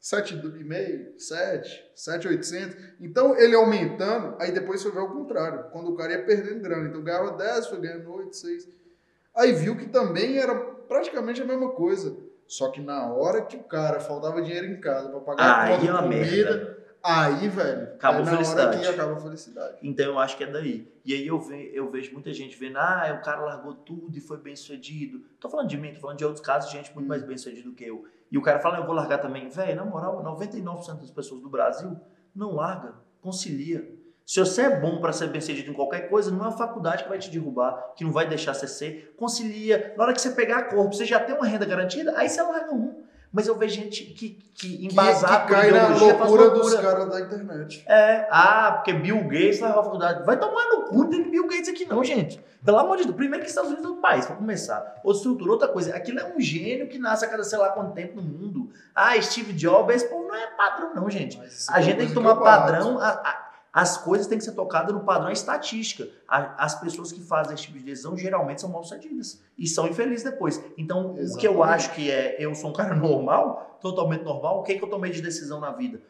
7,5, 0.00 1.18
7, 1.18 1.84
7,800. 1.94 2.76
Então 3.00 3.36
ele 3.36 3.54
aumentando, 3.54 4.36
aí 4.40 4.52
depois 4.52 4.82
foi 4.82 4.92
ver 4.92 5.00
o 5.00 5.08
contrário, 5.08 5.64
quando 5.72 5.90
o 5.90 5.96
cara 5.96 6.12
ia 6.12 6.24
perdendo 6.24 6.60
grana. 6.62 6.88
Então 6.88 7.02
ganhava 7.02 7.32
10, 7.32 7.66
foi 7.66 7.80
ganhando 7.80 8.10
8, 8.12 8.34
6. 8.36 8.68
Aí 9.36 9.52
viu 9.52 9.76
que 9.76 9.86
também 9.88 10.38
era 10.38 10.54
praticamente 10.54 11.42
a 11.42 11.44
mesma 11.44 11.70
coisa. 11.70 12.16
Só 12.46 12.70
que 12.70 12.80
na 12.80 13.12
hora 13.12 13.42
que 13.42 13.56
o 13.56 13.62
cara 13.64 14.00
faltava 14.00 14.40
dinheiro 14.40 14.66
em 14.66 14.80
casa 14.80 15.10
para 15.10 15.20
pagar 15.20 15.44
a 15.44 15.62
Aí 15.64 15.76
conta 15.78 15.90
é 15.92 15.96
comida, 15.96 16.08
merda. 16.08 16.78
aí, 17.02 17.46
velho, 17.48 17.82
Acabou 17.94 18.20
é 18.20 18.22
a 18.22 18.30
felicidade. 18.30 18.86
acaba 18.88 19.12
a 19.12 19.20
felicidade. 19.20 19.76
Então 19.82 20.06
eu 20.06 20.18
acho 20.18 20.36
que 20.36 20.44
é 20.44 20.50
daí. 20.50 20.90
E 21.04 21.12
aí 21.12 21.26
eu, 21.26 21.38
ve, 21.38 21.70
eu 21.74 21.90
vejo 21.90 22.10
muita 22.14 22.32
gente 22.32 22.56
vendo, 22.58 22.78
ah, 22.78 23.18
o 23.20 23.22
cara 23.24 23.42
largou 23.42 23.74
tudo 23.74 24.16
e 24.16 24.20
foi 24.20 24.38
bem 24.38 24.56
sucedido. 24.56 25.20
Tô 25.38 25.50
falando 25.50 25.68
de 25.68 25.76
mim, 25.76 25.92
tô 25.92 26.00
falando 26.00 26.16
de 26.16 26.24
outros 26.24 26.44
casos 26.44 26.70
de 26.70 26.76
gente 26.78 26.92
muito 26.94 27.04
Hum. 27.04 27.08
mais 27.08 27.22
bem 27.22 27.36
sucedido 27.36 27.68
do 27.68 27.74
que 27.76 27.84
eu. 27.84 28.06
E 28.30 28.38
o 28.38 28.42
cara 28.42 28.58
fala, 28.60 28.78
eu 28.78 28.86
vou 28.86 28.94
largar 28.94 29.18
também. 29.18 29.48
Velho, 29.48 29.76
na 29.76 29.84
moral, 29.84 30.22
99% 30.22 31.00
das 31.00 31.10
pessoas 31.10 31.40
do 31.40 31.48
Brasil 31.48 31.98
não 32.34 32.54
larga, 32.54 32.94
concilia. 33.20 33.96
Se 34.26 34.38
você 34.40 34.62
é 34.62 34.80
bom 34.80 35.00
para 35.00 35.10
ser 35.10 35.28
bem 35.28 35.40
sucedido 35.40 35.70
em 35.70 35.74
qualquer 35.74 36.10
coisa, 36.10 36.30
não 36.30 36.44
é 36.44 36.48
a 36.48 36.52
faculdade 36.52 37.04
que 37.04 37.08
vai 37.08 37.18
te 37.18 37.30
derrubar, 37.30 37.94
que 37.96 38.04
não 38.04 38.12
vai 38.12 38.28
deixar 38.28 38.52
você 38.52 38.68
ser. 38.68 39.14
Concilia. 39.16 39.94
Na 39.96 40.04
hora 40.04 40.12
que 40.12 40.20
você 40.20 40.32
pegar 40.32 40.64
corpo, 40.64 40.94
você 40.94 41.06
já 41.06 41.18
tem 41.18 41.34
uma 41.34 41.46
renda 41.46 41.64
garantida, 41.64 42.12
aí 42.14 42.28
você 42.28 42.42
larga 42.42 42.74
um. 42.74 42.97
Mas 43.32 43.46
eu 43.46 43.54
vejo 43.56 43.74
gente 43.74 44.04
que, 44.04 44.30
que 44.54 44.78
Que, 44.78 44.86
embasar 44.86 45.46
que 45.46 45.52
cai 45.52 45.70
na 45.70 45.86
faz 45.88 46.00
loucura 46.00 46.50
dos 46.50 46.72
loucura. 46.72 46.82
caras 46.82 47.08
da 47.10 47.20
internet. 47.20 47.84
É, 47.86 48.26
ah, 48.30 48.72
porque 48.76 48.92
Bill 48.94 49.22
Gates 49.24 49.60
largou 49.60 49.80
a 49.80 49.84
faculdade. 49.84 50.24
Vai 50.24 50.38
tomar 50.38 50.66
no 50.68 50.84
cu, 50.84 51.04
tem 51.10 51.30
Bill 51.30 51.46
Gates 51.46 51.68
aqui 51.68 51.84
não, 51.84 52.02
gente. 52.02 52.40
Pelo 52.64 52.78
amor 52.78 52.96
de 52.96 53.04
Deus. 53.04 53.14
Primeiro 53.14 53.44
que 53.44 53.50
Estados 53.50 53.70
Unidos 53.70 53.88
é 53.88 53.92
um 53.94 54.00
país, 54.00 54.24
pra 54.26 54.34
começar. 54.34 54.78
Outra 55.04 55.18
estrutura, 55.18 55.52
outra 55.52 55.68
coisa. 55.68 55.94
Aquilo 55.94 56.18
é 56.20 56.24
um 56.34 56.40
gênio 56.40 56.88
que 56.88 56.98
nasce 56.98 57.24
a 57.24 57.28
cada 57.28 57.44
sei 57.44 57.58
lá 57.58 57.68
quanto 57.68 57.92
tempo 57.92 58.16
no 58.16 58.22
mundo. 58.22 58.70
Ah, 58.94 59.20
Steve 59.20 59.52
Jobs, 59.52 59.94
esse 59.94 60.08
povo 60.08 60.26
não 60.26 60.34
é 60.34 60.46
padrão 60.56 60.94
não, 60.94 61.08
gente. 61.10 61.36
Mas 61.38 61.68
A 61.68 61.78
é 61.78 61.82
gente 61.82 61.98
tem 61.98 62.08
que 62.08 62.14
tomar 62.14 62.34
padrão. 62.36 62.98
a- 62.98 63.08
a- 63.10 63.47
as 63.72 63.98
coisas 63.98 64.26
têm 64.26 64.38
que 64.38 64.44
ser 64.44 64.52
tocadas 64.52 64.94
no 64.94 65.00
padrão 65.00 65.30
estatística. 65.30 66.08
As 66.26 66.80
pessoas 66.80 67.12
que 67.12 67.20
fazem 67.20 67.54
esse 67.54 67.64
tipo 67.64 67.78
de 67.78 67.84
decisão 67.84 68.16
geralmente 68.16 68.60
são 68.60 68.70
mal 68.70 68.82
sucedidas 68.82 69.42
e 69.56 69.66
são 69.66 69.86
infelizes 69.86 70.24
depois. 70.24 70.62
Então, 70.76 71.12
o 71.12 71.14
que 71.14 71.46
eu 71.46 71.52
Exatamente. 71.52 71.62
acho 71.62 71.94
que 71.94 72.10
é 72.10 72.36
eu 72.38 72.54
sou 72.54 72.70
um 72.70 72.72
cara 72.72 72.94
normal, 72.96 73.78
totalmente 73.80 74.24
normal, 74.24 74.60
o 74.60 74.62
que, 74.62 74.72
é 74.72 74.78
que 74.78 74.84
eu 74.84 74.88
tomei 74.88 75.10
de 75.10 75.20
decisão 75.20 75.60
na 75.60 75.70
vida? 75.70 76.00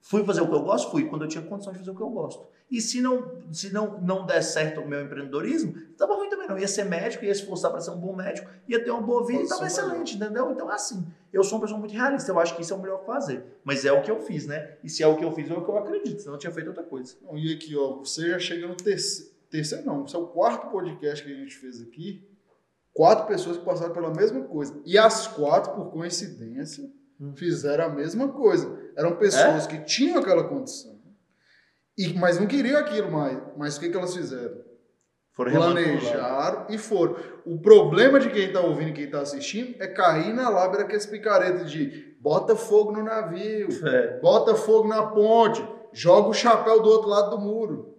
Fui 0.00 0.24
fazer 0.24 0.40
o 0.40 0.48
que 0.48 0.54
eu 0.54 0.62
gosto? 0.62 0.90
Fui, 0.90 1.04
quando 1.06 1.22
eu 1.22 1.28
tinha 1.28 1.42
condição 1.44 1.72
de 1.72 1.80
fazer 1.80 1.90
o 1.90 1.94
que 1.94 2.00
eu 2.02 2.08
gosto. 2.10 2.46
E 2.70 2.80
se 2.80 3.00
não, 3.00 3.42
se 3.52 3.72
não, 3.72 4.00
não 4.00 4.24
der 4.26 4.42
certo 4.42 4.80
o 4.80 4.88
meu 4.88 5.02
empreendedorismo, 5.02 5.74
tava 5.96 6.14
ruim 6.14 6.28
também 6.30 6.46
não. 6.48 6.58
Ia 6.58 6.68
ser 6.68 6.84
médico, 6.84 7.24
ia 7.24 7.34
se 7.34 7.40
esforçar 7.40 7.70
para 7.70 7.80
ser 7.80 7.90
um 7.90 7.96
bom 7.98 8.14
médico, 8.14 8.48
ia 8.68 8.82
ter 8.82 8.90
uma 8.90 9.02
boa 9.02 9.26
vida 9.26 9.42
e 9.42 9.48
Pode 9.48 9.58
tava 9.58 9.68
ser 9.70 9.82
melhor. 9.82 9.88
excelente, 10.02 10.16
entendeu? 10.16 10.50
Então, 10.52 10.68
assim, 10.70 11.06
eu 11.32 11.42
sou 11.42 11.58
uma 11.58 11.62
pessoa 11.62 11.78
muito 11.80 11.92
realista. 11.92 12.30
Eu 12.30 12.38
acho 12.38 12.54
que 12.54 12.62
isso 12.62 12.72
é 12.72 12.76
o 12.76 12.80
melhor 12.80 13.04
fazer. 13.04 13.44
Mas 13.64 13.84
é 13.84 13.92
o 13.92 14.02
que 14.02 14.10
eu 14.10 14.20
fiz, 14.20 14.46
né? 14.46 14.76
E 14.84 14.88
se 14.88 15.02
é 15.02 15.06
o 15.06 15.16
que 15.16 15.24
eu 15.24 15.32
fiz, 15.32 15.50
é 15.50 15.54
o 15.54 15.64
que 15.64 15.70
eu 15.70 15.78
acredito. 15.78 16.20
Senão 16.20 16.34
eu 16.34 16.38
tinha 16.38 16.52
feito 16.52 16.68
outra 16.68 16.84
coisa. 16.84 17.14
Não, 17.22 17.36
e 17.36 17.52
aqui, 17.52 17.76
ó, 17.76 17.96
você 17.98 18.28
já 18.30 18.38
chega 18.38 18.66
no 18.68 18.74
terceiro, 18.76 19.30
terceiro 19.50 19.84
não, 19.86 20.04
esse 20.04 20.14
é 20.14 20.18
o 20.18 20.26
quarto 20.26 20.70
podcast 20.70 21.24
que 21.24 21.32
a 21.32 21.36
gente 21.36 21.56
fez 21.56 21.80
aqui. 21.82 22.26
Quatro 22.94 23.26
pessoas 23.26 23.56
que 23.56 23.64
passaram 23.64 23.92
pela 23.92 24.12
mesma 24.12 24.42
coisa. 24.42 24.80
E 24.84 24.96
as 24.98 25.26
quatro, 25.26 25.72
por 25.74 25.90
coincidência, 25.90 26.90
Hum. 27.20 27.34
fizeram 27.34 27.86
a 27.86 27.88
mesma 27.88 28.28
coisa. 28.28 28.78
Eram 28.98 29.16
pessoas 29.16 29.66
que 29.66 29.78
tinham 29.84 30.18
aquela 30.20 30.44
condição. 30.44 30.98
E, 31.96 32.12
mas 32.14 32.38
não 32.38 32.46
queriam 32.46 32.78
aquilo 32.78 33.10
mais. 33.10 33.38
Mas 33.56 33.76
o 33.76 33.80
que, 33.80 33.88
que 33.88 33.96
elas 33.96 34.14
fizeram? 34.14 34.58
Foram 35.32 35.52
planejaram 35.52 36.66
e 36.68 36.76
foram. 36.76 37.16
O 37.46 37.60
problema 37.60 38.18
de 38.18 38.28
quem 38.28 38.52
tá 38.52 38.60
ouvindo 38.60 38.90
e 38.90 38.92
quem 38.92 39.08
tá 39.08 39.20
assistindo 39.20 39.80
é 39.80 39.86
cair 39.86 40.34
na 40.34 40.48
lábia 40.48 40.78
daqueles 40.80 41.06
picaretas 41.06 41.70
de 41.70 42.16
bota 42.20 42.56
fogo 42.56 42.90
no 42.90 43.04
navio, 43.04 43.68
É, 43.86 44.18
bota 44.20 44.56
fogo 44.56 44.88
na 44.88 45.06
ponte, 45.06 45.64
joga 45.92 46.28
o 46.28 46.34
chapéu 46.34 46.82
do 46.82 46.88
outro 46.88 47.08
lado 47.08 47.30
do 47.30 47.38
muro. 47.38 47.96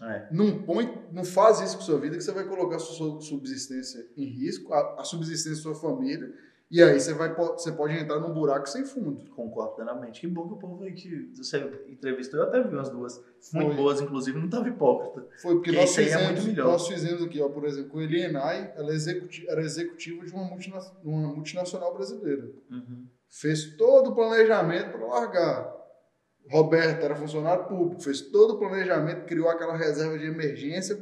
é. 0.00 0.28
Não 0.30 0.62
põe, 0.62 1.06
não 1.10 1.24
faz 1.24 1.60
isso 1.60 1.76
com 1.78 1.82
sua 1.82 1.98
vida 1.98 2.16
que 2.16 2.22
você 2.22 2.30
vai 2.30 2.44
colocar 2.44 2.78
sua 2.78 3.20
subsistência 3.20 4.06
em 4.16 4.26
risco, 4.26 4.72
a, 4.72 5.00
a 5.00 5.04
subsistência 5.04 5.56
da 5.56 5.62
sua 5.62 5.74
família, 5.74 6.32
e 6.70 6.82
aí 6.82 6.98
você 6.98 7.14
vai 7.14 7.32
você 7.34 7.70
pode 7.72 7.94
entrar 7.94 8.18
num 8.18 8.32
buraco 8.34 8.68
sem 8.68 8.84
fundo. 8.84 9.30
Concordo 9.30 9.74
plenamente. 9.76 10.20
Que 10.20 10.26
bom 10.26 10.48
que 10.48 10.54
o 10.54 10.56
povo 10.58 10.82
aí 10.84 10.92
que 10.92 11.30
você 11.36 11.58
entrevistou, 11.88 12.40
eu 12.40 12.46
até 12.46 12.62
vi 12.62 12.74
umas 12.74 12.88
duas. 12.90 13.18
Muito 13.52 13.68
Foi. 13.68 13.76
boas, 13.76 14.00
inclusive, 14.00 14.38
não 14.38 14.48
tava 14.48 14.68
hipócrita. 14.68 15.28
Foi 15.40 15.54
porque 15.54 15.70
Que 15.70 15.76
nós 15.76 15.96
é 15.96 16.02
fizemos, 16.02 16.26
muito 16.32 16.42
melhor. 16.48 16.66
nós 16.72 16.88
fizemos 16.88 17.22
aqui, 17.22 17.40
ó, 17.40 17.48
por 17.48 17.64
exemplo, 17.64 17.90
com 17.90 17.98
a 17.98 18.02
Elienay, 18.04 18.72
ela 18.76 18.92
é 18.92 18.96
era 19.48 19.62
executiva 19.62 20.24
de 20.26 20.32
uma, 20.32 20.44
multina- 20.44 20.80
uma 21.04 21.28
multinacional 21.32 21.94
brasileira. 21.94 22.50
Uhum. 22.70 23.06
Fez 23.28 23.76
todo 23.76 24.10
o 24.10 24.14
planejamento 24.14 24.90
para 24.90 25.06
largar. 25.06 25.76
Roberto 26.50 27.02
era 27.02 27.14
funcionário 27.16 27.64
público, 27.66 28.00
fez 28.02 28.20
todo 28.20 28.54
o 28.54 28.58
planejamento, 28.58 29.24
criou 29.26 29.48
aquela 29.48 29.76
reserva 29.76 30.16
de 30.18 30.26
emergência 30.26 30.96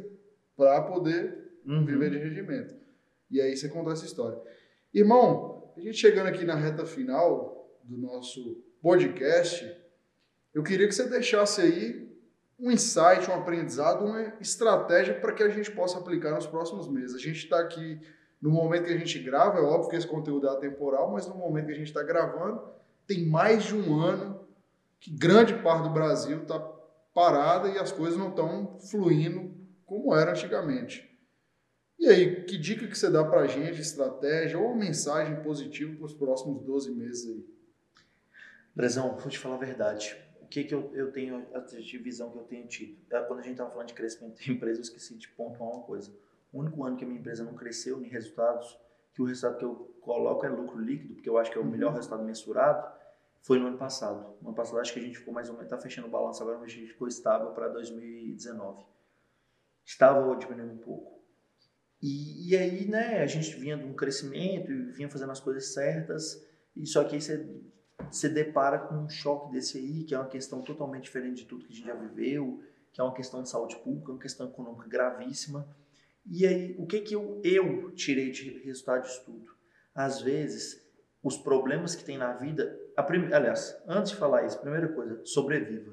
para 0.57 0.81
poder 0.83 1.43
Uhum. 1.67 1.85
viver 1.85 2.11
de 2.11 2.19
rendimento. 2.19 2.75
E 3.31 3.41
aí 3.41 3.57
você 3.57 3.69
conta 3.69 3.93
essa 3.93 4.05
história. 4.05 4.39
Irmão, 4.93 5.54
a 5.77 5.81
gente 5.81 5.97
chegando 5.97 6.29
aqui 6.29 6.45
na 6.45 6.55
reta 6.55 6.87
final 6.87 7.69
do 7.83 7.97
nosso 7.99 8.63
podcast, 8.81 9.77
eu 10.55 10.63
queria 10.63 10.87
que 10.87 10.95
você 10.95 11.09
deixasse 11.09 11.61
aí 11.61 12.09
um 12.59 12.71
insight, 12.71 13.29
um 13.29 13.35
aprendizado, 13.35 14.05
uma 14.05 14.35
estratégia 14.41 15.15
para 15.15 15.33
que 15.33 15.43
a 15.43 15.49
gente 15.49 15.71
possa 15.73 15.99
aplicar 15.99 16.31
nos 16.31 16.47
próximos 16.47 16.89
meses. 16.89 17.17
A 17.17 17.19
gente 17.19 17.39
está 17.39 17.59
aqui 17.59 18.01
no 18.41 18.51
momento 18.51 18.85
que 18.85 18.93
a 18.93 18.99
gente 18.99 19.19
grava, 19.19 19.59
é 19.59 19.63
óbvio 19.63 19.91
que 19.91 19.97
esse 19.97 20.07
conteúdo 20.07 20.47
é 20.47 20.51
atemporal, 20.51 21.11
mas 21.11 21.27
no 21.27 21.35
momento 21.35 21.67
que 21.67 21.73
a 21.73 21.77
gente 21.77 21.89
está 21.89 22.03
gravando, 22.03 22.63
tem 23.07 23.27
mais 23.27 23.65
de 23.65 23.75
um 23.75 24.01
ano 24.01 24.47
que 25.01 25.11
grande 25.11 25.55
parte 25.55 25.83
do 25.83 25.91
Brasil 25.91 26.43
está 26.43 26.61
parada 27.13 27.69
e 27.69 27.79
as 27.79 27.91
coisas 27.91 28.19
não 28.19 28.29
estão 28.29 28.79
fluindo 28.79 29.53
como 29.85 30.15
era 30.15 30.31
antigamente. 30.31 31.14
E 31.99 32.09
aí, 32.09 32.45
que 32.45 32.59
dica 32.59 32.87
que 32.87 32.97
você 32.99 33.11
dá 33.11 33.25
pra 33.25 33.47
gente, 33.47 33.81
estratégia 33.81 34.59
ou 34.59 34.75
mensagem 34.75 35.43
positiva 35.43 35.95
para 35.97 36.07
os 36.07 36.13
próximos 36.13 36.63
12 36.63 36.91
meses 36.93 37.27
aí? 37.31 37.47
Brezão, 38.75 39.17
vou 39.17 39.31
te 39.31 39.39
falar 39.39 39.55
a 39.55 39.59
verdade. 39.59 40.17
O 40.41 40.47
que, 40.47 40.65
que 40.65 40.75
eu, 40.75 40.91
eu 40.95 41.13
tenho, 41.13 41.47
a 41.55 41.61
visão 42.03 42.31
que 42.31 42.39
eu 42.39 42.43
tenho 42.45 42.67
tido? 42.67 42.97
É, 43.11 43.21
Quando 43.21 43.39
a 43.41 43.43
gente 43.43 43.53
estava 43.53 43.71
falando 43.71 43.89
de 43.89 43.95
crescimento 43.95 44.41
de 44.41 44.51
empresa, 44.53 44.81
eu 44.81 44.83
esqueci 44.83 45.15
de 45.15 45.29
pontuar 45.29 45.71
uma 45.71 45.83
coisa. 45.83 46.13
O 46.53 46.61
único 46.61 46.85
ano 46.85 46.97
que 46.97 47.05
a 47.05 47.07
minha 47.07 47.19
empresa 47.19 47.43
não 47.43 47.55
cresceu 47.55 48.03
em 48.03 48.09
resultados, 48.09 48.79
que 49.15 49.23
o 49.23 49.25
resultado 49.25 49.59
que 49.59 49.65
eu 49.65 49.95
coloco 50.01 50.45
é 50.45 50.49
lucro 50.49 50.79
líquido, 50.79 51.15
porque 51.15 51.29
eu 51.29 51.39
acho 51.39 51.51
que 51.51 51.57
é 51.57 51.61
o 51.61 51.65
Uhum. 51.65 51.71
melhor 51.71 51.95
resultado 51.95 52.23
mensurado, 52.23 52.93
foi 53.41 53.59
no 53.59 53.67
ano 53.67 53.79
passado. 53.79 54.37
No 54.41 54.49
ano 54.49 54.57
passado, 54.57 54.79
acho 54.81 54.93
que 54.93 54.99
a 54.99 55.03
gente 55.03 55.19
ficou 55.19 55.33
mais 55.33 55.49
ou 55.49 55.55
menos, 55.55 55.67
está 55.71 55.79
fechando 55.81 56.09
o 56.09 56.11
balanço 56.11 56.43
agora, 56.43 56.59
mas 56.59 56.71
a 56.71 56.75
gente 56.75 56.89
ficou 56.89 57.09
estável 57.09 57.51
para 57.51 57.69
2019. 57.69 58.85
Estava 59.85 60.35
diminuindo 60.37 60.73
um 60.75 60.79
pouco. 60.79 61.14
E, 62.05 62.51
e 62.51 62.55
aí, 62.55 62.87
né, 62.87 63.23
a 63.23 63.27
gente 63.27 63.57
vinha 63.57 63.79
de 63.79 63.85
um 63.85 63.95
crescimento 63.95 64.71
vinha 64.93 65.09
fazendo 65.09 65.33
as 65.33 65.41
coisas 65.41 65.73
certas, 65.73 66.47
e 66.77 66.87
só 66.87 67.03
que 67.03 67.15
aí 67.15 67.21
você 67.21 67.49
você 68.11 68.29
depara 68.29 68.79
com 68.79 68.97
um 68.97 69.09
choque 69.09 69.51
desse 69.51 69.79
aí, 69.79 70.05
que 70.05 70.15
é 70.15 70.19
uma 70.19 70.29
questão 70.29 70.61
totalmente 70.61 71.05
diferente 71.05 71.43
de 71.43 71.49
tudo 71.49 71.65
que 71.65 71.73
a 71.73 71.77
gente 71.77 71.87
já 71.87 71.95
viveu, 71.95 72.63
que 72.93 73.01
é 73.01 73.05
uma 73.05 73.15
questão 73.15 73.43
de 73.43 73.49
saúde 73.49 73.77
pública, 73.77 74.13
uma 74.13 74.21
questão 74.21 74.47
econômica 74.49 74.87
gravíssima. 74.87 75.67
E 76.27 76.47
aí, 76.47 76.77
o 76.79 76.87
que 76.87 77.01
que 77.01 77.15
eu, 77.15 77.41
eu 77.43 77.91
tirei 77.93 78.31
de 78.31 78.59
resultado 78.65 79.05
disso 79.05 79.23
tudo? 79.25 79.53
Às 79.95 80.21
vezes, 80.21 80.85
os 81.23 81.39
problemas 81.39 81.95
que 81.95 82.05
tem 82.05 82.19
na 82.19 82.35
vida... 82.35 82.79
A 82.97 83.03
prim... 83.03 83.33
Aliás, 83.33 83.81
antes 83.87 84.13
de 84.13 84.19
falar 84.19 84.45
isso, 84.45 84.61
primeira 84.61 84.89
coisa, 84.89 85.25
sobreviva. 85.25 85.93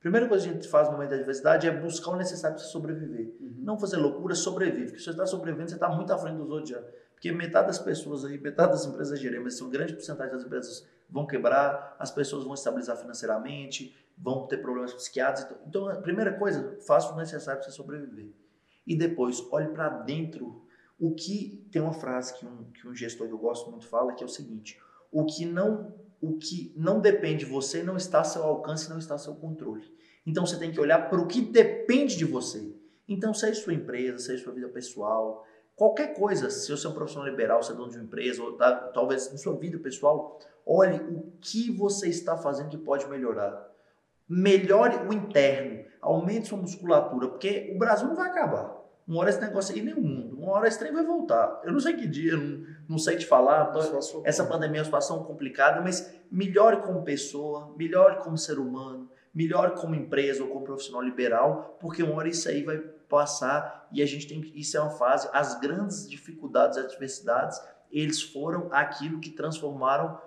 Primeira 0.00 0.28
coisa 0.28 0.44
que 0.44 0.50
a 0.50 0.52
gente 0.54 0.68
faz 0.68 0.86
no 0.86 0.94
momento 0.94 1.10
da 1.10 1.16
adversidade 1.16 1.66
é 1.66 1.70
buscar 1.72 2.12
o 2.12 2.16
necessário 2.16 2.56
para 2.56 2.64
você 2.64 2.70
sobreviver. 2.70 3.34
Não 3.40 3.76
fazer 3.78 3.96
loucura, 3.96 4.34
sobrevive. 4.34 4.86
Porque 4.86 4.98
se 4.98 5.04
você 5.04 5.10
está 5.10 5.26
sobrevivendo, 5.26 5.70
você 5.70 5.74
está 5.74 5.88
muito 5.88 6.12
à 6.12 6.18
frente 6.18 6.36
dos 6.36 6.48
outros 6.50 6.70
já. 6.70 6.80
Porque 7.12 7.32
metade 7.32 7.66
das 7.66 7.80
pessoas 7.80 8.24
aí, 8.24 8.38
metade 8.38 8.72
das 8.72 8.86
empresas 8.86 9.18
gerem, 9.18 9.40
mas 9.40 9.60
uma 9.60 9.70
grande 9.70 9.92
porcentagem 9.94 10.32
das 10.32 10.44
empresas 10.44 10.86
vão 11.10 11.26
quebrar, 11.26 11.96
as 11.98 12.12
pessoas 12.12 12.44
vão 12.44 12.54
estabilizar 12.54 12.96
financeiramente, 12.96 13.92
vão 14.16 14.46
ter 14.46 14.58
problemas 14.58 14.94
psiquiátricos. 14.94 15.56
Então, 15.66 15.88
a 15.88 15.96
primeira 15.96 16.32
coisa, 16.38 16.78
faça 16.86 17.12
o 17.12 17.16
necessário 17.16 17.60
para 17.60 17.68
você 17.68 17.76
sobreviver. 17.76 18.30
E 18.86 18.96
depois, 18.96 19.44
olhe 19.50 19.68
para 19.68 19.88
dentro. 19.88 20.64
O 20.98 21.14
que 21.14 21.68
tem 21.72 21.82
uma 21.82 21.92
frase 21.92 22.34
que 22.34 22.46
um, 22.46 22.70
que 22.70 22.86
um 22.86 22.94
gestor 22.94 23.26
que 23.26 23.32
eu 23.32 23.38
gosto 23.38 23.68
muito 23.70 23.86
fala, 23.86 24.14
que 24.14 24.22
é 24.22 24.26
o 24.26 24.28
seguinte: 24.28 24.80
o 25.10 25.24
que 25.26 25.44
não 25.44 25.94
o 26.20 26.36
que 26.36 26.72
não 26.76 27.00
depende 27.00 27.44
de 27.44 27.50
você 27.50 27.82
não 27.82 27.96
está 27.96 28.20
a 28.20 28.24
seu 28.24 28.42
alcance, 28.42 28.90
não 28.90 28.98
está 28.98 29.14
a 29.14 29.18
seu 29.18 29.34
controle. 29.34 29.84
Então 30.26 30.44
você 30.44 30.58
tem 30.58 30.72
que 30.72 30.80
olhar 30.80 31.08
para 31.08 31.20
o 31.20 31.26
que 31.26 31.40
depende 31.40 32.16
de 32.16 32.24
você. 32.24 32.74
Então, 33.08 33.32
seja 33.32 33.62
sua 33.62 33.72
empresa, 33.72 34.18
seja 34.18 34.44
sua 34.44 34.52
vida 34.52 34.68
pessoal, 34.68 35.46
qualquer 35.74 36.14
coisa, 36.14 36.50
se 36.50 36.70
você 36.70 36.86
é 36.86 36.90
um 36.90 36.92
profissional 36.92 37.28
liberal, 37.28 37.62
se 37.62 37.72
é 37.72 37.74
dono 37.74 37.90
de 37.90 37.96
uma 37.96 38.04
empresa, 38.04 38.42
ou 38.42 38.52
tá, 38.52 38.72
talvez 38.92 39.32
na 39.32 39.38
sua 39.38 39.56
vida 39.56 39.78
pessoal, 39.78 40.38
olhe 40.66 40.96
o 40.96 41.32
que 41.40 41.70
você 41.74 42.08
está 42.08 42.36
fazendo 42.36 42.68
que 42.68 42.76
pode 42.76 43.08
melhorar. 43.08 43.66
Melhore 44.28 44.96
o 45.08 45.12
interno, 45.14 45.86
aumente 46.02 46.48
sua 46.48 46.58
musculatura, 46.58 47.28
porque 47.28 47.72
o 47.74 47.78
Brasil 47.78 48.06
não 48.08 48.14
vai 48.14 48.28
acabar. 48.28 48.77
Uma 49.08 49.20
hora 49.20 49.30
esse 49.30 49.40
negócio 49.40 49.74
aí 49.74 49.80
nem 49.80 49.94
o 49.94 50.02
mundo, 50.02 50.38
uma 50.38 50.52
hora 50.52 50.68
esse 50.68 50.78
trem 50.78 50.92
vai 50.92 51.02
voltar. 51.02 51.62
Eu 51.64 51.72
não 51.72 51.80
sei 51.80 51.94
que 51.94 52.06
dia, 52.06 52.36
não, 52.36 52.66
não 52.86 52.98
sei 52.98 53.16
te 53.16 53.24
falar, 53.24 53.72
essa 54.22 54.44
pandemia 54.44 54.76
é 54.76 54.80
uma 54.80 54.84
situação 54.84 55.24
complicada, 55.24 55.80
mas 55.80 56.14
melhore 56.30 56.82
como 56.82 57.02
pessoa, 57.02 57.74
melhore 57.74 58.18
como 58.22 58.36
ser 58.36 58.58
humano, 58.58 59.10
melhore 59.32 59.80
como 59.80 59.94
empresa 59.94 60.44
ou 60.44 60.50
como 60.50 60.66
profissional 60.66 61.00
liberal, 61.00 61.78
porque 61.80 62.02
uma 62.02 62.16
hora 62.16 62.28
isso 62.28 62.50
aí 62.50 62.62
vai 62.62 62.76
passar 62.76 63.88
e 63.90 64.02
a 64.02 64.06
gente 64.06 64.28
tem 64.28 64.42
que, 64.42 64.60
isso 64.60 64.76
é 64.76 64.80
uma 64.80 64.90
fase, 64.90 65.26
as 65.32 65.58
grandes 65.58 66.06
dificuldades, 66.06 66.76
as 66.76 66.84
adversidades, 66.84 67.58
eles 67.90 68.20
foram 68.20 68.68
aquilo 68.70 69.20
que 69.20 69.30
transformaram, 69.30 70.20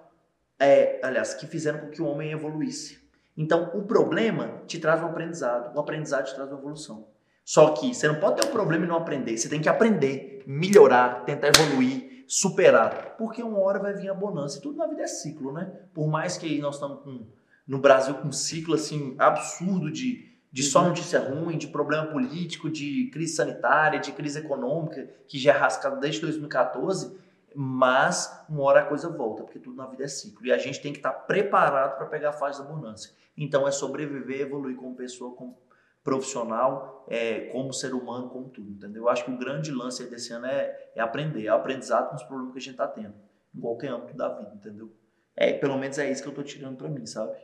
é, 0.58 1.00
aliás, 1.04 1.36
que 1.36 1.46
fizeram 1.46 1.82
com 1.82 1.90
que 1.92 2.02
o 2.02 2.08
homem 2.08 2.32
evoluísse. 2.32 3.00
Então, 3.38 3.70
o 3.76 3.84
problema 3.84 4.64
te 4.66 4.80
traz 4.80 5.04
um 5.04 5.06
aprendizado, 5.06 5.76
o 5.76 5.80
aprendizado 5.80 6.26
te 6.26 6.34
traz 6.34 6.50
uma 6.50 6.58
evolução. 6.58 7.08
Só 7.52 7.72
que 7.72 7.93
você 7.93 8.08
não 8.08 8.16
pode 8.16 8.39
ter 8.39 8.47
um 8.47 8.52
problema 8.52 8.86
e 8.86 8.88
não 8.88 8.95
aprender. 8.95 9.38
Você 9.38 9.49
tem 9.49 9.60
que 9.60 9.68
aprender, 9.68 10.41
melhorar, 10.47 11.26
tentar 11.26 11.49
evoluir, 11.49 12.24
superar. 12.26 13.18
Porque 13.18 13.43
uma 13.43 13.60
hora 13.60 13.78
vai 13.78 13.93
vir 13.93 14.08
a 14.08 14.14
bonança. 14.14 14.58
E 14.58 14.62
tudo 14.62 14.78
na 14.78 14.88
vida 14.88 15.02
é 15.02 15.08
ciclo, 15.08 15.52
né? 15.52 15.70
Por 15.93 16.08
mais 16.08 16.38
que 16.38 16.62
nós 16.62 16.76
estamos 16.76 17.04
com, 17.04 17.28
no 17.68 17.78
Brasil 17.78 18.14
com 18.14 18.30
um 18.30 18.32
ciclo 18.32 18.76
assim 18.76 19.16
absurdo 19.20 19.91
de, 19.91 20.32
de 20.49 20.64
só 20.64 20.82
notícia 20.82 21.20
ruim, 21.20 21.58
de 21.58 21.68
problema 21.68 22.06
político, 22.06 22.70
de 22.70 23.10
crise 23.12 23.36
sanitária, 23.36 23.99
de 23.99 24.14
crise 24.14 24.39
econômica, 24.39 25.10
que 25.28 25.38
já 25.38 25.52
é 25.54 25.58
rascado 25.58 25.99
desde 25.99 26.22
2014. 26.22 27.18
Mas 27.54 28.45
uma 28.47 28.64
hora 28.64 28.80
a 28.80 28.86
coisa 28.86 29.10
volta, 29.10 29.43
porque 29.43 29.60
tudo 29.60 29.76
na 29.76 29.88
vida 29.88 30.06
é 30.06 30.08
ciclo. 30.08 30.45
E 30.45 30.54
a 30.54 30.58
gente 30.58 30.82
tem 30.82 30.93
que 30.93 30.99
estar 30.99 31.12
preparado 31.12 31.97
para 31.97 32.06
pegar 32.06 32.30
a 32.30 32.32
fase 32.32 32.64
da 32.64 32.70
bonança. 32.70 33.10
Então 33.36 33.68
é 33.68 33.72
sobreviver, 33.72 34.39
evoluir 34.39 34.78
como 34.78 34.95
pessoa, 34.95 35.36
como 35.36 35.58
profissional, 36.04 37.06
é, 37.08 37.41
como 37.52 37.74
ser 37.74 37.93
humano, 37.93 38.30
como 38.30 38.49
tudo, 38.49 38.72
entendeu? 38.72 39.04
Eu 39.04 39.10
acho 39.10 39.26
que 39.26 39.32
o 39.32 39.38
grande 39.38 39.72
lance 39.72 40.10
desse 40.10 40.34
ano 40.34 40.47
é, 40.47 40.91
é 40.95 41.02
aprender, 41.02 41.45
é 41.45 41.49
aprendizado 41.49 42.10
com 42.10 42.16
os 42.16 42.24
problemas 42.24 42.54
que 42.54 42.60
a 42.60 42.62
gente 42.62 42.78
tá 42.78 42.88
tendo, 42.88 43.14
em 43.54 43.60
qualquer 43.60 43.89
âmbito 43.89 44.18
da 44.18 44.30
vida, 44.30 44.52
entendeu? 44.56 44.91
É, 45.36 45.54
pelo 45.54 45.78
menos 45.78 45.97
é 45.97 46.10
isso 46.10 46.24
que 46.24 46.30
eu 46.30 46.34
tô 46.34 46.43
tirando 46.43 46.78
para 46.78 46.89
mim, 46.89 47.06
sabe? 47.06 47.36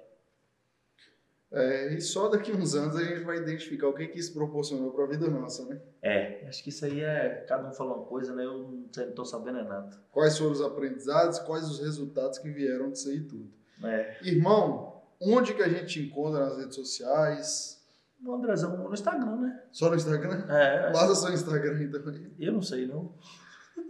É, 1.49 1.93
e 1.93 2.01
só 2.01 2.28
daqui 2.28 2.51
uns 2.51 2.76
anos 2.76 2.95
a 2.97 3.03
gente 3.03 3.24
vai 3.24 3.38
identificar 3.38 3.88
o 3.88 3.93
que, 3.93 4.08
que 4.08 4.20
isso 4.20 4.34
proporcionou 4.34 4.91
para 4.91 5.05
a 5.05 5.08
vida 5.08 5.30
nossa, 5.30 5.66
né? 5.66 5.82
É, 6.01 6.45
acho 6.45 6.62
que 6.62 6.70
isso 6.70 6.84
aí 6.84 6.99
é, 6.99 7.45
cada 7.47 7.70
um 7.70 7.72
fala 7.72 7.95
uma 7.95 8.05
coisa, 8.05 8.36
né? 8.36 8.43
Eu 8.43 8.58
não, 8.58 9.12
tô 9.16 9.24
sabendo 9.24 9.60
é 9.60 9.64
nada. 9.64 9.97
Quais 10.12 10.38
foram 10.38 10.51
os 10.51 10.62
aprendizados, 10.62 11.39
quais 11.39 11.70
os 11.70 11.80
resultados 11.80 12.38
que 12.38 12.49
vieram 12.49 12.91
disso 12.91 13.10
aí 13.10 13.22
tudo. 13.22 13.49
É. 13.82 14.18
Irmão, 14.24 15.01
onde 15.22 15.53
que 15.53 15.64
a 15.64 15.70
gente 15.70 15.86
te 15.86 16.01
encontra 16.01 16.41
nas 16.41 16.58
redes 16.58 16.76
sociais? 16.76 17.76
O 18.26 18.34
Andrezão 18.34 18.76
no 18.78 18.93
Instagram, 18.93 19.36
né? 19.38 19.59
Só 19.72 19.89
no 19.89 19.95
Instagram? 19.95 20.43
É, 20.49 20.91
Passa 20.91 21.15
seu 21.15 21.34
Instagram 21.34 21.82
então 21.84 22.01
aí. 22.11 22.32
eu 22.39 22.51
não 22.53 22.61
sei, 22.61 22.88
não. 22.88 23.11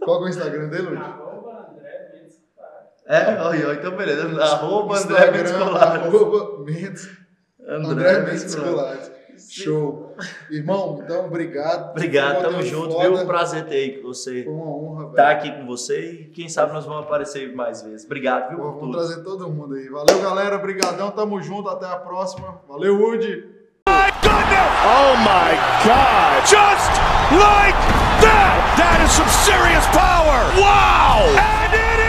Qual 0.04 0.18
que 0.18 0.24
é 0.24 0.26
o 0.26 0.28
Instagram 0.28 0.68
dele, 0.68 0.88
Luiz? 0.90 1.00
Arroba 1.00 1.66
André 1.72 2.10
Mendes 2.12 2.40
Colares. 2.54 2.90
É, 3.06 3.40
olha, 3.42 3.74
então 3.74 3.96
beleza. 3.96 4.42
Arroba 4.44 4.98
André 4.98 5.30
Mendes 5.30 5.52
Colares. 5.52 6.02
arroba 6.06 6.64
Mendes, 6.64 7.10
André 7.66 8.18
Mendes 8.20 8.54
Colares. 8.54 9.18
Show. 9.50 10.16
Irmão, 10.50 11.00
então, 11.02 11.26
obrigado. 11.26 11.90
Obrigado, 11.92 12.40
Foi 12.40 12.48
um 12.48 12.50
tamo 12.50 12.62
junto, 12.64 12.92
foda. 12.92 13.08
viu? 13.16 13.26
Prazer 13.26 13.64
ter 13.66 13.76
aí 13.76 13.98
com 14.02 14.08
você. 14.08 14.42
Foi 14.44 14.52
uma 14.52 14.66
honra, 14.66 15.04
velho. 15.04 15.14
Tá 15.14 15.30
aqui 15.30 15.52
com 15.52 15.64
você 15.64 16.10
e 16.10 16.24
quem 16.30 16.48
sabe 16.48 16.72
nós 16.72 16.84
vamos 16.84 17.04
aparecer 17.04 17.54
mais 17.54 17.80
vezes. 17.82 18.04
Obrigado, 18.04 18.48
viu? 18.50 18.58
Pô, 18.58 18.64
Vamos 18.72 18.80
tudo. 18.80 18.92
trazer 18.98 19.22
todo 19.22 19.48
mundo 19.48 19.74
aí. 19.76 19.88
Valeu, 19.88 20.20
galera. 20.20 20.56
Obrigadão. 20.56 21.12
Tamo 21.12 21.40
junto. 21.40 21.68
Até 21.68 21.86
a 21.86 21.96
próxima. 21.96 22.60
Valeu, 22.68 23.00
Woody. 23.00 23.57
Oh 24.84 25.14
my 25.22 25.54
God! 25.84 26.42
Just 26.46 26.92
like 27.34 27.78
that. 28.24 28.56
That 28.78 28.98
is 29.04 29.12
some 29.12 29.28
serious 29.46 29.86
power. 29.94 30.40
Wow. 30.58 32.07